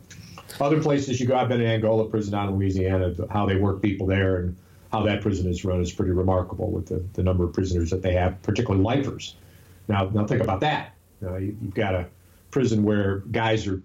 other 0.61 0.81
places 0.81 1.20
you 1.20 1.27
go, 1.27 1.37
I've 1.37 1.49
been 1.49 1.61
in 1.61 1.66
Angola 1.66 2.09
prison 2.09 2.33
down 2.33 2.49
in 2.49 2.57
Louisiana, 2.57 3.14
how 3.31 3.46
they 3.46 3.57
work 3.57 3.83
people 3.83 4.07
there 4.07 4.37
and 4.37 4.57
how 4.92 5.03
that 5.03 5.20
prison 5.20 5.51
is 5.51 5.64
run 5.64 5.83
is 5.83 5.92
pretty 5.92 6.12
remarkable 6.12 6.70
with 6.70 6.87
the, 6.87 7.05
the 7.12 7.22
number 7.22 7.44
of 7.44 7.53
prisoners 7.53 7.90
that 7.90 8.03
they 8.03 8.12
have, 8.14 8.40
particularly 8.42 8.83
lifers. 8.83 9.35
Now, 9.88 10.09
now 10.09 10.27
think 10.27 10.42
about 10.42 10.61
that. 10.61 10.94
Uh, 11.22 11.37
you, 11.37 11.57
you've 11.61 11.75
got 11.75 11.94
a 11.94 12.07
prison 12.51 12.83
where 12.83 13.18
guys 13.33 13.66
are 13.66 13.83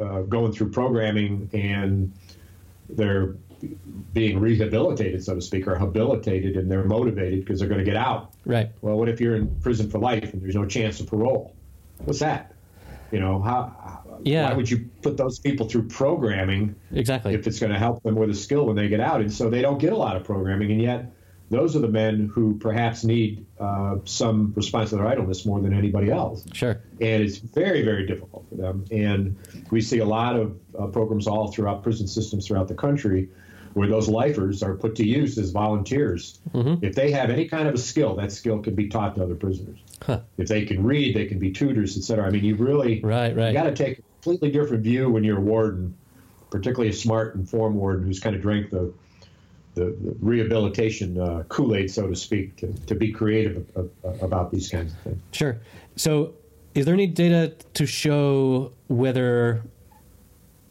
uh, 0.00 0.20
going 0.22 0.52
through 0.52 0.70
programming 0.70 1.48
and 1.52 2.12
they're 2.88 3.34
being 4.12 4.38
rehabilitated, 4.38 5.24
so 5.24 5.34
to 5.34 5.40
speak, 5.40 5.66
or 5.66 5.76
habilitated, 5.76 6.56
and 6.56 6.70
they're 6.70 6.84
motivated 6.84 7.40
because 7.40 7.58
they're 7.58 7.68
going 7.68 7.84
to 7.84 7.84
get 7.84 7.96
out. 7.96 8.32
Right. 8.44 8.70
Well, 8.80 8.96
what 8.96 9.08
if 9.08 9.20
you're 9.20 9.36
in 9.36 9.60
prison 9.60 9.90
for 9.90 9.98
life 9.98 10.32
and 10.32 10.42
there's 10.42 10.54
no 10.54 10.66
chance 10.66 11.00
of 11.00 11.06
parole? 11.06 11.54
What's 12.04 12.20
that? 12.20 12.54
You 13.12 13.20
know, 13.20 13.40
how? 13.40 14.02
Yeah. 14.22 14.48
Why 14.48 14.54
would 14.56 14.70
you 14.70 14.88
put 15.02 15.16
those 15.16 15.38
people 15.38 15.68
through 15.68 15.88
programming 15.88 16.74
Exactly. 16.92 17.34
if 17.34 17.46
it's 17.46 17.58
going 17.58 17.72
to 17.72 17.78
help 17.78 18.02
them 18.02 18.14
with 18.14 18.30
a 18.30 18.34
skill 18.34 18.66
when 18.66 18.76
they 18.76 18.88
get 18.88 19.00
out? 19.00 19.20
And 19.20 19.32
so 19.32 19.50
they 19.50 19.62
don't 19.62 19.78
get 19.78 19.92
a 19.92 19.96
lot 19.96 20.16
of 20.16 20.24
programming, 20.24 20.70
and 20.72 20.80
yet 20.80 21.12
those 21.50 21.76
are 21.76 21.80
the 21.80 21.88
men 21.88 22.30
who 22.32 22.58
perhaps 22.58 23.04
need 23.04 23.44
uh, 23.60 23.96
some 24.04 24.52
response 24.56 24.90
to 24.90 24.96
their 24.96 25.06
idleness 25.06 25.44
more 25.44 25.60
than 25.60 25.74
anybody 25.74 26.10
else. 26.10 26.44
Sure. 26.52 26.80
And 27.00 27.22
it's 27.22 27.38
very, 27.38 27.82
very 27.82 28.06
difficult 28.06 28.48
for 28.48 28.56
them. 28.56 28.84
And 28.90 29.36
we 29.70 29.80
see 29.80 29.98
a 29.98 30.06
lot 30.06 30.36
of 30.36 30.58
uh, 30.78 30.86
programs 30.86 31.26
all 31.26 31.52
throughout 31.52 31.82
prison 31.82 32.06
systems 32.08 32.46
throughout 32.46 32.68
the 32.68 32.74
country 32.74 33.28
where 33.74 33.88
those 33.88 34.08
lifers 34.08 34.62
are 34.62 34.74
put 34.74 34.94
to 34.96 35.06
use 35.06 35.36
as 35.36 35.50
volunteers. 35.50 36.38
If 36.54 36.94
they 36.94 37.10
have 37.10 37.28
any 37.28 37.46
kind 37.46 37.68
of 37.68 37.74
a 37.74 37.78
skill, 37.78 38.14
that 38.16 38.32
skill 38.32 38.60
can 38.60 38.74
be 38.74 38.88
taught 38.88 39.16
to 39.16 39.22
other 39.22 39.34
prisoners. 39.34 39.78
Huh. 40.00 40.20
If 40.38 40.48
they 40.48 40.64
can 40.64 40.82
read, 40.84 41.14
they 41.14 41.26
can 41.26 41.38
be 41.38 41.50
tutors, 41.50 41.96
et 41.96 42.04
cetera. 42.04 42.26
I 42.26 42.30
mean, 42.30 42.44
you 42.44 42.56
really 42.56 43.00
Right, 43.00 43.34
right. 43.36 43.48
you 43.48 43.52
got 43.52 43.64
to 43.64 43.74
take 43.74 43.98
a 43.98 44.02
completely 44.22 44.50
different 44.50 44.84
view 44.84 45.10
when 45.10 45.24
you're 45.24 45.38
a 45.38 45.40
warden, 45.40 45.94
particularly 46.50 46.90
a 46.90 46.92
smart, 46.92 47.34
informed 47.34 47.76
warden 47.76 48.06
who's 48.06 48.20
kind 48.20 48.36
of 48.36 48.42
drank 48.42 48.70
the 48.70 48.92
the, 49.74 49.86
the 49.86 50.16
rehabilitation 50.20 51.18
uh, 51.20 51.42
Kool-Aid, 51.48 51.90
so 51.90 52.06
to 52.06 52.14
speak, 52.14 52.54
to, 52.58 52.72
to 52.86 52.94
be 52.94 53.10
creative 53.10 53.66
about 54.22 54.52
these 54.52 54.68
kinds 54.68 54.92
of 54.92 54.98
things. 55.00 55.20
Sure. 55.32 55.60
So, 55.96 56.34
is 56.76 56.84
there 56.84 56.94
any 56.94 57.08
data 57.08 57.54
to 57.74 57.84
show 57.84 58.72
whether 58.86 59.62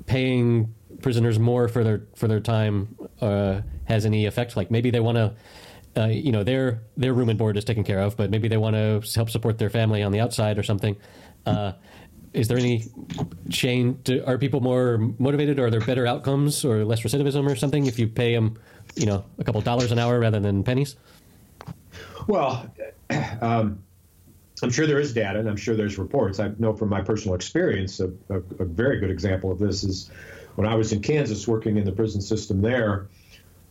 paying 0.05 0.73
prisoners 1.03 1.37
more 1.37 1.67
for 1.67 1.83
their 1.83 2.07
for 2.15 2.27
their 2.27 2.39
time 2.39 2.95
uh, 3.21 3.61
has 3.85 4.05
any 4.05 4.25
effect? 4.25 4.57
Like 4.57 4.71
maybe 4.71 4.89
they 4.89 4.99
want 4.99 5.17
to, 5.17 5.35
uh, 6.01 6.07
you 6.07 6.31
know, 6.31 6.43
their 6.43 6.81
their 6.97 7.13
room 7.13 7.29
and 7.29 7.37
board 7.37 7.57
is 7.57 7.63
taken 7.63 7.83
care 7.83 7.99
of, 7.99 8.17
but 8.17 8.31
maybe 8.31 8.47
they 8.47 8.57
want 8.57 8.75
to 8.75 9.03
help 9.13 9.29
support 9.29 9.59
their 9.59 9.69
family 9.69 10.01
on 10.01 10.11
the 10.11 10.19
outside 10.19 10.57
or 10.57 10.63
something. 10.63 10.95
Uh, 11.45 11.73
is 12.33 12.47
there 12.47 12.57
any 12.57 12.85
chain? 13.51 13.99
To, 14.05 14.25
are 14.25 14.39
people 14.39 14.59
more 14.59 14.97
motivated, 15.19 15.59
or 15.59 15.67
are 15.67 15.69
there 15.69 15.81
better 15.81 16.07
outcomes, 16.07 16.65
or 16.65 16.83
less 16.83 17.01
recidivism, 17.01 17.47
or 17.47 17.55
something 17.55 17.85
if 17.85 17.99
you 17.99 18.07
pay 18.07 18.33
them, 18.33 18.57
you 18.95 19.05
know, 19.05 19.23
a 19.37 19.43
couple 19.43 19.61
dollars 19.61 19.91
an 19.91 19.99
hour 19.99 20.19
rather 20.19 20.39
than 20.39 20.63
pennies? 20.63 20.95
Well, 22.27 22.73
um, 23.41 23.83
I'm 24.63 24.71
sure 24.71 24.87
there 24.87 24.99
is 24.99 25.13
data, 25.13 25.39
and 25.39 25.49
I'm 25.49 25.57
sure 25.57 25.75
there's 25.75 25.99
reports. 25.99 26.39
I 26.39 26.51
know 26.57 26.73
from 26.73 26.89
my 26.89 27.01
personal 27.01 27.35
experience, 27.35 27.99
a, 27.99 28.07
a, 28.29 28.37
a 28.59 28.65
very 28.65 28.99
good 28.99 29.11
example 29.11 29.51
of 29.51 29.59
this 29.59 29.83
is 29.83 30.09
when 30.55 30.67
I 30.67 30.75
was 30.75 30.91
in 30.91 31.01
Kansas 31.01 31.47
working 31.47 31.77
in 31.77 31.85
the 31.85 31.91
prison 31.91 32.21
system 32.21 32.61
there. 32.61 33.07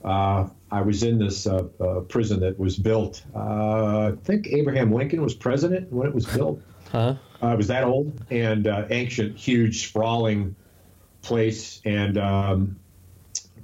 Uh, 0.04 0.48
I 0.70 0.80
was 0.80 1.02
in 1.02 1.18
this 1.18 1.46
uh, 1.46 1.68
uh, 1.80 2.00
prison 2.00 2.40
that 2.40 2.58
was 2.58 2.76
built. 2.76 3.22
Uh, 3.34 4.08
I 4.08 4.12
think 4.24 4.48
Abraham 4.48 4.92
Lincoln 4.92 5.22
was 5.22 5.34
president 5.34 5.92
when 5.92 6.08
it 6.08 6.14
was 6.14 6.26
built. 6.26 6.60
Huh? 6.90 7.14
Uh, 7.42 7.46
it 7.46 7.56
was 7.56 7.68
that 7.68 7.84
old 7.84 8.12
and 8.30 8.66
uh, 8.66 8.84
ancient, 8.90 9.38
huge, 9.38 9.88
sprawling 9.88 10.56
place. 11.22 11.80
And 11.86 12.18
um, 12.18 12.76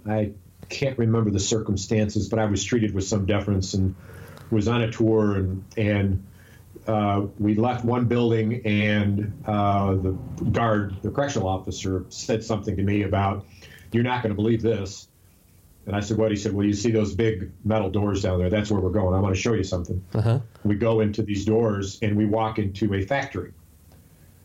I 0.09 0.33
can't 0.71 0.97
remember 0.97 1.31
the 1.31 1.39
circumstances, 1.39 2.31
but 2.31 2.39
I 2.39 2.47
was 2.47 2.65
treated 2.65 2.95
with 2.95 3.05
some 3.05 3.27
deference 3.27 3.75
and 3.75 3.95
was 4.51 4.67
on 4.67 4.81
a 4.81 4.91
tour. 4.91 5.37
And, 5.37 5.65
and 5.77 6.27
uh, 6.89 7.27
we 7.39 7.55
left 7.55 7.85
one 7.85 8.07
building, 8.07 8.63
and 8.67 9.43
uh, 9.47 9.95
the 9.95 10.19
guard, 10.51 10.97
the 11.03 11.11
correctional 11.11 11.47
officer, 11.47 12.07
said 12.09 12.43
something 12.43 12.77
to 12.77 12.83
me 12.83 13.03
about, 13.03 13.47
You're 13.93 14.03
not 14.05 14.23
going 14.23 14.31
to 14.31 14.37
believe 14.37 14.63
this. 14.63 15.07
And 15.87 15.95
I 15.95 16.01
said, 16.01 16.17
What? 16.19 16.31
He 16.31 16.37
said, 16.37 16.53
Well, 16.53 16.67
you 16.67 16.73
see 16.73 16.91
those 16.91 17.15
big 17.15 17.53
metal 17.65 17.91
doors 17.91 18.23
down 18.23 18.39
there? 18.39 18.51
That's 18.51 18.71
where 18.71 18.81
we're 18.81 18.91
going. 18.91 19.15
I 19.15 19.21
want 19.21 19.35
to 19.35 19.41
show 19.41 19.53
you 19.53 19.65
something 19.65 20.03
Uh 20.15 20.21
huh. 20.23 20.41
we 20.65 20.75
go 20.77 21.01
into 21.01 21.23
these 21.23 21.45
doors 21.45 21.99
and 22.03 22.17
we 22.17 22.27
walk 22.27 22.59
into 22.59 22.93
a 22.95 23.03
factory. 23.03 23.53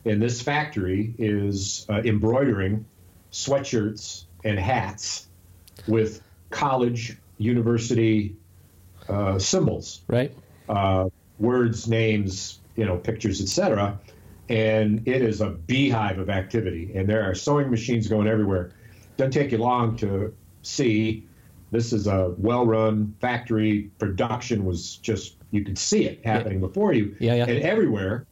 And 0.06 0.22
this 0.22 0.42
factory 0.42 1.16
is 1.18 1.86
uh, 1.90 2.02
embroidering 2.04 2.86
sweatshirts 3.32 4.26
and 4.44 4.60
hats 4.60 5.28
with 5.88 6.22
college, 6.50 7.18
university 7.38 8.36
uh, 9.10 9.40
symbols, 9.40 10.02
Right. 10.08 10.38
uh, 10.70 11.08
words, 11.44 11.88
names, 11.88 12.60
you 12.76 12.86
know, 12.86 12.98
pictures, 12.98 13.42
etc. 13.42 14.00
And 14.50 15.08
it 15.08 15.22
is 15.22 15.42
a 15.42 15.50
beehive 15.50 16.18
of 16.18 16.30
activity. 16.30 16.92
And 16.96 17.08
there 17.08 17.30
are 17.30 17.36
sewing 17.36 17.70
machines 17.70 18.08
going 18.08 18.28
everywhere. 18.28 18.72
Doesn't 19.18 19.32
take 19.32 19.52
you 19.52 19.60
long 19.60 19.96
to 19.98 20.34
see. 20.64 21.28
This 21.72 21.94
is 21.94 22.08
a 22.08 22.34
well-run 22.38 23.16
factory. 23.20 23.92
Production 24.00 24.66
was 24.66 24.98
just 24.98 25.36
you 25.52 25.64
could 25.64 25.78
see 25.78 26.06
it 26.06 26.26
happening 26.26 26.60
before 26.60 26.94
you. 26.94 27.16
Yeah, 27.20 27.36
yeah. 27.36 27.46
And 27.46 27.62
everywhere, 27.62 28.26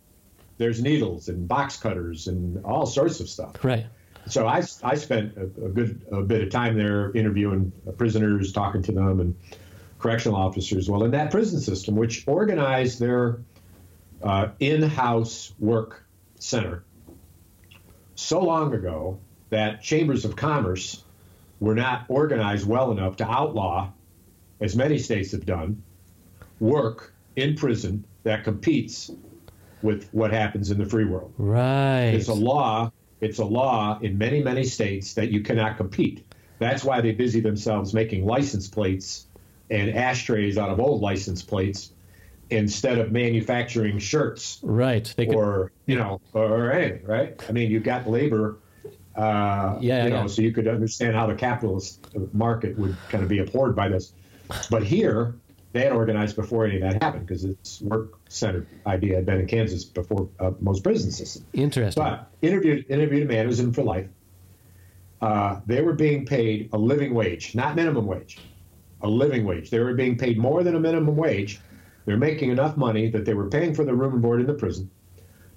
there's 0.57 0.81
needles 0.81 1.27
and 1.27 1.47
box 1.47 1.77
cutters 1.77 2.27
and 2.27 2.63
all 2.65 2.85
sorts 2.85 3.19
of 3.19 3.29
stuff. 3.29 3.63
Right. 3.63 3.85
So 4.27 4.47
I, 4.47 4.63
I 4.83 4.95
spent 4.95 5.35
a, 5.37 5.43
a 5.65 5.69
good 5.69 6.05
a 6.11 6.21
bit 6.21 6.41
of 6.41 6.49
time 6.49 6.77
there 6.77 7.11
interviewing 7.11 7.71
prisoners, 7.97 8.51
talking 8.51 8.81
to 8.83 8.91
them, 8.91 9.19
and 9.19 9.35
correctional 10.01 10.37
officers. 10.37 10.89
Well, 10.89 11.03
in 11.03 11.11
that 11.11 11.31
prison 11.31 11.59
system, 11.59 11.95
which 11.95 12.23
organized 12.27 12.99
their 12.99 13.39
uh, 14.23 14.49
in-house 14.59 15.53
work 15.59 16.03
center 16.39 16.83
so 18.15 18.41
long 18.41 18.73
ago 18.73 19.19
that 19.49 19.81
chambers 19.81 20.25
of 20.25 20.35
commerce 20.35 21.03
were 21.59 21.75
not 21.75 22.05
organized 22.07 22.67
well 22.67 22.91
enough 22.91 23.17
to 23.17 23.29
outlaw, 23.29 23.91
as 24.59 24.75
many 24.75 24.97
states 24.97 25.31
have 25.31 25.45
done, 25.45 25.83
work 26.59 27.13
in 27.35 27.55
prison 27.55 28.03
that 28.23 28.43
competes 28.43 29.11
with 29.81 30.07
what 30.11 30.31
happens 30.31 30.71
in 30.71 30.77
the 30.77 30.85
free 30.85 31.05
world. 31.05 31.33
Right. 31.37 32.11
It's 32.11 32.27
a 32.27 32.33
law. 32.33 32.91
It's 33.19 33.39
a 33.39 33.45
law 33.45 33.99
in 34.01 34.17
many, 34.17 34.43
many 34.43 34.63
states 34.63 35.15
that 35.15 35.29
you 35.29 35.41
cannot 35.41 35.77
compete. 35.77 36.25
That's 36.59 36.83
why 36.83 37.01
they 37.01 37.11
busy 37.11 37.39
themselves 37.39 37.93
making 37.93 38.25
license 38.25 38.67
plates 38.67 39.27
and 39.71 39.95
ashtrays 39.95 40.57
out 40.57 40.69
of 40.69 40.79
old 40.79 41.01
license 41.01 41.41
plates 41.41 41.91
instead 42.49 42.97
of 42.99 43.11
manufacturing 43.11 43.97
shirts 43.97 44.59
Right. 44.61 45.11
They 45.15 45.25
could. 45.25 45.35
or 45.35 45.71
you 45.85 45.95
know 45.97 46.19
or 46.33 46.71
anything. 46.71 47.05
Right? 47.05 47.41
I 47.47 47.51
mean, 47.53 47.71
you've 47.71 47.83
got 47.83 48.07
labor. 48.09 48.57
Uh, 49.15 49.77
Yeah, 49.81 50.03
you 50.05 50.09
know, 50.09 50.21
yeah. 50.21 50.27
so 50.27 50.41
you 50.41 50.51
could 50.51 50.67
understand 50.67 51.15
how 51.15 51.27
the 51.27 51.35
capitalist 51.35 52.05
market 52.33 52.77
would 52.77 52.95
kind 53.09 53.23
of 53.23 53.29
be 53.29 53.39
abhorred 53.39 53.75
by 53.75 53.89
this. 53.89 54.13
But 54.69 54.83
here, 54.83 55.35
they 55.73 55.81
had 55.81 55.93
organized 55.93 56.35
before 56.35 56.65
any 56.65 56.75
of 56.75 56.81
that 56.81 57.01
happened 57.01 57.25
because 57.25 57.43
it's 57.45 57.81
work-centered 57.81 58.67
idea 58.85 59.15
had 59.15 59.25
been 59.25 59.39
in 59.39 59.47
Kansas 59.47 59.85
before 59.85 60.27
uh, 60.39 60.51
most 60.59 60.83
prison 60.83 61.11
systems. 61.11 61.45
Interesting. 61.53 62.03
But 62.03 62.29
interviewed 62.41 62.85
interviewed 62.89 63.23
a 63.23 63.33
man 63.33 63.43
who 63.43 63.47
was 63.47 63.59
in 63.61 63.71
for 63.73 63.83
life. 63.83 64.07
Uh, 65.21 65.59
they 65.67 65.81
were 65.81 65.93
being 65.93 66.25
paid 66.25 66.69
a 66.73 66.77
living 66.77 67.13
wage, 67.13 67.53
not 67.53 67.75
minimum 67.75 68.07
wage, 68.07 68.39
a 69.03 69.07
living 69.07 69.45
wage. 69.45 69.69
They 69.69 69.79
were 69.79 69.93
being 69.93 70.17
paid 70.17 70.37
more 70.37 70.63
than 70.63 70.75
a 70.75 70.79
minimum 70.79 71.15
wage. 71.15 71.59
They 72.05 72.13
were 72.13 72.19
making 72.19 72.49
enough 72.51 72.77
money 72.77 73.09
that 73.11 73.25
they 73.25 73.33
were 73.33 73.49
paying 73.49 73.73
for 73.75 73.83
their 73.85 73.95
room 73.95 74.13
and 74.13 74.21
board 74.21 74.41
in 74.41 74.47
the 74.47 74.53
prison. 74.53 74.89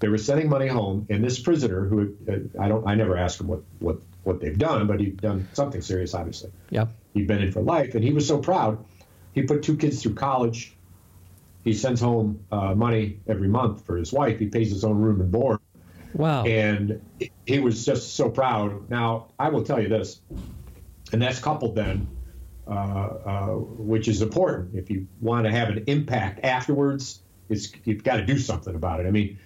They 0.01 0.09
were 0.09 0.19
sending 0.19 0.49
money 0.51 0.67
home, 0.67 1.07
and 1.09 1.25
this 1.25 1.39
prisoner, 1.39 1.85
who 1.87 2.15
uh, 2.29 2.63
I 2.63 2.69
don't, 2.69 2.87
I 2.87 2.95
never 2.95 3.17
asked 3.17 3.41
him 3.41 3.47
what 3.47 3.63
what 3.79 3.99
what 4.25 4.41
they've 4.41 4.59
done, 4.59 4.87
but 4.87 5.01
he'd 5.01 5.21
done 5.21 5.49
something 5.53 5.81
serious, 5.83 6.15
obviously. 6.15 6.51
yeah. 6.71 6.87
He'd 7.15 7.27
been 7.27 7.43
in 7.43 7.53
for 7.53 7.61
life, 7.63 7.95
and 7.95 8.03
he 8.03 8.13
was 8.13 8.27
so 8.27 8.39
proud. 8.39 8.85
He 9.33 9.43
put 9.43 9.63
two 9.63 9.77
kids 9.77 10.03
through 10.03 10.15
college. 10.15 10.75
He 11.63 11.73
sends 11.73 12.01
home 12.01 12.41
uh, 12.53 12.75
money 12.75 13.21
every 13.27 13.49
month 13.49 13.87
for 13.87 13.97
his 13.97 14.13
wife. 14.13 14.39
He 14.39 14.47
pays 14.47 14.71
his 14.71 14.85
own 14.85 14.99
room 14.99 15.21
and 15.21 15.31
board 15.31 15.61
Wow. 16.13 16.45
and 16.45 17.01
he 17.47 17.59
was 17.59 17.85
just 17.85 18.15
so 18.15 18.29
proud. 18.31 18.89
Now, 18.91 19.29
I 19.39 19.49
will 19.49 19.65
tell 19.65 19.81
you 19.81 19.89
this, 19.89 20.21
and 21.13 21.21
that's 21.23 21.39
coupled 21.41 21.75
then, 21.75 22.07
Uh, 22.67 22.71
uh, 22.73 23.47
which 23.77 24.09
is 24.09 24.23
important. 24.23 24.75
If 24.75 24.89
you 24.89 25.07
want 25.21 25.45
to 25.45 25.51
have 25.51 25.69
an 25.69 25.85
impact 25.87 26.43
afterwards, 26.43 27.21
is 27.51 27.71
you've 27.85 28.03
got 28.03 28.17
to 28.17 28.25
do 28.25 28.39
something 28.39 28.75
about 28.75 29.01
it. 29.01 29.07
I 29.07 29.11
mean, 29.11 29.39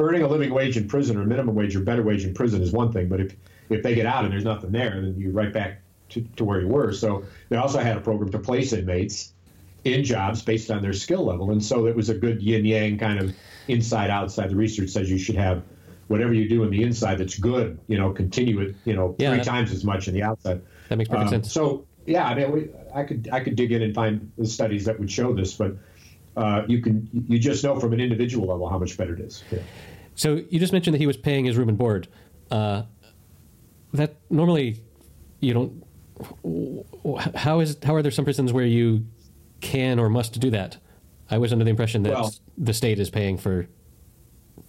earning 0.00 0.22
a 0.22 0.26
living 0.26 0.52
wage 0.52 0.76
in 0.76 0.88
prison 0.88 1.16
or 1.16 1.24
minimum 1.24 1.54
wage 1.54 1.76
or 1.76 1.80
better 1.80 2.02
wage 2.02 2.24
in 2.24 2.34
prison 2.34 2.62
is 2.62 2.72
one 2.72 2.92
thing, 2.92 3.08
but 3.08 3.20
if 3.20 3.36
if 3.70 3.84
they 3.84 3.94
get 3.94 4.06
out 4.06 4.24
and 4.24 4.32
there's 4.32 4.44
nothing 4.44 4.72
there, 4.72 5.00
then 5.00 5.14
you're 5.16 5.30
right 5.30 5.52
back 5.52 5.82
to, 6.08 6.22
to 6.36 6.44
where 6.44 6.60
you 6.60 6.66
were. 6.66 6.92
So 6.92 7.24
they 7.48 7.56
also 7.56 7.78
had 7.78 7.96
a 7.96 8.00
program 8.00 8.32
to 8.32 8.40
place 8.40 8.72
inmates 8.72 9.32
in 9.84 10.02
jobs 10.02 10.42
based 10.42 10.70
on 10.70 10.82
their 10.82 10.92
skill 10.92 11.24
level. 11.24 11.52
And 11.52 11.64
so 11.64 11.86
it 11.86 11.94
was 11.94 12.08
a 12.08 12.14
good 12.14 12.42
yin 12.42 12.64
yang 12.64 12.98
kind 12.98 13.20
of 13.20 13.34
inside 13.68 14.10
outside. 14.10 14.50
The 14.50 14.56
research 14.56 14.90
says 14.90 15.08
you 15.08 15.18
should 15.18 15.36
have 15.36 15.62
whatever 16.08 16.32
you 16.32 16.48
do 16.48 16.62
in 16.64 16.70
the 16.70 16.82
inside 16.82 17.18
that's 17.18 17.38
good, 17.38 17.78
you 17.88 17.98
know, 17.98 18.12
continue 18.12 18.60
it, 18.60 18.76
you 18.84 18.94
know, 18.94 19.14
Yeah, 19.18 19.34
three 19.34 19.44
times 19.44 19.72
as 19.72 19.84
much 19.84 20.08
in 20.08 20.14
the 20.14 20.22
outside. 20.22 20.62
That 20.88 20.96
makes 20.98 21.08
perfect 21.08 21.24
Um, 21.26 21.28
sense. 21.42 21.52
So 21.52 21.84
yeah, 22.06 22.26
I 22.26 22.34
mean, 22.34 22.52
we, 22.52 22.68
I 22.94 23.02
could 23.04 23.28
I 23.32 23.40
could 23.40 23.56
dig 23.56 23.72
in 23.72 23.82
and 23.82 23.94
find 23.94 24.30
the 24.38 24.46
studies 24.46 24.84
that 24.84 24.98
would 24.98 25.10
show 25.10 25.32
this, 25.32 25.54
but 25.54 25.76
uh, 26.36 26.62
you 26.68 26.80
can 26.80 27.08
you 27.28 27.38
just 27.38 27.64
know 27.64 27.78
from 27.80 27.92
an 27.92 28.00
individual 28.00 28.46
level 28.48 28.68
how 28.68 28.78
much 28.78 28.96
better 28.96 29.14
it 29.14 29.20
is. 29.20 29.42
Yeah. 29.50 29.58
So 30.14 30.40
you 30.48 30.58
just 30.58 30.72
mentioned 30.72 30.94
that 30.94 30.98
he 31.00 31.06
was 31.06 31.16
paying 31.16 31.44
his 31.44 31.56
room 31.56 31.68
and 31.68 31.76
board. 31.78 32.08
Uh, 32.50 32.82
that 33.92 34.16
normally 34.30 34.80
you 35.40 35.54
don't 35.54 35.82
how 37.36 37.60
is 37.60 37.76
how 37.82 37.94
are 37.94 38.02
there 38.02 38.10
some 38.10 38.24
prisons 38.24 38.52
where 38.52 38.64
you 38.64 39.06
can 39.60 39.98
or 39.98 40.08
must 40.08 40.38
do 40.40 40.50
that? 40.50 40.76
I 41.30 41.38
was 41.38 41.52
under 41.52 41.64
the 41.64 41.70
impression 41.70 42.02
that 42.04 42.12
Well- 42.12 42.32
the 42.56 42.72
state 42.72 42.98
is 43.00 43.10
paying 43.10 43.36
for, 43.36 43.66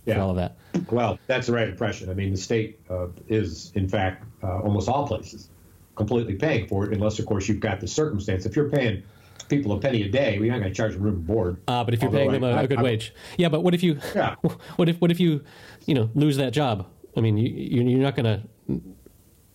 Yeah. 0.06 0.20
all 0.20 0.32
of 0.32 0.38
that. 0.38 0.58
Well, 0.92 1.20
that's 1.28 1.48
the 1.48 1.54
right 1.54 1.68
impression. 1.70 2.10
I 2.10 2.14
mean, 2.16 2.32
the 2.32 2.38
state 2.38 2.80
uh, 2.90 3.08
is, 3.28 3.72
in 3.76 3.88
fact, 3.88 4.24
uh, 4.44 4.60
almost 4.62 4.90
all 4.90 5.06
places 5.08 5.50
completely 5.98 6.36
paying 6.36 6.68
for 6.68 6.86
it, 6.86 6.94
unless, 6.94 7.20
of 7.20 7.26
course, 7.26 7.50
you've 7.50 7.60
got 7.60 7.82
the 7.82 7.88
circumstance. 7.88 8.46
If 8.46 8.56
you're 8.56 8.70
paying 8.70 9.04
people 9.50 9.74
a 9.74 9.80
penny 9.80 10.04
a 10.04 10.10
day, 10.10 10.38
we're 10.40 10.52
not 10.52 10.60
going 10.60 10.72
to 10.72 10.76
charge 10.76 10.94
them 10.94 11.02
room 11.02 11.16
and 11.16 11.28
board. 11.28 11.58
Uh, 11.68 11.84
but 11.84 11.94
if 11.94 12.02
you're 12.02 12.08
Although 12.10 12.30
paying 12.30 12.42
them 12.42 12.44
I- 12.44 12.62
a, 12.62 12.68
good 12.68 12.80
I- 12.80 12.84
wage, 12.84 13.14
yeah. 13.38 13.50
But 13.50 13.62
what 13.64 13.74
if 13.74 13.84
you, 13.84 14.00
Yeah. 14.16 14.36
what 14.78 14.88
if 14.88 15.02
what 15.02 15.12
if 15.12 15.20
you, 15.20 15.44
you 15.86 15.96
know, 15.96 16.10
lose 16.16 16.38
that 16.38 16.54
job? 16.54 16.88
I 17.18 17.22
mean, 17.22 17.38
you, 17.38 17.50
you- 17.50 17.90
you're 17.90 18.00
not 18.00 18.16
gonna, 18.16 18.44
you- 18.68 18.82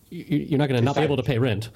you're 0.09 0.59
not 0.59 0.67
gonna 0.69 0.81
not 0.81 0.95
be 0.95 1.01
able 1.01 1.17
to 1.17 1.23
pay 1.23 1.39
rent. 1.39 1.69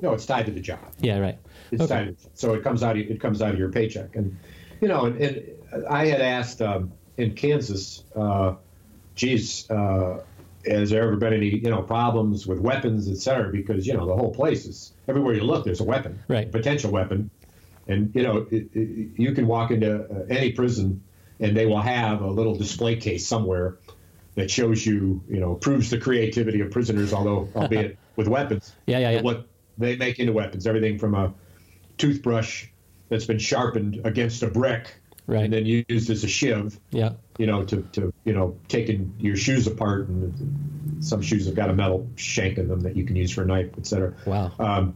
No, 0.00 0.12
it's 0.12 0.26
tied 0.26 0.46
to 0.46 0.52
the 0.52 0.60
job. 0.60 0.78
Yeah, 1.00 1.18
right. 1.18 1.38
It's 1.72 1.82
Okay. 1.82 1.94
tied, 2.06 2.16
so 2.34 2.54
it 2.54 2.62
comes 2.62 2.82
out. 2.84 2.96
Of, 2.96 3.02
it 3.10 3.20
comes 3.20 3.42
out 3.42 3.52
of 3.52 3.58
your 3.58 3.70
paycheck, 3.72 4.14
and 4.14 4.36
you 4.80 4.86
know. 4.88 5.06
And, 5.06 5.20
and 5.20 5.86
I 5.90 6.06
had 6.06 6.20
asked 6.20 6.62
um, 6.62 6.92
in 7.16 7.34
Kansas, 7.34 8.04
uh, 8.14 8.54
geez, 9.16 9.68
uh, 9.70 10.20
has 10.66 10.90
there 10.90 11.02
ever 11.02 11.16
been 11.16 11.32
any 11.32 11.48
you 11.48 11.70
know 11.70 11.82
problems 11.82 12.46
with 12.46 12.58
weapons, 12.60 13.08
et 13.10 13.16
cetera? 13.18 13.50
Because 13.50 13.86
you 13.86 13.94
know 13.94 14.06
the 14.06 14.16
whole 14.16 14.32
place 14.34 14.66
is 14.66 14.92
everywhere 15.08 15.34
you 15.34 15.42
look, 15.42 15.64
there's 15.64 15.80
a 15.80 15.84
weapon, 15.84 16.18
Right. 16.28 16.50
potential 16.50 16.90
weapon, 16.90 17.30
and 17.86 18.14
you 18.14 18.22
know 18.22 18.46
it, 18.50 18.68
it, 18.74 19.10
you 19.18 19.32
can 19.32 19.46
walk 19.46 19.70
into 19.70 20.02
uh, 20.04 20.24
any 20.28 20.52
prison, 20.52 21.02
and 21.40 21.56
they 21.56 21.66
will 21.66 21.80
have 21.80 22.20
a 22.22 22.30
little 22.30 22.54
display 22.54 22.96
case 22.96 23.26
somewhere 23.26 23.78
that 24.34 24.50
shows 24.50 24.86
you, 24.86 25.22
you 25.28 25.40
know, 25.40 25.54
proves 25.56 25.90
the 25.90 25.98
creativity 25.98 26.60
of 26.60 26.70
prisoners, 26.70 27.12
although 27.12 27.50
albeit 27.56 27.98
with 28.16 28.28
weapons 28.28 28.72
Yeah, 28.86 28.98
yeah, 28.98 29.10
yeah. 29.10 29.22
what 29.22 29.48
they 29.78 29.96
make 29.96 30.18
into 30.20 30.32
weapons. 30.32 30.66
Everything 30.66 30.98
from 30.98 31.14
a 31.14 31.34
toothbrush 31.96 32.66
that's 33.08 33.24
been 33.24 33.38
sharpened 33.38 34.00
against 34.04 34.42
a 34.42 34.48
brick 34.48 34.94
Right. 35.28 35.44
and 35.44 35.52
then 35.52 35.66
used 35.66 36.08
as 36.10 36.24
a 36.24 36.28
shiv, 36.28 36.80
Yeah. 36.90 37.10
you 37.36 37.46
know, 37.46 37.62
to, 37.62 37.82
to 37.92 38.12
you 38.24 38.32
know, 38.32 38.56
taking 38.66 39.12
your 39.20 39.36
shoes 39.36 39.66
apart. 39.66 40.08
And 40.08 41.04
some 41.04 41.20
shoes 41.20 41.44
have 41.46 41.54
got 41.54 41.68
a 41.68 41.74
metal 41.74 42.08
shank 42.16 42.56
in 42.56 42.66
them 42.66 42.80
that 42.80 42.96
you 42.96 43.04
can 43.04 43.14
use 43.14 43.30
for 43.30 43.42
a 43.42 43.46
knife, 43.46 43.70
et 43.76 43.86
cetera. 43.86 44.14
Wow. 44.24 44.50
Um, 44.58 44.94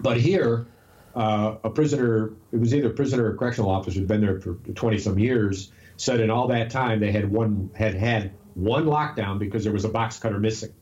but 0.00 0.16
here, 0.16 0.66
uh, 1.14 1.56
a 1.62 1.68
prisoner, 1.68 2.32
it 2.50 2.58
was 2.60 2.74
either 2.74 2.88
a 2.88 2.94
prisoner 2.94 3.26
or 3.26 3.34
correctional 3.36 3.70
officer 3.70 3.98
who'd 3.98 4.08
been 4.08 4.22
there 4.22 4.40
for 4.40 4.54
20 4.54 4.98
some 4.98 5.18
years, 5.18 5.70
said 5.98 6.20
in 6.20 6.30
all 6.30 6.48
that 6.48 6.70
time 6.70 6.98
they 7.00 7.12
had 7.12 7.30
one 7.30 7.70
had 7.74 7.94
had 7.94 8.32
one 8.54 8.86
lockdown 8.86 9.38
because 9.38 9.64
there 9.64 9.72
was 9.72 9.84
a 9.84 9.88
box 9.90 10.18
cutter 10.18 10.38
missing. 10.40 10.72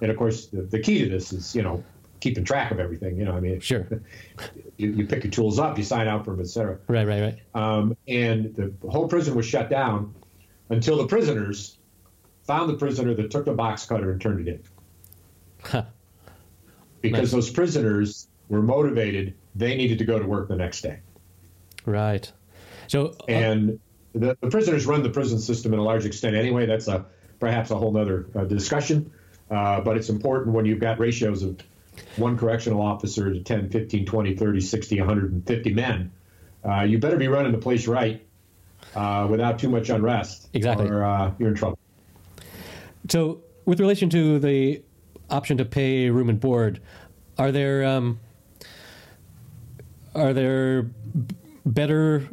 And 0.00 0.10
of 0.12 0.16
course, 0.16 0.46
the, 0.46 0.62
the 0.62 0.78
key 0.78 1.00
to 1.00 1.10
this 1.10 1.32
is, 1.32 1.56
you 1.56 1.62
know, 1.62 1.82
keeping 2.20 2.44
track 2.44 2.70
of 2.70 2.80
everything. 2.80 3.16
You 3.16 3.24
know, 3.24 3.32
I 3.32 3.40
mean, 3.40 3.60
Sure. 3.60 3.86
you, 4.76 4.92
you 4.92 5.06
pick 5.06 5.24
your 5.24 5.30
tools 5.30 5.58
up, 5.58 5.78
you 5.78 5.84
sign 5.84 6.08
out 6.08 6.24
for 6.24 6.32
them, 6.32 6.40
et 6.40 6.48
cetera. 6.48 6.78
Right. 6.88 7.06
Right. 7.06 7.20
Right. 7.22 7.38
Um, 7.54 7.96
and 8.06 8.54
the 8.54 8.72
whole 8.90 9.08
prison 9.08 9.34
was 9.34 9.46
shut 9.46 9.70
down 9.70 10.14
until 10.70 10.96
the 10.98 11.06
prisoners 11.06 11.78
found 12.44 12.70
the 12.70 12.74
prisoner 12.74 13.14
that 13.14 13.30
took 13.30 13.44
the 13.44 13.52
box 13.52 13.84
cutter 13.86 14.10
and 14.10 14.20
turned 14.20 14.46
it 14.46 14.50
in. 14.52 14.62
Huh. 15.62 15.84
Because 17.00 17.24
Nice. 17.24 17.32
those 17.32 17.50
prisoners 17.50 18.28
were 18.48 18.62
motivated, 18.62 19.34
they 19.54 19.76
needed 19.76 19.98
to 19.98 20.04
go 20.04 20.18
to 20.18 20.26
work 20.26 20.48
the 20.48 20.56
next 20.56 20.80
day. 20.82 20.98
Right. 21.84 22.30
So. 22.88 23.08
uh, 23.20 23.24
And 23.28 23.80
the, 24.14 24.36
the 24.40 24.48
prisoners 24.50 24.86
run 24.86 25.02
the 25.02 25.10
prison 25.10 25.38
system 25.38 25.72
in 25.74 25.78
a 25.78 25.82
large 25.82 26.06
extent 26.06 26.34
anyway. 26.34 26.66
That's 26.66 26.88
a 26.88 27.06
perhaps 27.38 27.70
a 27.70 27.76
whole 27.76 27.96
other 27.96 28.26
uh, 28.34 28.44
discussion. 28.44 29.12
Uh, 29.50 29.80
but 29.80 29.96
it's 29.96 30.08
important 30.08 30.54
when 30.54 30.64
you've 30.66 30.80
got 30.80 30.98
ratios 30.98 31.42
of 31.42 31.58
one 32.16 32.36
correctional 32.36 32.82
officer 32.82 33.32
to 33.32 33.40
10, 33.40 33.70
15, 33.70 34.06
20, 34.06 34.36
30, 34.36 34.60
60, 34.60 34.98
150 34.98 35.74
men. 35.74 36.12
Uh, 36.64 36.82
you 36.82 36.98
better 36.98 37.16
be 37.16 37.28
running 37.28 37.52
the 37.52 37.58
place 37.58 37.86
right 37.86 38.26
uh, 38.94 39.26
without 39.30 39.58
too 39.58 39.68
much 39.68 39.88
unrest. 39.90 40.48
Exactly. 40.52 40.88
Or 40.88 41.04
uh, 41.04 41.32
you're 41.38 41.48
in 41.48 41.54
trouble. 41.54 41.78
So, 43.08 43.40
with 43.64 43.80
relation 43.80 44.10
to 44.10 44.38
the 44.38 44.82
option 45.30 45.56
to 45.58 45.64
pay 45.64 46.10
room 46.10 46.28
and 46.28 46.40
board, 46.40 46.80
are 47.38 47.52
there 47.52 47.84
um, 47.84 48.18
are 50.14 50.32
there 50.32 50.82
b- 50.82 51.36
better 51.64 52.28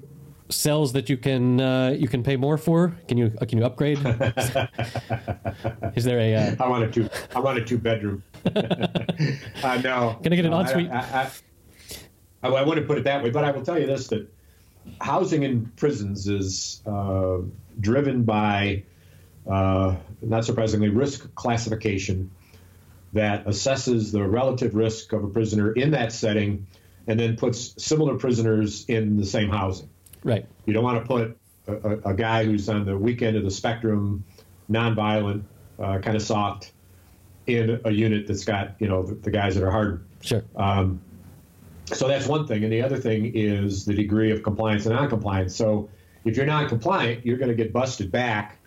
cells 0.49 0.93
that 0.93 1.09
you 1.09 1.17
can 1.17 1.59
uh, 1.61 1.95
you 1.97 2.07
can 2.07 2.23
pay 2.23 2.35
more 2.35 2.57
for? 2.57 2.95
Can 3.07 3.17
you 3.17 3.31
uh, 3.39 3.45
can 3.45 3.57
you 3.57 3.65
upgrade? 3.65 3.99
Is 5.95 6.03
there 6.03 6.19
a 6.19 6.35
uh, 6.35 6.55
I 6.59 6.67
want 6.67 6.83
a 6.83 6.91
two. 6.91 7.09
I 7.35 7.39
want 7.39 7.57
a 7.57 7.63
two 7.63 7.77
bedroom. 7.77 8.23
uh, 9.63 9.81
no. 9.83 10.19
Can 10.21 10.33
I 10.33 10.35
get 10.35 10.45
an 10.45 10.53
ensuite? 10.53 10.91
I, 10.91 11.31
I, 12.43 12.47
I, 12.47 12.49
I 12.49 12.61
wouldn't 12.63 12.87
put 12.87 12.97
it 12.97 13.03
that 13.05 13.23
way, 13.23 13.29
but 13.29 13.43
I 13.43 13.51
will 13.51 13.63
tell 13.63 13.79
you 13.79 13.87
this: 13.87 14.07
that 14.07 14.31
housing 15.01 15.43
in 15.43 15.71
prisons 15.77 16.27
is 16.27 16.81
uh, 16.85 17.37
driven 17.79 18.23
by, 18.23 18.83
uh, 19.49 19.95
not 20.21 20.45
surprisingly, 20.45 20.89
risk 20.89 21.33
classification 21.35 22.31
that 23.13 23.45
assesses 23.45 24.11
the 24.11 24.23
relative 24.23 24.75
risk 24.75 25.13
of 25.13 25.23
a 25.23 25.27
prisoner 25.27 25.71
in 25.71 25.91
that 25.91 26.11
setting, 26.11 26.67
and 27.07 27.19
then 27.19 27.37
puts 27.37 27.73
similar 27.81 28.15
prisoners 28.15 28.85
in 28.87 29.17
the 29.17 29.25
same 29.25 29.49
housing. 29.49 29.89
right? 30.23 30.45
You 30.65 30.73
don't 30.73 30.83
want 30.83 31.01
to 31.01 31.07
put 31.07 31.37
a, 31.67 31.73
a, 31.73 32.09
a 32.09 32.13
guy 32.13 32.43
who's 32.43 32.67
on 32.69 32.85
the 32.85 32.97
weak 32.97 33.21
end 33.21 33.37
of 33.37 33.43
the 33.43 33.51
spectrum, 33.51 34.23
nonviolent, 34.69 35.43
uh, 35.79 35.99
kind 35.99 36.15
of 36.15 36.21
soft, 36.21 36.73
in 37.47 37.81
a 37.85 37.91
unit 37.91 38.27
that's 38.27 38.45
got 38.45 38.75
you 38.79 38.87
know 38.87 39.03
the, 39.03 39.15
the 39.15 39.31
guys 39.31 39.55
that 39.55 39.63
are 39.63 39.71
hard. 39.71 40.05
Sure. 40.21 40.43
Um, 40.55 41.01
so 41.93 42.07
that's 42.07 42.27
one 42.27 42.47
thing, 42.47 42.63
and 42.63 42.73
the 42.73 42.81
other 42.81 42.97
thing 42.97 43.31
is 43.35 43.85
the 43.85 43.93
degree 43.93 44.31
of 44.31 44.41
compliance 44.41 44.85
and 44.85 44.95
non-compliance. 44.95 45.55
So 45.55 45.89
if 46.23 46.35
you're 46.35 46.47
not 46.47 46.67
compliant, 46.67 47.25
you're 47.25 47.37
going 47.37 47.49
to 47.49 47.55
get 47.55 47.71
busted 47.71 48.11
back 48.11 48.57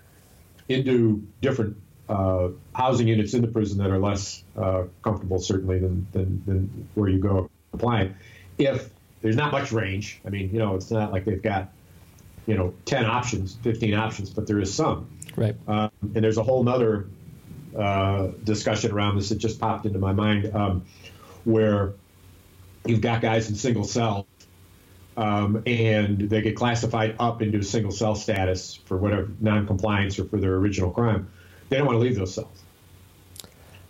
into 0.69 1.27
different 1.41 1.77
uh, 2.09 2.49
housing 2.75 3.09
units 3.09 3.35
in 3.35 3.43
the 3.43 3.49
prison 3.49 3.79
that 3.79 3.91
are 3.91 3.99
less 3.99 4.45
uh, 4.57 4.85
comfortable, 5.03 5.39
certainly, 5.39 5.79
than, 5.79 6.07
than, 6.13 6.43
than 6.47 6.89
where 6.95 7.09
you 7.09 7.19
go 7.19 7.51
compliant. 7.71 8.15
If 8.57 8.91
there's 9.21 9.37
not 9.37 9.53
much 9.53 9.73
range, 9.73 10.21
I 10.25 10.31
mean, 10.31 10.51
you 10.53 10.59
know, 10.59 10.77
it's 10.77 10.91
not 10.91 11.13
like 11.13 11.25
they've 11.25 11.43
got, 11.43 11.73
you 12.47 12.57
know, 12.57 12.73
10 12.85 13.05
options, 13.05 13.57
15 13.63 13.95
options, 13.95 14.31
but 14.31 14.47
there 14.47 14.61
is 14.61 14.73
some. 14.73 15.11
Right. 15.37 15.57
Um, 15.67 15.91
and 16.03 16.25
there's 16.25 16.39
a 16.39 16.43
whole 16.43 16.63
nother 16.63 17.09
uh, 17.79 18.29
discussion 18.45 18.91
around 18.93 19.17
this 19.17 19.29
that 19.29 19.39
just 19.39 19.61
popped 19.61 19.87
into 19.87 19.99
my 19.99 20.13
mind 20.13 20.55
um, 20.55 20.85
where 21.45 21.93
you've 22.85 23.01
got 23.01 23.23
guys 23.23 23.49
in 23.49 23.55
single 23.55 23.85
cell 23.85 24.27
um, 25.17 25.63
and 25.67 26.19
they 26.19 26.43
get 26.43 26.57
classified 26.57 27.15
up 27.19 27.41
into 27.43 27.63
single 27.63 27.93
cell 27.93 28.15
status 28.15 28.75
for 28.85 28.97
whatever 28.97 29.29
non-compliance 29.41 30.19
or 30.19 30.25
for 30.27 30.39
their 30.39 30.55
original 30.57 30.91
crime. 30.91 31.29
They 31.69 31.77
don't 31.79 31.87
want 31.87 31.97
to 31.97 32.01
leave 32.01 32.17
those 32.17 32.35
cells. 32.35 32.63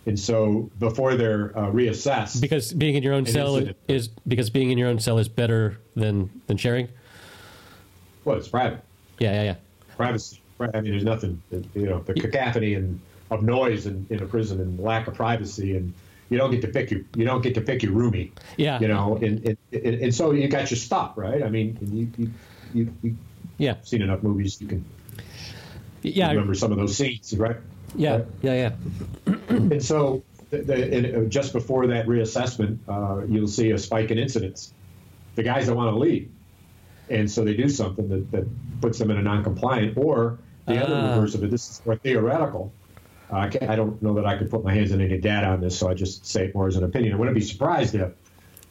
And 0.05 0.19
so 0.19 0.69
before 0.79 1.15
they're 1.15 1.55
uh, 1.57 1.67
reassessed, 1.71 2.41
Because 2.41 2.73
being 2.73 2.95
in 2.95 3.03
your 3.03 3.13
own 3.13 3.25
cell 3.25 3.55
incident. 3.57 3.77
is 3.87 4.07
because 4.27 4.49
being 4.49 4.71
in 4.71 4.77
your 4.77 4.87
own 4.87 4.99
cell 4.99 5.19
is 5.19 5.27
better 5.27 5.79
than 5.95 6.29
than 6.47 6.57
sharing. 6.57 6.87
well, 8.25 8.37
it's 8.37 8.47
private. 8.47 8.83
Yeah. 9.19 9.33
Yeah. 9.33 9.43
Yeah. 9.43 9.55
privacy. 9.97 10.41
I 10.59 10.81
mean, 10.81 10.91
there's 10.91 11.03
nothing, 11.03 11.41
you 11.51 11.85
know, 11.85 11.99
the 11.99 12.13
cacophony 12.15 12.73
and 12.73 12.99
of 13.29 13.43
noise 13.43 13.85
in, 13.85 14.05
in 14.09 14.21
a 14.23 14.25
prison 14.25 14.59
and 14.59 14.79
lack 14.79 15.07
of 15.07 15.13
privacy, 15.13 15.75
and 15.75 15.93
you 16.29 16.37
don't 16.37 16.51
get 16.51 16.61
to 16.61 16.67
pick 16.67 16.91
your 16.91 17.01
you 17.15 17.25
don't 17.25 17.41
get 17.41 17.55
to 17.55 17.61
pick 17.61 17.83
your 17.83 17.93
roomie. 17.93 18.31
Yeah. 18.57 18.79
You 18.79 18.87
know, 18.87 19.17
and 19.17 19.45
and, 19.45 19.57
and, 19.85 20.13
so 20.15 20.31
you 20.31 20.47
got 20.47 20.69
your 20.71 20.77
stuff, 20.77 21.13
right? 21.15 21.43
I 21.43 21.49
mean, 21.49 21.77
you 21.81 22.07
you 22.17 22.31
you 22.73 22.93
you've 23.03 23.15
Yeah. 23.57 23.75
seen 23.83 24.01
enough 24.01 24.23
movies, 24.23 24.59
you 24.61 24.67
can 24.67 24.85
Yeah. 26.01 26.29
remember 26.29 26.53
some 26.55 26.71
of 26.71 26.77
those 26.77 26.95
scenes, 26.95 27.35
right? 27.37 27.57
Yeah. 27.95 28.17
Right? 28.17 28.25
Yeah. 28.41 28.53
Yeah. 28.53 29.35
And 29.49 29.83
so, 29.83 30.23
the, 30.51 30.59
the, 30.59 30.95
and 30.95 31.05
uh, 31.25 31.29
just 31.29 31.53
before 31.53 31.87
that 31.87 32.05
reassessment, 32.07 32.77
uh, 32.87 33.25
you'll 33.27 33.47
see 33.47 33.71
a 33.71 33.77
spike 33.79 34.11
in 34.11 34.17
incidents. 34.19 34.73
The 35.35 35.43
guys 35.43 35.65
that 35.67 35.75
want 35.75 35.91
to 35.93 35.97
leave, 35.99 36.29
and 37.09 37.29
so 37.29 37.43
they 37.43 37.55
do 37.55 37.67
something 37.69 38.07
that, 38.09 38.31
that 38.31 38.47
puts 38.81 38.99
them 38.99 39.09
in 39.11 39.17
a 39.17 39.21
non-compliant. 39.21 39.97
Or 39.97 40.37
the 40.67 40.83
other 40.83 40.93
Ah. 40.95 41.15
reverse 41.15 41.33
of 41.35 41.43
it. 41.43 41.49
This 41.51 41.69
is 41.71 41.81
more 41.85 41.95
theoretical. 41.95 42.71
I, 43.31 43.45
I 43.45 43.75
don't 43.75 44.01
know 44.01 44.15
that 44.15 44.25
I 44.25 44.37
could 44.37 44.49
put 44.49 44.63
my 44.63 44.73
hands 44.73 44.91
on 44.91 45.01
any 45.01 45.17
data 45.17 45.47
on 45.47 45.61
this, 45.61 45.77
so 45.77 45.89
I 45.89 45.93
just 45.93 46.25
say 46.25 46.45
it 46.45 46.55
more 46.55 46.67
as 46.67 46.75
an 46.75 46.83
opinion. 46.83 47.13
I 47.13 47.15
wouldn't 47.17 47.35
be 47.35 47.41
surprised 47.41 47.95
if 47.95 48.11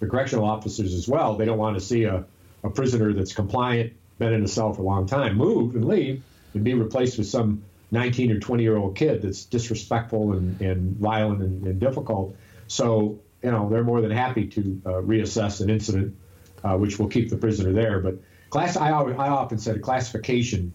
the 0.00 0.06
correctional 0.06 0.44
officers 0.44 0.94
as 0.94 1.08
well. 1.08 1.36
They 1.36 1.44
don't 1.44 1.58
want 1.58 1.76
to 1.76 1.80
see 1.80 2.04
a, 2.04 2.24
a 2.64 2.70
prisoner 2.70 3.12
that's 3.12 3.32
compliant, 3.32 3.92
been 4.18 4.32
in 4.32 4.42
a 4.42 4.48
cell 4.48 4.72
for 4.72 4.82
a 4.82 4.84
long 4.84 5.06
time, 5.06 5.36
move 5.36 5.74
and 5.74 5.86
leave, 5.86 6.22
and 6.54 6.64
be 6.64 6.74
replaced 6.74 7.18
with 7.18 7.26
some 7.26 7.62
19 7.90 8.32
or 8.32 8.40
20 8.40 8.62
year 8.62 8.76
old 8.76 8.96
kid 8.96 9.22
that's 9.22 9.44
disrespectful 9.44 10.32
and, 10.32 10.60
and 10.60 10.96
violent 10.96 11.40
and, 11.40 11.66
and 11.66 11.80
difficult. 11.80 12.36
So, 12.66 13.18
you 13.42 13.50
know, 13.50 13.68
they're 13.68 13.84
more 13.84 14.00
than 14.00 14.10
happy 14.10 14.46
to 14.48 14.82
uh, 14.84 14.90
reassess 14.90 15.60
an 15.60 15.70
incident, 15.70 16.16
uh, 16.64 16.76
which 16.76 16.98
will 16.98 17.08
keep 17.08 17.30
the 17.30 17.36
prisoner 17.36 17.72
there. 17.72 18.00
But 18.00 18.16
class, 18.50 18.76
I, 18.76 18.90
I 18.90 19.28
often 19.28 19.58
said 19.58 19.76
a 19.76 19.80
classification 19.80 20.72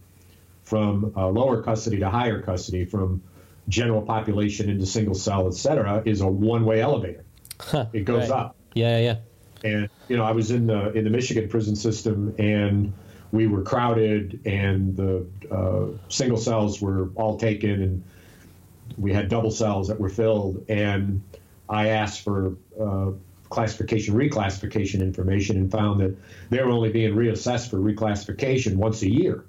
from 0.64 1.14
uh, 1.16 1.28
lower 1.28 1.62
custody 1.62 2.00
to 2.00 2.10
higher 2.10 2.42
custody, 2.42 2.86
from 2.86 3.22
general 3.68 4.02
population 4.02 4.70
into 4.70 4.86
single 4.86 5.16
cell, 5.16 5.48
et 5.48 5.54
cetera, 5.54 6.04
is 6.06 6.22
a 6.22 6.28
one 6.28 6.66
way 6.66 6.82
elevator. 6.82 7.24
Huh, 7.60 7.86
it 7.94 8.06
goes 8.06 8.30
right. 8.30 8.40
up. 8.40 8.56
Yeah, 8.74 9.00
yeah. 9.00 9.18
And 9.64 9.90
you 10.10 10.18
know, 10.18 10.24
I 10.24 10.32
was 10.32 10.52
in 10.52 10.68
the 10.68 10.92
in 10.92 11.04
the 11.04 11.10
Michigan 11.10 11.48
prison 11.48 11.76
system, 11.76 12.36
and 12.38 12.94
we 13.32 13.48
were 13.48 13.62
crowded, 13.62 14.42
and 14.46 14.96
the 14.96 15.26
uh, 15.50 15.98
single 16.10 16.38
cells 16.38 16.82
were 16.82 17.10
all 17.16 17.38
taken, 17.38 17.82
and 17.82 18.04
we 18.98 19.14
had 19.14 19.30
double 19.30 19.52
cells 19.52 19.88
that 19.88 20.00
were 20.00 20.10
filled. 20.10 20.66
And 20.70 21.22
I 21.70 21.90
asked 21.90 22.22
for 22.22 22.56
uh, 22.80 23.12
classification, 23.50 24.16
reclassification 24.16 25.00
information, 25.00 25.58
and 25.58 25.72
found 25.72 26.02
that 26.02 26.16
they 26.50 26.62
were 26.62 26.72
only 26.72 26.92
being 26.92 27.16
reassessed 27.16 27.70
for 27.70 27.78
reclassification 27.78 28.76
once 28.76 29.02
a 29.02 29.10
year. 29.10 29.46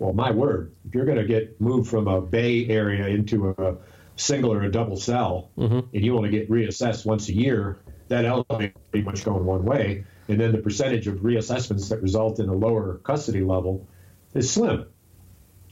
Well, 0.00 0.14
my 0.14 0.30
word, 0.30 0.72
if 0.88 0.94
you're 0.94 1.04
going 1.04 1.18
to 1.18 1.26
get 1.26 1.60
moved 1.60 1.90
from 1.90 2.08
a 2.08 2.22
bay 2.22 2.66
area 2.68 3.06
into 3.06 3.50
a 3.50 3.76
single 4.16 4.50
or 4.50 4.62
a 4.62 4.70
double 4.72 4.96
cell, 4.96 5.50
and 5.92 6.04
you 6.04 6.16
only 6.16 6.30
get 6.30 6.50
reassessed 6.50 7.04
once 7.04 7.28
a 7.28 7.34
year, 7.34 7.80
that 8.08 8.24
elevator 8.24 8.72
pretty 8.90 9.04
much 9.04 9.24
going 9.24 9.44
one 9.44 9.62
way. 9.62 10.04
And 10.28 10.40
then 10.40 10.52
the 10.52 10.58
percentage 10.58 11.06
of 11.06 11.16
reassessments 11.16 11.90
that 11.90 12.00
result 12.00 12.40
in 12.40 12.48
a 12.48 12.54
lower 12.54 12.96
custody 13.04 13.42
level 13.42 13.86
is 14.32 14.50
slim. 14.50 14.86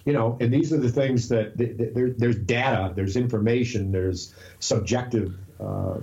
You 0.05 0.12
know, 0.12 0.37
and 0.41 0.53
these 0.53 0.75
are 0.75 0.79
the 0.79 0.91
things 0.91 1.31
that 1.31 1.57
th- 1.57 1.79
th- 1.79 1.95
there, 1.95 2.11
there's 2.11 2.37
data, 2.37 2.93
there's 2.95 3.17
information, 3.17 3.93
there's 3.93 4.35
subjective 4.59 5.35
uh, 5.59 6.01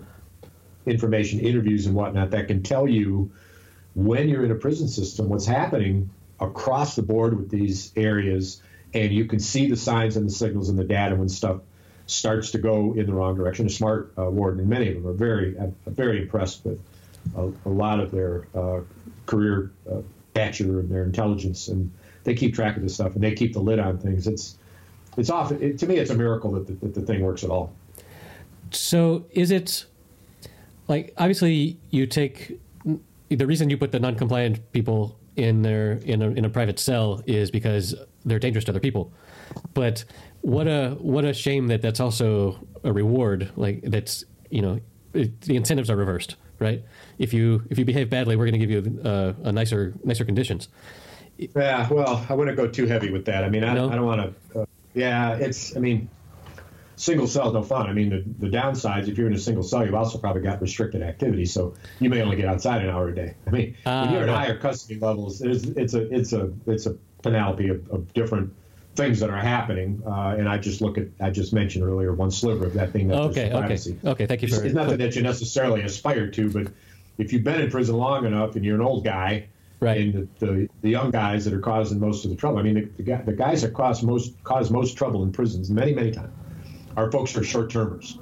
information, 0.87 1.41
interviews 1.41 1.85
and 1.85 1.93
whatnot 1.93 2.31
that 2.31 2.47
can 2.47 2.63
tell 2.63 2.87
you 2.87 3.31
when 3.93 4.29
you're 4.29 4.45
in 4.45 4.51
a 4.51 4.55
prison 4.55 4.87
system 4.87 5.29
what's 5.29 5.45
happening 5.45 6.09
across 6.39 6.95
the 6.95 7.01
board 7.01 7.37
with 7.37 7.49
these 7.49 7.91
areas, 7.95 8.61
and 8.93 9.11
you 9.11 9.25
can 9.25 9.39
see 9.39 9.69
the 9.69 9.77
signs 9.77 10.17
and 10.17 10.27
the 10.27 10.33
signals 10.33 10.69
and 10.69 10.77
the 10.77 10.83
data 10.83 11.15
when 11.15 11.29
stuff 11.29 11.61
starts 12.07 12.51
to 12.51 12.57
go 12.57 12.93
in 12.93 13.05
the 13.05 13.13
wrong 13.13 13.35
direction. 13.35 13.65
A 13.65 13.69
smart 13.69 14.13
uh, 14.17 14.29
warden, 14.29 14.59
and 14.59 14.69
many 14.69 14.89
of 14.89 14.95
them 14.95 15.07
are 15.07 15.13
very, 15.13 15.57
I'm 15.57 15.75
very 15.87 16.21
impressed 16.21 16.63
with 16.65 16.79
a, 17.35 17.51
a 17.65 17.69
lot 17.69 17.99
of 17.99 18.11
their 18.11 18.47
uh, 18.53 18.81
career 19.25 19.71
uh, 19.91 20.01
stature 20.31 20.79
and 20.79 20.89
their 20.89 21.03
intelligence, 21.03 21.69
and 21.69 21.91
they 22.25 22.33
keep 22.33 22.53
track 22.53 22.75
of 22.75 22.83
this 22.83 22.93
stuff 22.93 23.15
and 23.15 23.23
they 23.23 23.33
keep 23.33 23.53
the 23.53 23.59
lid 23.59 23.79
on 23.79 23.97
things. 23.97 24.27
It's 24.27 24.57
it's 25.15 25.29
often 25.29 25.61
it, 25.61 25.79
to 25.79 25.87
me 25.87 25.95
it's 25.95 26.11
a 26.11 26.15
miracle 26.15 26.51
that 26.51 26.67
the, 26.67 26.73
that 26.73 26.93
the 26.93 27.01
thing 27.01 27.21
works 27.21 27.43
at 27.43 27.49
all. 27.49 27.73
So 28.71 29.25
is 29.31 29.51
it 29.51 29.85
like 30.89 31.13
obviously 31.17 31.77
you 31.89 32.05
take 32.05 32.59
the 33.29 33.47
reason 33.47 33.69
you 33.69 33.77
put 33.77 33.91
the 33.91 33.99
non-compliant 33.99 34.71
people 34.73 35.17
in 35.35 35.61
their 35.61 35.93
in 35.93 36.21
a, 36.21 36.29
in 36.29 36.45
a 36.45 36.49
private 36.49 36.79
cell 36.79 37.21
is 37.25 37.51
because 37.51 37.95
they're 38.23 38.39
dangerous 38.39 38.65
to 38.65 38.71
other 38.71 38.79
people. 38.79 39.13
But 39.73 40.05
what 40.41 40.67
a 40.67 40.91
what 40.99 41.25
a 41.25 41.33
shame 41.33 41.67
that 41.67 41.81
that's 41.81 41.99
also 41.99 42.65
a 42.83 42.91
reward. 42.91 43.51
Like 43.55 43.81
that's 43.83 44.23
you 44.49 44.61
know 44.61 44.79
it, 45.13 45.41
the 45.41 45.55
incentives 45.55 45.89
are 45.89 45.95
reversed, 45.95 46.35
right? 46.59 46.83
If 47.17 47.33
you 47.33 47.63
if 47.69 47.77
you 47.77 47.85
behave 47.85 48.09
badly, 48.09 48.35
we're 48.35 48.45
going 48.49 48.59
to 48.59 48.65
give 48.65 48.71
you 48.71 49.01
uh, 49.03 49.33
a 49.43 49.51
nicer 49.51 49.93
nicer 50.03 50.25
conditions. 50.25 50.69
Yeah, 51.37 51.91
well, 51.91 52.25
I 52.29 52.33
wouldn't 52.33 52.55
go 52.55 52.67
too 52.67 52.85
heavy 52.85 53.11
with 53.11 53.25
that. 53.25 53.43
I 53.43 53.49
mean, 53.49 53.63
I, 53.63 53.73
No? 53.73 53.89
I 53.89 53.95
don't 53.95 54.05
want 54.05 54.35
to. 54.53 54.61
Uh, 54.61 54.65
yeah, 54.93 55.35
it's. 55.35 55.75
I 55.75 55.79
mean, 55.79 56.09
single 56.95 57.27
cell 57.27 57.47
is 57.47 57.53
no 57.53 57.63
fun. 57.63 57.87
I 57.89 57.93
mean, 57.93 58.09
the, 58.09 58.47
the 58.47 58.55
downsides, 58.57 59.07
if 59.07 59.17
you're 59.17 59.27
in 59.27 59.33
a 59.33 59.39
single 59.39 59.63
cell, 59.63 59.85
you've 59.85 59.95
also 59.95 60.17
probably 60.17 60.41
got 60.41 60.61
restricted 60.61 61.01
activity, 61.01 61.45
so 61.45 61.73
you 61.99 62.09
may 62.09 62.21
only 62.21 62.35
get 62.37 62.45
outside 62.45 62.81
an 62.83 62.89
hour 62.89 63.09
a 63.09 63.15
day. 63.15 63.35
I 63.47 63.49
mean, 63.51 63.75
Ah, 63.85 64.01
when 64.03 64.13
you're 64.13 64.23
in 64.23 64.29
right. 64.29 64.47
higher 64.47 64.57
custody 64.57 64.99
levels, 64.99 65.39
there's, 65.39 65.63
it's 65.63 65.93
a 65.93 66.13
it's 66.13 66.33
a 66.33 66.51
it's 66.67 66.85
a 66.85 66.95
panoply 67.23 67.69
of, 67.69 67.89
of 67.89 68.13
different 68.13 68.53
things 68.95 69.19
that 69.19 69.29
are 69.29 69.37
happening. 69.37 70.01
Uh, 70.05 70.35
and 70.37 70.47
I 70.47 70.57
just 70.57 70.79
look 70.81 70.97
at 70.97 71.07
I 71.19 71.29
just 71.29 71.53
mentioned 71.53 71.83
earlier 71.83 72.13
one 72.13 72.31
sliver 72.31 72.65
of 72.65 72.73
that 72.75 72.91
thing 72.93 73.09
that 73.09 73.17
Okay, 73.19 73.47
okay, 73.47 73.59
privacy. 73.59 73.99
okay. 74.05 74.25
Thank 74.25 74.41
you 74.41 74.47
It's, 74.47 74.57
for 74.57 74.63
it's 74.65 74.73
nothing 74.75 74.97
that 74.99 75.15
you 75.15 75.21
necessarily 75.21 75.81
aspire 75.81 76.29
to, 76.31 76.49
but 76.49 76.71
if 77.17 77.33
you've 77.33 77.43
been 77.43 77.61
in 77.61 77.69
prison 77.71 77.95
long 77.97 78.25
enough 78.25 78.55
and 78.55 78.63
you're 78.63 78.75
an 78.75 78.81
old 78.85 79.03
guy, 79.03 79.47
Right. 79.81 79.99
and 79.99 80.29
the, 80.39 80.45
the, 80.45 80.69
the 80.81 80.89
young 80.89 81.11
guys 81.11 81.43
that 81.43 81.53
are 81.53 81.59
causing 81.59 81.99
most 81.99 82.23
of 82.23 82.31
the 82.31 82.37
trouble. 82.37 82.59
I 82.59 82.63
mean, 82.63 82.91
the, 82.95 83.03
the, 83.03 83.23
the 83.25 83.33
guys 83.33 83.61
that 83.61 83.73
cause 83.73 84.01
most 84.01 84.41
cause 84.45 84.71
most 84.71 84.97
trouble 84.97 85.21
in 85.23 85.33
prisons 85.33 85.69
many 85.69 85.93
many 85.93 86.11
times 86.11 86.31
are 86.95 87.11
folks 87.11 87.35
are 87.37 87.43
short 87.43 87.69
termers. 87.69 88.17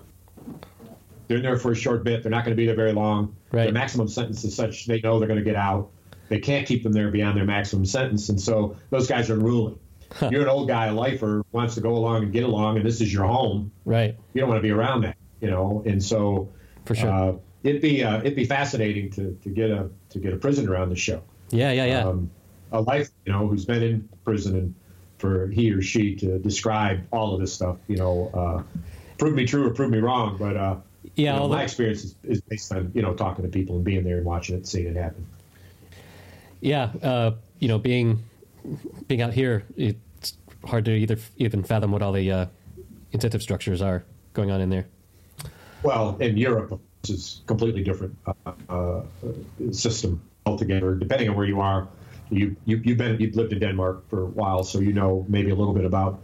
They're 1.28 1.38
in 1.38 1.44
there 1.44 1.58
for 1.58 1.72
a 1.72 1.76
short 1.76 2.04
bit. 2.04 2.22
They're 2.22 2.32
not 2.32 2.44
going 2.44 2.56
to 2.56 2.60
be 2.60 2.66
there 2.66 2.76
very 2.76 2.92
long. 2.94 3.36
Right. 3.52 3.64
Their 3.64 3.74
maximum 3.74 4.08
sentence 4.08 4.44
is 4.44 4.56
such 4.56 4.86
they 4.86 5.00
know 5.02 5.20
they're 5.20 5.28
going 5.28 5.40
to 5.40 5.46
get 5.46 5.56
out. 5.56 5.90
They 6.30 6.40
can't 6.40 6.68
keep 6.68 6.84
them 6.84 6.94
there 6.94 7.12
beyond 7.12 7.38
their 7.38 7.46
maximum 7.46 7.86
sentence, 7.86 8.30
and 8.30 8.40
so 8.40 8.76
those 8.90 9.08
guys 9.08 9.30
are 9.30 9.36
ruling. 9.38 9.78
You're 10.30 10.44
an 10.44 10.48
old 10.48 10.68
guy, 10.68 10.88
a 10.88 10.94
lifer, 10.94 11.44
wants 11.52 11.76
to 11.76 11.82
go 11.82 11.96
along 11.96 12.24
and 12.24 12.32
get 12.32 12.44
along, 12.44 12.78
and 12.78 12.86
this 12.86 13.02
is 13.02 13.12
your 13.12 13.26
home 13.26 13.72
right 13.84 14.16
you 14.34 14.42
don't 14.42 14.48
want 14.50 14.60
to 14.60 14.62
be 14.64 14.70
around 14.70 15.02
that, 15.02 15.18
you 15.42 15.50
know. 15.50 15.82
And 15.88 16.02
so, 16.04 16.50
For 16.86 16.94
sure. 16.96 17.10
uh, 17.12 17.34
it'd 17.64 17.82
be 17.82 18.04
uh, 18.04 18.20
it'd 18.20 18.36
be 18.36 18.46
fascinating 18.46 19.10
to, 19.12 19.38
to 19.44 19.50
get 19.50 19.70
a 19.72 19.90
to 20.10 20.20
get 20.20 20.34
a 20.34 20.38
prisoner 20.38 20.76
on 20.78 20.90
the 20.90 20.96
show. 20.96 21.22
yeah 21.50 21.72
yeah 21.72 21.86
yeah 21.86 22.06
Um, 22.08 22.30
a 22.72 22.82
life, 22.82 23.10
you 23.26 23.32
know, 23.32 23.48
who's 23.48 23.66
been 23.66 23.84
in 23.84 24.10
prison 24.24 24.56
and 24.56 24.76
for 25.24 25.48
he 25.48 25.72
or 25.72 25.82
she 25.82 26.16
to 26.18 26.38
describe 26.38 26.98
all 27.12 27.34
of 27.34 27.40
this 27.40 27.54
stuff, 27.54 27.78
you 27.88 27.96
know, 27.96 28.30
uh, 28.34 28.64
prove 29.18 29.34
me 29.34 29.46
true 29.46 29.66
or 29.66 29.70
prove 29.70 29.90
me 29.90 30.00
wrong. 30.00 30.36
But 30.38 30.58
uh, 30.58 30.76
yeah 31.16 31.34
you 31.34 31.40
know, 31.40 31.48
my 31.48 31.64
experience 31.64 32.04
is, 32.04 32.16
is 32.24 32.42
based 32.42 32.72
on 32.74 32.92
you 32.94 33.02
know 33.02 33.14
talking 33.14 33.44
to 33.46 33.50
people 33.50 33.76
and 33.78 33.86
being 33.86 34.04
there 34.04 34.18
and 34.18 34.26
watching 34.26 34.56
it, 34.58 34.68
seeing 34.68 34.88
it 34.88 34.96
happen. 34.96 35.26
yeah 36.62 36.92
uh, 37.02 37.32
you 37.60 37.68
know 37.68 37.80
being 37.80 38.24
being 39.08 39.22
out 39.22 39.34
here 39.34 39.64
it's 39.78 40.38
hard 40.66 40.86
to 40.86 40.92
either 40.92 41.18
even 41.38 41.64
fathom 41.64 41.92
what 41.92 42.02
all 42.02 42.12
the 42.14 42.32
uh, 42.32 42.46
incentive 43.12 43.42
structures 43.42 43.82
are 43.82 44.04
going 44.34 44.52
on 44.52 44.62
in 44.62 44.70
there 44.70 44.88
Well, 45.84 46.18
in 46.20 46.38
Europe, 46.38 46.80
this 47.02 47.12
is 47.12 47.42
completely 47.46 47.84
different 47.84 48.16
uh, 48.26 48.52
uh, 48.70 49.04
system 49.72 50.22
altogether. 50.46 50.96
Depending 50.96 51.30
on 51.30 51.36
where 51.36 51.46
you 51.46 51.60
are, 51.60 51.88
you, 52.36 52.56
you 52.66 52.82
you've 52.84 52.98
been 52.98 53.20
you've 53.20 53.36
lived 53.36 53.54
in 53.54 53.60
Denmark 53.60 54.10
for 54.10 54.24
a 54.24 54.26
while, 54.26 54.64
so 54.64 54.80
you 54.80 54.94
know 54.94 55.26
maybe 55.28 55.52
a 55.52 55.56
little 55.56 55.74
bit 55.74 55.86
about 55.86 56.20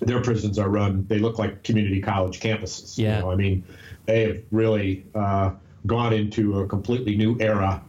their 0.00 0.20
prisons 0.22 0.58
are 0.58 0.68
run. 0.68 1.04
They 1.08 1.18
look 1.18 1.38
like 1.38 1.62
community 1.62 2.00
college 2.00 2.40
campuses. 2.40 2.96
you 2.98 3.06
Yeah. 3.06 3.20
know, 3.20 3.30
I 3.30 3.36
mean, 3.36 3.64
they 4.06 4.22
have 4.26 4.38
really 4.50 5.04
uh, 5.14 5.50
gone 5.86 6.12
into 6.12 6.60
a 6.60 6.66
completely 6.66 7.16
new 7.16 7.36
era 7.40 7.82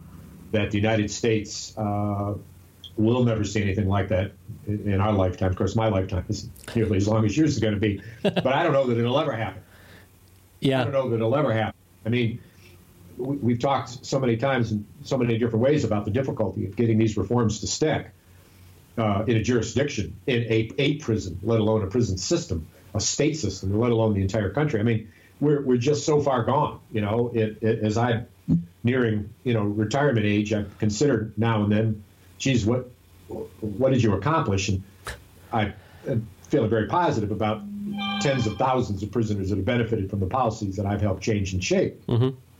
that 0.52 0.70
the 0.70 0.76
United 0.78 1.10
States 1.10 1.76
uh, 1.78 2.34
will 2.96 3.24
never 3.24 3.44
see 3.44 3.62
anything 3.62 3.88
like 3.88 4.08
that 4.08 4.32
in, 4.66 5.00
our 5.00 5.12
lifetime. 5.12 5.50
Of 5.50 5.56
course, 5.56 5.74
my 5.74 5.88
lifetime 5.88 6.24
is 6.28 6.48
nearly 6.76 6.98
as 6.98 7.08
long 7.08 7.24
as 7.24 7.36
yours 7.36 7.54
is 7.54 7.60
going 7.60 7.74
to 7.74 7.80
be, 7.80 8.02
but 8.22 8.46
I 8.46 8.62
don't 8.62 8.74
know 8.74 8.86
that 8.86 8.98
it'll 8.98 9.18
ever 9.18 9.32
happen. 9.32 9.62
Yeah, 10.60 10.82
I 10.82 10.84
don't 10.84 10.92
know 10.92 11.08
that 11.08 11.16
it'll 11.16 11.34
ever 11.34 11.52
happen. 11.52 11.74
I 12.04 12.10
mean, 12.10 12.40
we've 13.16 13.58
talked 13.58 14.04
so 14.04 14.18
many 14.18 14.36
times 14.36 14.72
in 14.72 14.86
so 15.04 15.16
many 15.16 15.38
different 15.38 15.62
ways 15.64 15.84
about 15.84 16.04
the 16.04 16.10
difficulty 16.10 16.66
of 16.66 16.76
getting 16.76 16.98
these 16.98 17.16
reforms 17.16 17.60
to 17.60 17.66
stick 17.66 18.10
uh, 18.98 19.24
in 19.26 19.36
a 19.36 19.42
jurisdiction, 19.42 20.16
in 20.26 20.42
a, 20.42 20.70
a 20.78 20.98
prison, 20.98 21.38
let 21.42 21.60
alone 21.60 21.82
a 21.82 21.86
prison 21.86 22.18
system, 22.18 22.66
a 22.94 23.00
state 23.00 23.36
system, 23.36 23.78
let 23.78 23.92
alone 23.92 24.14
the 24.14 24.22
entire 24.22 24.50
country. 24.50 24.80
I 24.80 24.82
mean, 24.82 25.10
we're, 25.40 25.62
we're 25.62 25.76
just 25.76 26.04
so 26.04 26.20
far 26.20 26.44
gone. 26.44 26.80
You 26.92 27.00
know, 27.00 27.30
it, 27.34 27.58
it, 27.62 27.80
as 27.80 27.96
I'm 27.96 28.26
nearing, 28.84 29.32
you 29.44 29.54
know, 29.54 29.62
retirement 29.62 30.26
age, 30.26 30.52
I've 30.52 30.76
considered 30.78 31.32
now 31.36 31.62
and 31.64 31.72
then, 31.72 32.04
geez, 32.38 32.66
what 32.66 32.90
what 33.60 33.92
did 33.92 34.02
you 34.02 34.12
accomplish? 34.14 34.68
And 34.68 34.82
I 35.52 35.72
am 36.06 36.28
feeling 36.48 36.68
very 36.68 36.86
positive 36.86 37.30
about 37.30 37.62
tens 38.20 38.46
of 38.46 38.56
thousands 38.58 39.02
of 39.02 39.10
prisoners 39.10 39.48
that 39.48 39.56
have 39.56 39.64
benefited 39.64 40.10
from 40.10 40.20
the 40.20 40.26
policies 40.26 40.76
that 40.76 40.84
I've 40.84 41.00
helped 41.00 41.22
change 41.22 41.54
and 41.54 41.64
shape 41.64 42.02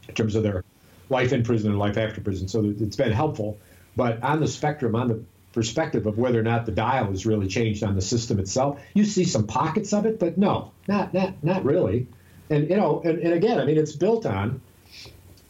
in 0.08 0.14
terms 0.14 0.34
of 0.34 0.42
their 0.42 0.64
life 1.08 1.32
in 1.32 1.42
prison 1.42 1.70
and 1.70 1.78
life 1.78 1.96
after 1.96 2.20
prison. 2.20 2.48
So 2.48 2.74
it's 2.78 2.96
been 2.96 3.12
helpful. 3.12 3.58
But 3.96 4.22
on 4.22 4.40
the 4.40 4.48
spectrum, 4.48 4.94
on 4.94 5.08
the 5.08 5.22
perspective 5.52 6.06
of 6.06 6.16
whether 6.16 6.40
or 6.40 6.42
not 6.42 6.64
the 6.64 6.72
dial 6.72 7.06
has 7.06 7.26
really 7.26 7.46
changed 7.48 7.82
on 7.84 7.94
the 7.94 8.00
system 8.00 8.38
itself, 8.38 8.80
you 8.94 9.04
see 9.04 9.24
some 9.24 9.46
pockets 9.46 9.92
of 9.92 10.06
it, 10.06 10.18
but 10.18 10.38
no, 10.38 10.72
not 10.88 11.12
not 11.12 11.42
not 11.44 11.64
really. 11.64 12.06
And 12.48 12.68
you 12.70 12.76
know, 12.76 13.02
and, 13.04 13.18
and 13.18 13.34
again, 13.34 13.58
I 13.58 13.64
mean, 13.64 13.76
it's 13.78 13.94
built 13.94 14.24
on 14.26 14.60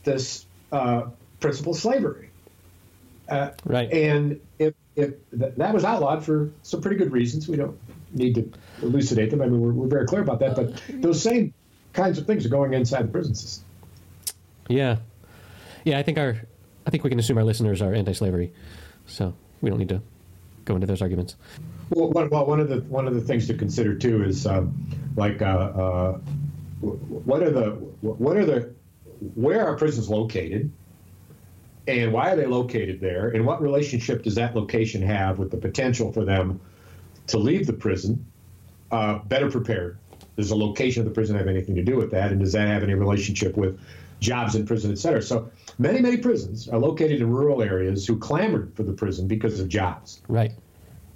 this 0.04 0.44
uh, 0.72 1.04
principle 1.40 1.72
of 1.72 1.78
slavery. 1.78 2.30
Uh, 3.28 3.50
Right. 3.64 3.90
And 3.92 4.40
if, 4.58 4.74
if 4.96 5.14
th- 5.30 5.54
that 5.56 5.72
was 5.72 5.84
outlawed 5.84 6.24
for 6.24 6.50
some 6.62 6.80
pretty 6.80 6.96
good 6.96 7.12
reasons, 7.12 7.48
we 7.48 7.56
don't 7.56 7.78
need 8.12 8.34
to 8.34 8.52
elucidate 8.82 9.30
them. 9.30 9.40
I 9.40 9.46
mean, 9.46 9.60
we're, 9.60 9.72
we're 9.72 9.86
very 9.86 10.06
clear 10.06 10.20
about 10.22 10.40
that. 10.40 10.56
But 10.56 10.82
those 10.88 11.22
same 11.22 11.54
kinds 11.92 12.18
of 12.18 12.26
things 12.26 12.44
are 12.44 12.50
going 12.50 12.74
inside 12.74 13.04
the 13.04 13.12
prison 13.12 13.34
system. 13.34 13.64
Yeah, 14.72 14.96
yeah. 15.84 15.98
I 15.98 16.02
think 16.02 16.18
our, 16.18 16.36
I 16.86 16.90
think 16.90 17.04
we 17.04 17.10
can 17.10 17.18
assume 17.18 17.38
our 17.38 17.44
listeners 17.44 17.82
are 17.82 17.92
anti-slavery, 17.92 18.52
so 19.06 19.34
we 19.60 19.70
don't 19.70 19.78
need 19.78 19.90
to 19.90 20.02
go 20.64 20.74
into 20.74 20.86
those 20.86 21.02
arguments. 21.02 21.36
Well, 21.90 22.10
one, 22.10 22.30
well, 22.30 22.46
one 22.46 22.60
of 22.60 22.68
the 22.68 22.80
one 22.82 23.06
of 23.06 23.14
the 23.14 23.20
things 23.20 23.46
to 23.48 23.54
consider 23.54 23.94
too 23.94 24.24
is 24.24 24.46
um, 24.46 24.86
like 25.16 25.42
uh, 25.42 25.44
uh, 25.44 26.12
what 26.80 27.42
are 27.42 27.50
the 27.50 27.70
what 28.00 28.36
are 28.36 28.46
the 28.46 28.72
where 29.34 29.66
are 29.66 29.76
prisons 29.76 30.08
located, 30.08 30.72
and 31.86 32.12
why 32.12 32.30
are 32.32 32.36
they 32.36 32.46
located 32.46 33.00
there, 33.00 33.28
and 33.28 33.44
what 33.44 33.60
relationship 33.60 34.22
does 34.22 34.36
that 34.36 34.56
location 34.56 35.02
have 35.02 35.38
with 35.38 35.50
the 35.50 35.58
potential 35.58 36.12
for 36.12 36.24
them 36.24 36.60
to 37.28 37.38
leave 37.38 37.66
the 37.66 37.72
prison 37.72 38.24
uh, 38.92 39.18
better 39.20 39.50
prepared, 39.50 39.98
Does 40.36 40.50
the 40.50 40.56
location 40.56 41.00
of 41.00 41.08
the 41.08 41.14
prison 41.14 41.36
have 41.36 41.48
anything 41.48 41.74
to 41.76 41.82
do 41.82 41.96
with 41.96 42.10
that? 42.12 42.30
And 42.30 42.40
does 42.40 42.52
that 42.52 42.68
have 42.68 42.82
any 42.82 42.94
relationship 42.94 43.56
with 43.56 43.80
jobs 44.22 44.54
in 44.54 44.64
prison, 44.64 44.90
et 44.90 44.98
cetera? 44.98 45.20
So 45.20 45.50
many, 45.78 46.00
many 46.00 46.16
prisons 46.16 46.68
are 46.68 46.78
located 46.78 47.20
in 47.20 47.30
rural 47.30 47.62
areas 47.62 48.06
who 48.06 48.16
clamored 48.18 48.74
for 48.74 48.84
the 48.84 48.92
prison 48.92 49.26
because 49.26 49.60
of 49.60 49.68
jobs. 49.68 50.22
Right. 50.28 50.52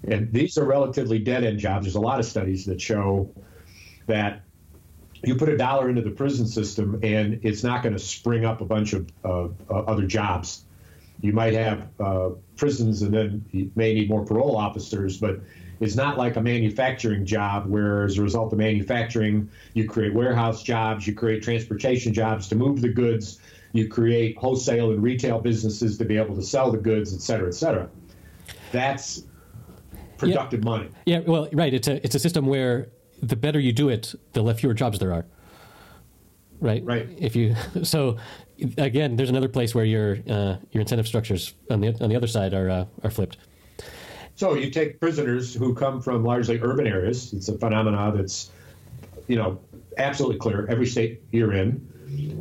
And 0.06 0.32
these 0.32 0.58
are 0.58 0.64
relatively 0.64 1.18
dead 1.18 1.44
end 1.44 1.58
jobs. 1.58 1.86
There's 1.86 1.94
a 1.94 2.00
lot 2.00 2.20
of 2.20 2.26
studies 2.26 2.66
that 2.66 2.80
show 2.80 3.30
that 4.06 4.42
you 5.24 5.34
put 5.34 5.48
a 5.48 5.56
dollar 5.56 5.88
into 5.88 6.02
the 6.02 6.10
prison 6.10 6.46
system 6.46 7.00
and 7.02 7.40
it's 7.42 7.64
not 7.64 7.82
going 7.82 7.94
to 7.94 7.98
spring 7.98 8.44
up 8.44 8.60
a 8.60 8.64
bunch 8.64 8.92
of 8.92 9.08
uh, 9.24 9.44
uh, 9.70 9.92
other 9.92 10.06
jobs. 10.06 10.64
You 11.22 11.32
might 11.32 11.54
have 11.54 11.88
uh, 11.98 12.30
prisons 12.56 13.02
and 13.02 13.12
then 13.12 13.44
you 13.50 13.70
may 13.74 13.94
need 13.94 14.10
more 14.10 14.24
parole 14.24 14.56
officers, 14.56 15.16
but 15.16 15.40
it's 15.80 15.94
not 15.94 16.16
like 16.16 16.36
a 16.36 16.40
manufacturing 16.40 17.26
job 17.26 17.66
where, 17.66 18.04
as 18.04 18.18
a 18.18 18.22
result 18.22 18.52
of 18.52 18.58
manufacturing, 18.58 19.48
you 19.74 19.88
create 19.88 20.14
warehouse 20.14 20.62
jobs, 20.62 21.06
you 21.06 21.14
create 21.14 21.42
transportation 21.42 22.14
jobs 22.14 22.48
to 22.48 22.54
move 22.54 22.80
the 22.80 22.88
goods, 22.88 23.40
you 23.72 23.88
create 23.88 24.36
wholesale 24.38 24.90
and 24.90 25.02
retail 25.02 25.38
businesses 25.38 25.98
to 25.98 26.04
be 26.04 26.16
able 26.16 26.34
to 26.34 26.42
sell 26.42 26.70
the 26.70 26.78
goods, 26.78 27.14
et 27.14 27.20
cetera, 27.20 27.48
et 27.48 27.54
cetera. 27.54 27.88
That's 28.72 29.24
productive 30.16 30.60
yeah. 30.60 30.70
money. 30.70 30.88
Yeah, 31.04 31.18
well, 31.20 31.48
right. 31.52 31.72
It's 31.72 31.88
a 31.88 32.04
it's 32.04 32.14
a 32.14 32.18
system 32.18 32.46
where 32.46 32.88
the 33.22 33.36
better 33.36 33.60
you 33.60 33.72
do 33.72 33.88
it, 33.88 34.14
the 34.32 34.42
less 34.42 34.60
fewer 34.60 34.74
jobs 34.74 34.98
there 34.98 35.12
are. 35.12 35.26
Right. 36.58 36.82
Right. 36.84 37.08
If 37.18 37.36
you 37.36 37.54
so 37.82 38.16
again, 38.78 39.16
there's 39.16 39.30
another 39.30 39.48
place 39.48 39.74
where 39.74 39.84
your 39.84 40.18
uh, 40.28 40.56
your 40.72 40.80
incentive 40.80 41.06
structures 41.06 41.54
on 41.70 41.80
the 41.80 41.88
on 42.02 42.08
the 42.08 42.16
other 42.16 42.26
side 42.26 42.54
are 42.54 42.70
uh, 42.70 42.84
are 43.04 43.10
flipped. 43.10 43.36
So 44.36 44.54
you 44.54 44.70
take 44.70 45.00
prisoners 45.00 45.54
who 45.54 45.74
come 45.74 46.02
from 46.02 46.22
largely 46.22 46.60
urban 46.60 46.86
areas. 46.86 47.32
It's 47.32 47.48
a 47.48 47.56
phenomenon 47.56 48.18
that's, 48.18 48.50
you 49.28 49.36
know, 49.36 49.58
absolutely 49.96 50.38
clear. 50.38 50.66
Every 50.68 50.86
state 50.86 51.22
you're 51.32 51.54
in, 51.54 51.88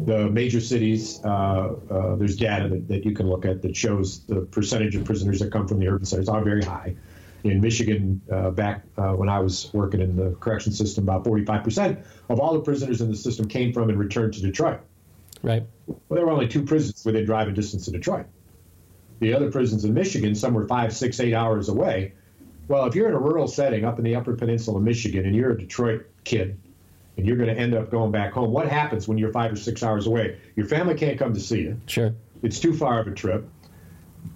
the 0.05 0.29
major 0.29 0.59
cities, 0.59 1.21
uh, 1.23 1.73
uh, 1.89 2.15
there's 2.15 2.35
data 2.35 2.67
that, 2.67 2.87
that, 2.89 3.05
you 3.05 3.13
can 3.13 3.29
look 3.29 3.45
at 3.45 3.61
that 3.61 3.75
shows 3.75 4.19
the 4.25 4.41
percentage 4.41 4.95
of 4.95 5.05
prisoners 5.05 5.39
that 5.39 5.51
come 5.51 5.67
from 5.67 5.79
the 5.79 5.87
urban 5.87 6.05
centers 6.05 6.27
are 6.27 6.43
very 6.43 6.63
high. 6.63 6.95
In 7.45 7.61
Michigan, 7.61 8.21
uh, 8.29 8.51
back 8.51 8.83
uh, 8.97 9.13
when 9.13 9.29
I 9.29 9.39
was 9.39 9.69
working 9.73 10.01
in 10.01 10.17
the 10.17 10.35
correction 10.41 10.73
system, 10.73 11.05
about 11.05 11.23
45% 11.23 12.03
of 12.27 12.39
all 12.41 12.53
the 12.53 12.59
prisoners 12.59 12.99
in 12.99 13.09
the 13.09 13.15
system 13.15 13.47
came 13.47 13.71
from 13.71 13.89
and 13.89 13.97
returned 13.97 14.33
to 14.33 14.41
Detroit. 14.41 14.81
Right. 15.43 15.63
Well, 15.87 15.99
there 16.09 16.25
were 16.25 16.31
only 16.31 16.47
two 16.47 16.63
prisons 16.63 17.05
within 17.05 17.25
driving 17.25 17.53
distance 17.53 17.87
of 17.87 17.93
Detroit. 17.93 18.25
The 19.19 19.33
other 19.33 19.51
prisons 19.51 19.85
in 19.85 19.93
Michigan, 19.93 20.35
some 20.35 20.53
were 20.53 20.67
five, 20.67 20.93
six, 20.95 21.19
eight 21.19 21.33
hours 21.33 21.69
away. 21.69 22.13
Well, 22.67 22.85
if 22.85 22.95
you're 22.95 23.07
in 23.07 23.13
a 23.13 23.19
rural 23.19 23.47
setting 23.47 23.85
up 23.85 23.97
in 23.99 24.03
the 24.03 24.15
Upper 24.15 24.35
Peninsula 24.35 24.77
of 24.77 24.83
Michigan 24.83 25.25
and 25.25 25.35
you're 25.35 25.51
a 25.51 25.57
Detroit 25.57 26.07
kid 26.23 26.59
and 27.15 27.25
you're 27.25 27.37
going 27.37 27.53
to 27.53 27.59
end 27.59 27.73
up 27.73 27.91
going 27.91 28.11
back 28.11 28.33
home, 28.33 28.51
what 28.51 28.67
happens 28.67 29.07
when 29.07 29.17
you're 29.17 29.31
five 29.31 29.51
or 29.51 29.55
six 29.55 29.83
hours 29.83 30.07
away? 30.07 30.39
Your 30.55 30.65
family 30.65 30.95
can't 30.95 31.17
come 31.17 31.33
to 31.33 31.39
see 31.39 31.61
you. 31.61 31.79
Sure. 31.85 32.13
It's 32.41 32.59
too 32.59 32.73
far 32.73 32.99
of 32.99 33.07
a 33.07 33.11
trip. 33.11 33.47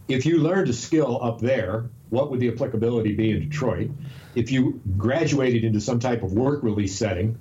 If 0.07 0.25
you 0.25 0.37
learned 0.37 0.69
a 0.69 0.73
skill 0.73 1.19
up 1.21 1.39
there, 1.41 1.89
what 2.09 2.31
would 2.31 2.39
the 2.39 2.49
applicability 2.49 3.15
be 3.15 3.31
in 3.31 3.49
Detroit? 3.49 3.89
If 4.35 4.51
you 4.51 4.79
graduated 4.97 5.63
into 5.63 5.81
some 5.81 5.99
type 5.99 6.23
of 6.23 6.33
work 6.33 6.63
release 6.63 6.95
setting 6.97 7.39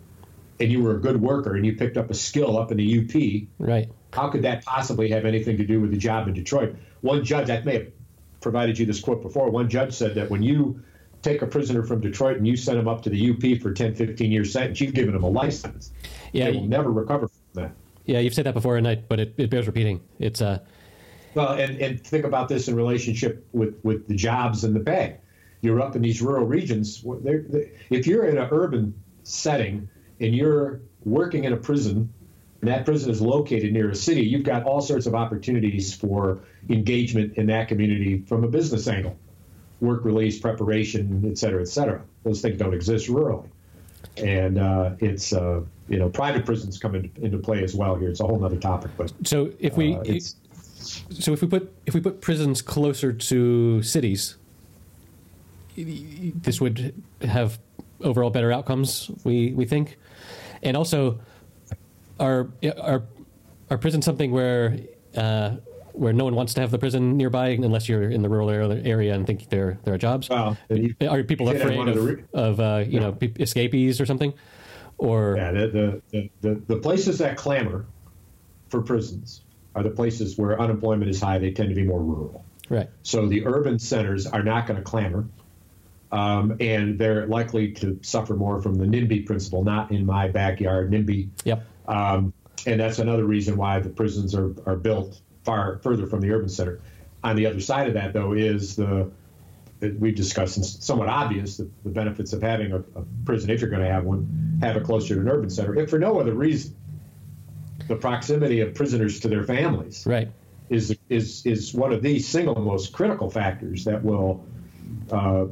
and 0.61 0.73
you 0.73 0.83
were 0.83 0.97
a 0.97 1.01
good 1.01 1.21
worker 1.21 1.55
and 1.55 1.65
you 1.65 1.77
picked 1.77 1.97
up 1.97 2.11
a 2.11 2.15
skill 2.15 2.59
up 2.59 2.71
in 2.71 2.79
the 2.79 3.01
UP, 3.01 3.49
right? 3.59 3.91
How 4.13 4.29
could 4.29 4.43
that 4.43 4.65
possibly 4.65 5.11
have 5.11 5.25
anything 5.25 5.57
to 5.59 5.65
do 5.65 5.81
with 5.81 5.91
the 5.91 5.99
job 5.99 6.29
in 6.29 6.35
Detroit? 6.35 6.77
One 7.03 7.25
judge, 7.25 7.51
I 7.51 7.61
may 7.61 7.75
have 7.75 7.89
provided 8.41 8.79
you 8.79 8.87
this 8.87 9.01
quote 9.01 9.23
before, 9.23 9.51
one 9.51 9.69
judge 9.69 9.93
said 9.93 10.15
that 10.15 10.31
when 10.31 10.43
you 10.43 10.83
take 11.23 11.43
a 11.43 11.47
prisoner 11.47 11.83
from 11.83 12.01
Detroit 12.01 12.37
and 12.37 12.47
you 12.47 12.57
send 12.57 12.79
him 12.79 12.89
up 12.89 13.03
to 13.03 13.11
the 13.11 13.31
UP 13.31 13.61
for 13.61 13.73
10, 13.73 13.95
15 13.95 14.31
year 14.31 14.45
sentence, 14.45 14.81
you've 14.81 14.95
given 14.95 15.15
him 15.15 15.25
a 15.25 15.29
license. 15.29 15.93
Yeah, 16.33 16.47
they 16.47 16.53
will 16.53 16.63
you, 16.63 16.69
never 16.69 16.91
recover 16.91 17.29
from 17.29 17.63
that. 17.63 17.73
Yeah, 18.07 18.21
you've 18.21 18.35
said 18.35 18.47
that 18.47 18.55
before, 18.55 18.77
and 18.77 18.89
I, 18.89 18.97
but 18.97 19.21
it, 19.21 19.35
it 19.37 19.51
bears 19.51 19.67
repeating. 19.67 20.01
It's 20.19 20.41
uh, 20.41 20.61
well, 21.35 21.53
and, 21.53 21.79
and 21.81 22.03
think 22.03 22.25
about 22.25 22.49
this 22.49 22.69
in 22.69 22.75
relationship 22.75 23.47
with, 23.53 23.79
with 23.83 24.09
the 24.09 24.15
jobs 24.15 24.65
and 24.65 24.75
the 24.75 24.81
pay. 24.81 25.19
You're 25.61 25.81
up 25.81 25.97
in 25.97 26.03
these 26.03 26.23
rural 26.23 26.47
regions. 26.47 27.05
They're, 27.23 27.43
they're, 27.43 27.67
if 27.91 28.07
you're 28.07 28.25
in 28.27 28.39
an 28.39 28.49
urban 28.51 28.95
setting 29.25 29.89
and 30.21 30.35
you're 30.35 30.81
working 31.05 31.45
in 31.45 31.53
a 31.53 31.57
prison 31.57 32.13
and 32.61 32.69
that 32.69 32.85
prison 32.85 33.11
is 33.11 33.21
located 33.21 33.73
near 33.73 33.91
a 33.91 33.95
city, 33.95 34.23
you've 34.23 34.43
got 34.43 34.65
all 34.65 34.81
sorts 34.81 35.07
of 35.07 35.15
opportunities 35.15 35.95
for 35.95 36.41
engagement 36.69 37.35
in 37.37 37.47
that 37.47 37.69
community 37.69 38.23
from 38.27 38.43
a 38.43 38.49
business 38.49 38.89
angle, 38.89 39.17
work 39.81 40.05
release, 40.05 40.41
preparation, 40.41 41.25
et 41.31 41.39
cetera, 41.39 41.61
et 41.61 41.69
cetera. 41.69 42.03
Those 42.25 42.41
things 42.41 42.59
don't 42.59 42.75
exist 42.75 43.09
rurally. 43.09 43.49
And 44.17 44.59
uh, 44.59 44.97
it's, 44.99 45.33
uh, 45.33 45.61
you 45.89 45.99
know, 45.99 46.09
private 46.09 46.45
prisons 46.45 46.79
come 46.79 46.97
into, 46.97 47.21
into, 47.21 47.39
play 47.39 47.63
as 47.63 47.75
well 47.75 47.95
here. 47.95 48.09
It's 48.09 48.21
a 48.21 48.27
whole 48.27 48.45
other 48.45 48.57
topic. 48.57 48.91
But 48.97 49.13
so 49.25 49.53
if 49.61 49.77
we, 49.77 49.95
uh, 49.95 50.19
so 51.11 51.33
if 51.33 51.41
we 51.43 51.49
put 51.49 51.73
if 51.87 51.95
we 51.95 52.01
put 52.01 52.21
prisons 52.21 52.63
closer 52.63 53.13
to 53.13 53.83
cities, 53.83 54.37
this 55.77 56.61
would 56.61 56.95
have 57.23 57.59
overall 58.01 58.31
better 58.31 58.53
outcomes. 58.53 59.11
We 59.25 59.53
we 59.53 59.65
think, 59.65 59.99
and 60.63 60.77
also 60.77 61.21
are 62.19 62.49
are 62.81 63.03
are 63.71 63.79
prisons 63.79 64.05
something 64.05 64.31
where 64.31 64.79
uh, 65.17 65.57
where 65.93 66.13
no 66.13 66.25
one 66.25 66.35
wants 66.35 66.55
to 66.55 66.61
have 66.61 66.71
the 66.71 66.79
prison 66.79 67.17
nearby 67.17 67.49
unless 67.49 67.89
you're 67.89 68.11
in 68.11 68.23
the 68.23 68.29
rural 68.29 68.51
area 68.51 69.15
and 69.15 69.27
think 69.27 69.49
there 69.49 69.79
there 69.85 69.95
are 69.95 69.99
jobs? 69.99 70.29
You, 70.69 70.95
are 71.09 71.23
people 71.23 71.49
afraid 71.49 71.89
of, 71.89 71.97
of, 71.97 72.25
of 72.35 72.61
uh, 72.61 72.85
you 72.87 73.01
yeah. 73.01 73.01
know 73.01 73.19
escapees 73.39 74.01
or 74.01 74.07
something? 74.07 74.33
Or 74.99 75.37
yeah, 75.37 75.53
the, 75.53 76.03
the, 76.11 76.31
the, 76.41 76.63
the 76.67 76.77
places 76.77 77.19
that 77.19 77.37
clamor 77.37 77.87
for 78.69 78.83
prisons 78.83 79.43
are 79.77 79.83
the 79.85 79.91
places 79.91 80.37
where 80.37 80.61
unemployment 80.61 81.09
is 81.09 81.21
high. 81.21 81.39
They 81.39 81.53
tend 81.53 81.69
to 81.69 81.75
be 81.75 81.85
more 81.85 82.01
rural. 82.01 82.45
Right. 82.69 82.91
So 83.03 83.27
the 83.27 83.47
urban 83.47 83.79
centers 83.79 84.27
are 84.27 84.43
not 84.43 84.67
going 84.67 84.77
to 84.77 84.83
clamor. 84.83 85.27
Um, 86.11 86.57
and 86.61 86.99
they're 86.99 87.27
likely 87.27 87.73
to 87.73 87.99
suffer 88.03 88.35
more 88.35 88.63
from 88.63 88.77
the 88.77 88.87
NIMBY 88.87 89.27
principle, 89.27 89.63
not 89.63 89.91
in 89.91 90.07
my 90.07 90.29
backyard, 90.29 90.91
NIMBY. 90.91 91.29
Yep. 91.45 91.67
Um, 91.87 92.33
and 92.67 92.81
that's 92.81 92.99
another 92.99 93.25
reason 93.25 93.57
why 93.57 93.81
the 93.81 93.91
prisons 93.91 94.35
are, 94.35 94.55
are 94.67 94.77
built 94.77 95.21
far 95.45 95.79
further 95.83 96.07
from 96.07 96.21
the 96.21 96.31
urban 96.31 96.49
center. 96.49 96.81
On 97.23 97.37
the 97.37 97.47
other 97.47 97.61
side 97.61 97.89
of 97.89 97.95
that, 97.95 98.13
though, 98.13 98.33
is 98.33 98.77
the 98.77 99.11
we've 99.81 100.15
discussed 100.15 100.57
and 100.57 100.67
somewhat 100.67 101.09
obvious 101.09 101.57
the, 101.57 101.71
the 101.85 101.91
benefits 101.91 102.33
of 102.33 102.43
having 102.43 102.73
a, 102.73 102.79
a, 102.79 103.05
prison, 103.25 103.51
if 103.51 103.61
you're 103.61 103.71
going 103.71 103.83
to 103.83 103.91
have 103.91 104.05
one, 104.05 104.59
have 104.61 104.77
it 104.77 104.85
closer 104.85 105.15
to 105.15 105.21
an 105.21 105.29
urban 105.29 105.49
center, 105.49 105.77
if 105.77 105.91
for 105.91 105.99
no 105.99 106.19
other 106.19 106.35
reason. 106.35 106.75
The 107.87 107.97
proximity 107.97 108.61
of 108.61 108.75
prisoners 108.75 109.21
to 109.21 109.29
their 109.29 109.45
families, 109.45 110.05
right, 110.05 110.29
is 110.69 110.97
is 111.09 111.47
is 111.47 111.73
one 111.73 111.93
of 111.93 112.03
the 112.03 112.19
single 112.19 112.57
most 112.57 112.93
critical 112.93 113.31
factors 113.31 113.85
that 113.85 114.05
will 114.05 114.45
uh, 115.11 115.47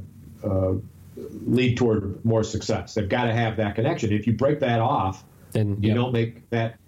uh, 0.45 0.75
lead 1.17 1.77
toward 1.77 2.25
more 2.25 2.43
success. 2.43 2.95
They've 2.95 3.09
got 3.09 3.25
to 3.25 3.33
have 3.33 3.57
that 3.57 3.75
connection. 3.75 4.13
If 4.13 4.27
you 4.27 4.33
break 4.33 4.61
that 4.61 4.81
off, 4.81 5.25
then 5.53 5.83
you 5.83 5.89
yep. 5.89 5.97
don't 5.97 6.13
make 6.13 6.49
that 6.51 6.79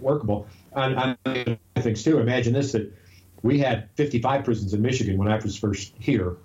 workable. 0.00 0.46
On, 0.74 0.94
on 1.24 1.58
things 1.78 2.02
too, 2.02 2.18
imagine 2.18 2.52
this: 2.52 2.72
that 2.72 2.92
we 3.42 3.58
had 3.58 3.88
55 3.94 4.44
prisons 4.44 4.74
in 4.74 4.82
Michigan 4.82 5.16
when 5.16 5.28
I 5.28 5.36
was 5.36 5.56
first 5.56 5.94
here. 5.98 6.36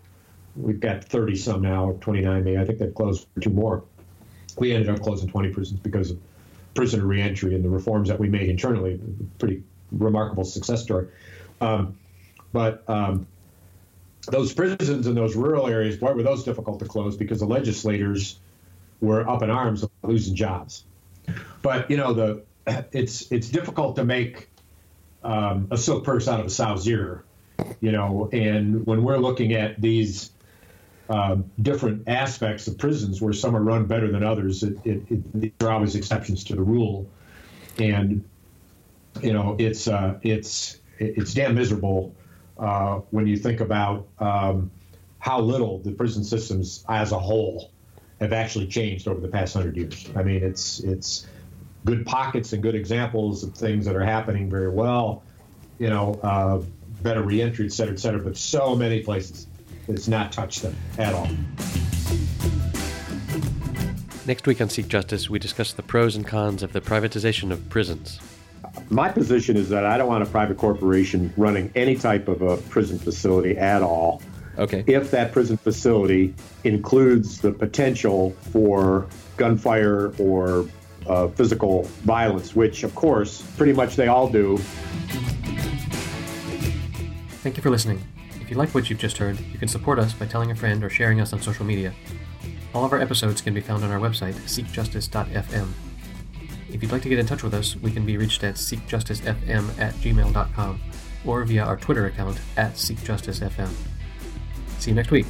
We've 0.56 0.80
got 0.80 1.03
30 1.03 1.36
some 1.36 1.62
now, 1.62 1.97
29 1.99 2.43
maybe. 2.43 2.58
I 2.58 2.64
think 2.64 2.80
they've 2.80 2.93
closed 2.93 3.28
two 3.41 3.49
more. 3.49 3.84
We 4.58 4.74
ended 4.74 4.89
up 4.89 5.01
closing 5.01 5.28
20 5.28 5.49
prisons 5.49 5.80
because 5.82 6.12
of 6.12 6.20
prisoner 6.74 7.06
reentry 7.06 7.56
and 7.56 7.64
the 7.64 7.70
reforms 7.70 8.08
that 8.08 8.20
we 8.20 8.30
made 8.30 8.49
internally. 8.49 8.99
Pretty 9.38 9.64
remarkable 9.91 10.45
success 10.45 10.82
story. 10.82 11.08
Um, 11.60 11.97
but 12.53 12.84
um, 12.88 13.28
those 14.26 14.53
prisons 14.53 15.07
in 15.07 15.15
those 15.15 15.36
rural 15.36 15.67
areas, 15.67 15.97
boy, 15.97 16.13
were 16.13 16.23
those 16.23 16.43
difficult 16.43 16.80
to 16.80 16.86
close 16.86 17.17
because 17.17 17.39
the 17.39 17.45
legislators 17.45 18.39
were 19.01 19.28
up 19.28 19.43
in 19.43 19.49
arms 19.49 19.86
losing 20.03 20.36
jobs. 20.36 20.86
But 21.61 21.89
you 21.89 21.97
know, 21.97 22.13
the 22.13 22.43
it's 22.91 23.32
it's 23.32 23.49
difficult 23.49 23.95
to 23.97 24.05
make 24.05 24.49
um, 25.23 25.67
a 25.71 25.78
silk 25.78 26.03
purse 26.03 26.28
out 26.28 26.39
of 26.39 26.45
a 26.45 26.49
sow's 26.49 26.88
ear, 26.88 27.23
you 27.82 27.91
know. 27.91 28.30
And 28.32 28.86
when 28.86 29.03
we're 29.03 29.17
looking 29.17 29.53
at 29.53 29.82
these 29.82 30.32
uh, 31.09 31.38
different 31.61 32.07
aspects 32.07 32.67
of 32.67 32.78
prisons, 32.78 33.21
where 33.21 33.34
some 33.34 33.55
are 33.55 33.61
run 33.61 33.86
better 33.86 34.11
than 34.11 34.23
others, 34.23 34.63
it, 34.63 34.78
it, 34.86 35.01
it, 35.09 35.59
there 35.59 35.69
are 35.69 35.73
always 35.73 35.95
exceptions 35.95 36.43
to 36.45 36.55
the 36.55 36.63
rule. 36.63 37.07
And 37.78 38.23
you 39.21 39.34
know, 39.34 39.55
it's 39.59 39.88
uh, 39.88 40.19
it's 40.21 40.80
it's 40.99 41.34
damn 41.34 41.55
miserable 41.55 42.15
uh, 42.58 42.95
when 43.12 43.28
you 43.28 43.38
think 43.38 43.60
about 43.60 44.08
um, 44.20 44.72
how 45.20 45.39
little 45.39 45.80
the 45.80 45.91
prison 45.91 46.24
systems 46.24 46.86
as 46.88 47.12
a 47.12 47.20
whole 47.20 47.72
have 48.20 48.32
actually 48.32 48.68
changed 48.68 49.08
over 49.08 49.20
the 49.20 49.28
past 49.28 49.53
hundred 49.53 49.76
years. 49.76 50.10
I 50.16 50.24
mean, 50.24 50.43
it's 50.43 50.80
it's 50.80 51.28
good 51.84 52.06
pockets 52.06 52.53
and 52.53 52.64
good 52.64 52.76
examples 52.76 53.43
of 53.43 53.53
things 53.53 53.86
that 53.86 53.95
are 53.95 54.06
happening 54.06 54.49
very 54.49 54.70
well. 54.70 55.24
You 55.80 55.89
know, 55.89 56.20
uh, 56.24 56.62
better 57.03 57.22
reentry, 57.22 57.66
et 57.66 57.74
cetera, 57.74 57.93
et 57.93 57.99
cetera. 57.99 58.20
But 58.20 58.38
so 58.38 58.76
many 58.76 59.01
places, 59.03 59.47
it's 59.88 60.08
not 60.08 60.32
touched 60.32 60.62
them 60.62 60.76
at 60.97 61.14
all. 61.14 61.28
Next 64.26 64.47
week 64.47 64.60
on 64.60 64.70
Seek 64.70 64.88
Justice, 64.88 65.30
we 65.30 65.38
discuss 65.38 65.74
the 65.74 65.84
pros 65.84 66.16
and 66.16 66.26
cons 66.26 66.64
of 66.64 66.74
the 66.74 66.82
privatization 66.82 67.51
of 67.51 67.70
prisons. 67.70 68.20
My 68.89 69.09
position 69.09 69.57
is 69.57 69.69
that 69.69 69.86
I 69.86 69.97
don't 69.97 70.07
want 70.07 70.23
a 70.23 70.28
private 70.28 70.57
corporation 70.57 71.34
running 71.38 71.71
any 71.76 71.95
type 71.95 72.28
of 72.28 72.41
a 72.41 72.57
prison 72.57 72.99
facility 72.99 73.57
at 73.57 73.82
all. 73.82 74.21
Okay. 74.57 74.84
If 74.88 75.11
that 75.11 75.32
prison 75.32 75.57
facility 75.57 76.34
includes 76.63 77.41
the 77.41 77.51
potential 77.51 78.32
for 78.51 79.07
gunfire 79.38 80.13
or 80.17 80.67
uh, 81.07 81.28
physical 81.30 81.84
violence, 82.03 82.55
which, 82.55 82.84
of 82.84 82.95
course, 82.95 83.41
pretty 83.57 83.73
much 83.73 83.95
they 83.95 84.07
all 84.07 84.30
do. 84.30 84.57
Thank 87.41 87.57
you 87.57 87.63
for 87.63 87.69
listening. 87.69 88.01
If 88.41 88.49
you 88.49 88.57
like 88.57 88.73
what 88.73 88.89
you've 88.89 88.99
just 88.99 89.17
heard, 89.17 89.39
you 89.39 89.59
can 89.59 89.67
support 89.67 89.99
us 89.99 90.13
by 90.13 90.26
telling 90.26 90.51
a 90.51 90.55
friend 90.55 90.84
or 90.84 90.89
sharing 90.89 91.19
us 91.19 91.34
on 91.34 91.41
social 91.41 91.65
media. 91.65 91.93
All 92.73 92.86
of 92.86 92.93
our 92.93 92.99
episodes 92.99 93.41
can 93.41 93.53
be 93.53 93.61
found 93.61 93.84
on 93.84 93.91
our 93.91 93.99
website, 93.99 94.34
seekjustice.fm. 94.34 95.67
If 96.76 96.84
you'd 96.84 96.91
like 96.91 97.03
to 97.03 97.09
get 97.09 97.19
in 97.19 97.26
touch 97.26 97.41
with 97.41 97.53
us, 97.53 97.78
we 97.78 97.89
can 97.89 98.05
be 98.05 98.17
reached 98.17 98.43
at 98.43 98.55
seekjusticefm 98.55 99.80
at 99.80 99.93
gmail.com 99.93 100.82
or 101.26 101.45
via 101.45 101.63
our 101.63 101.78
Twitter 101.78 102.07
account 102.07 102.38
at 102.57 102.73
seekjusticefm. 102.73 103.69
See 104.80 104.91
you 104.91 104.95
next 104.95 105.09
week. 105.09 105.26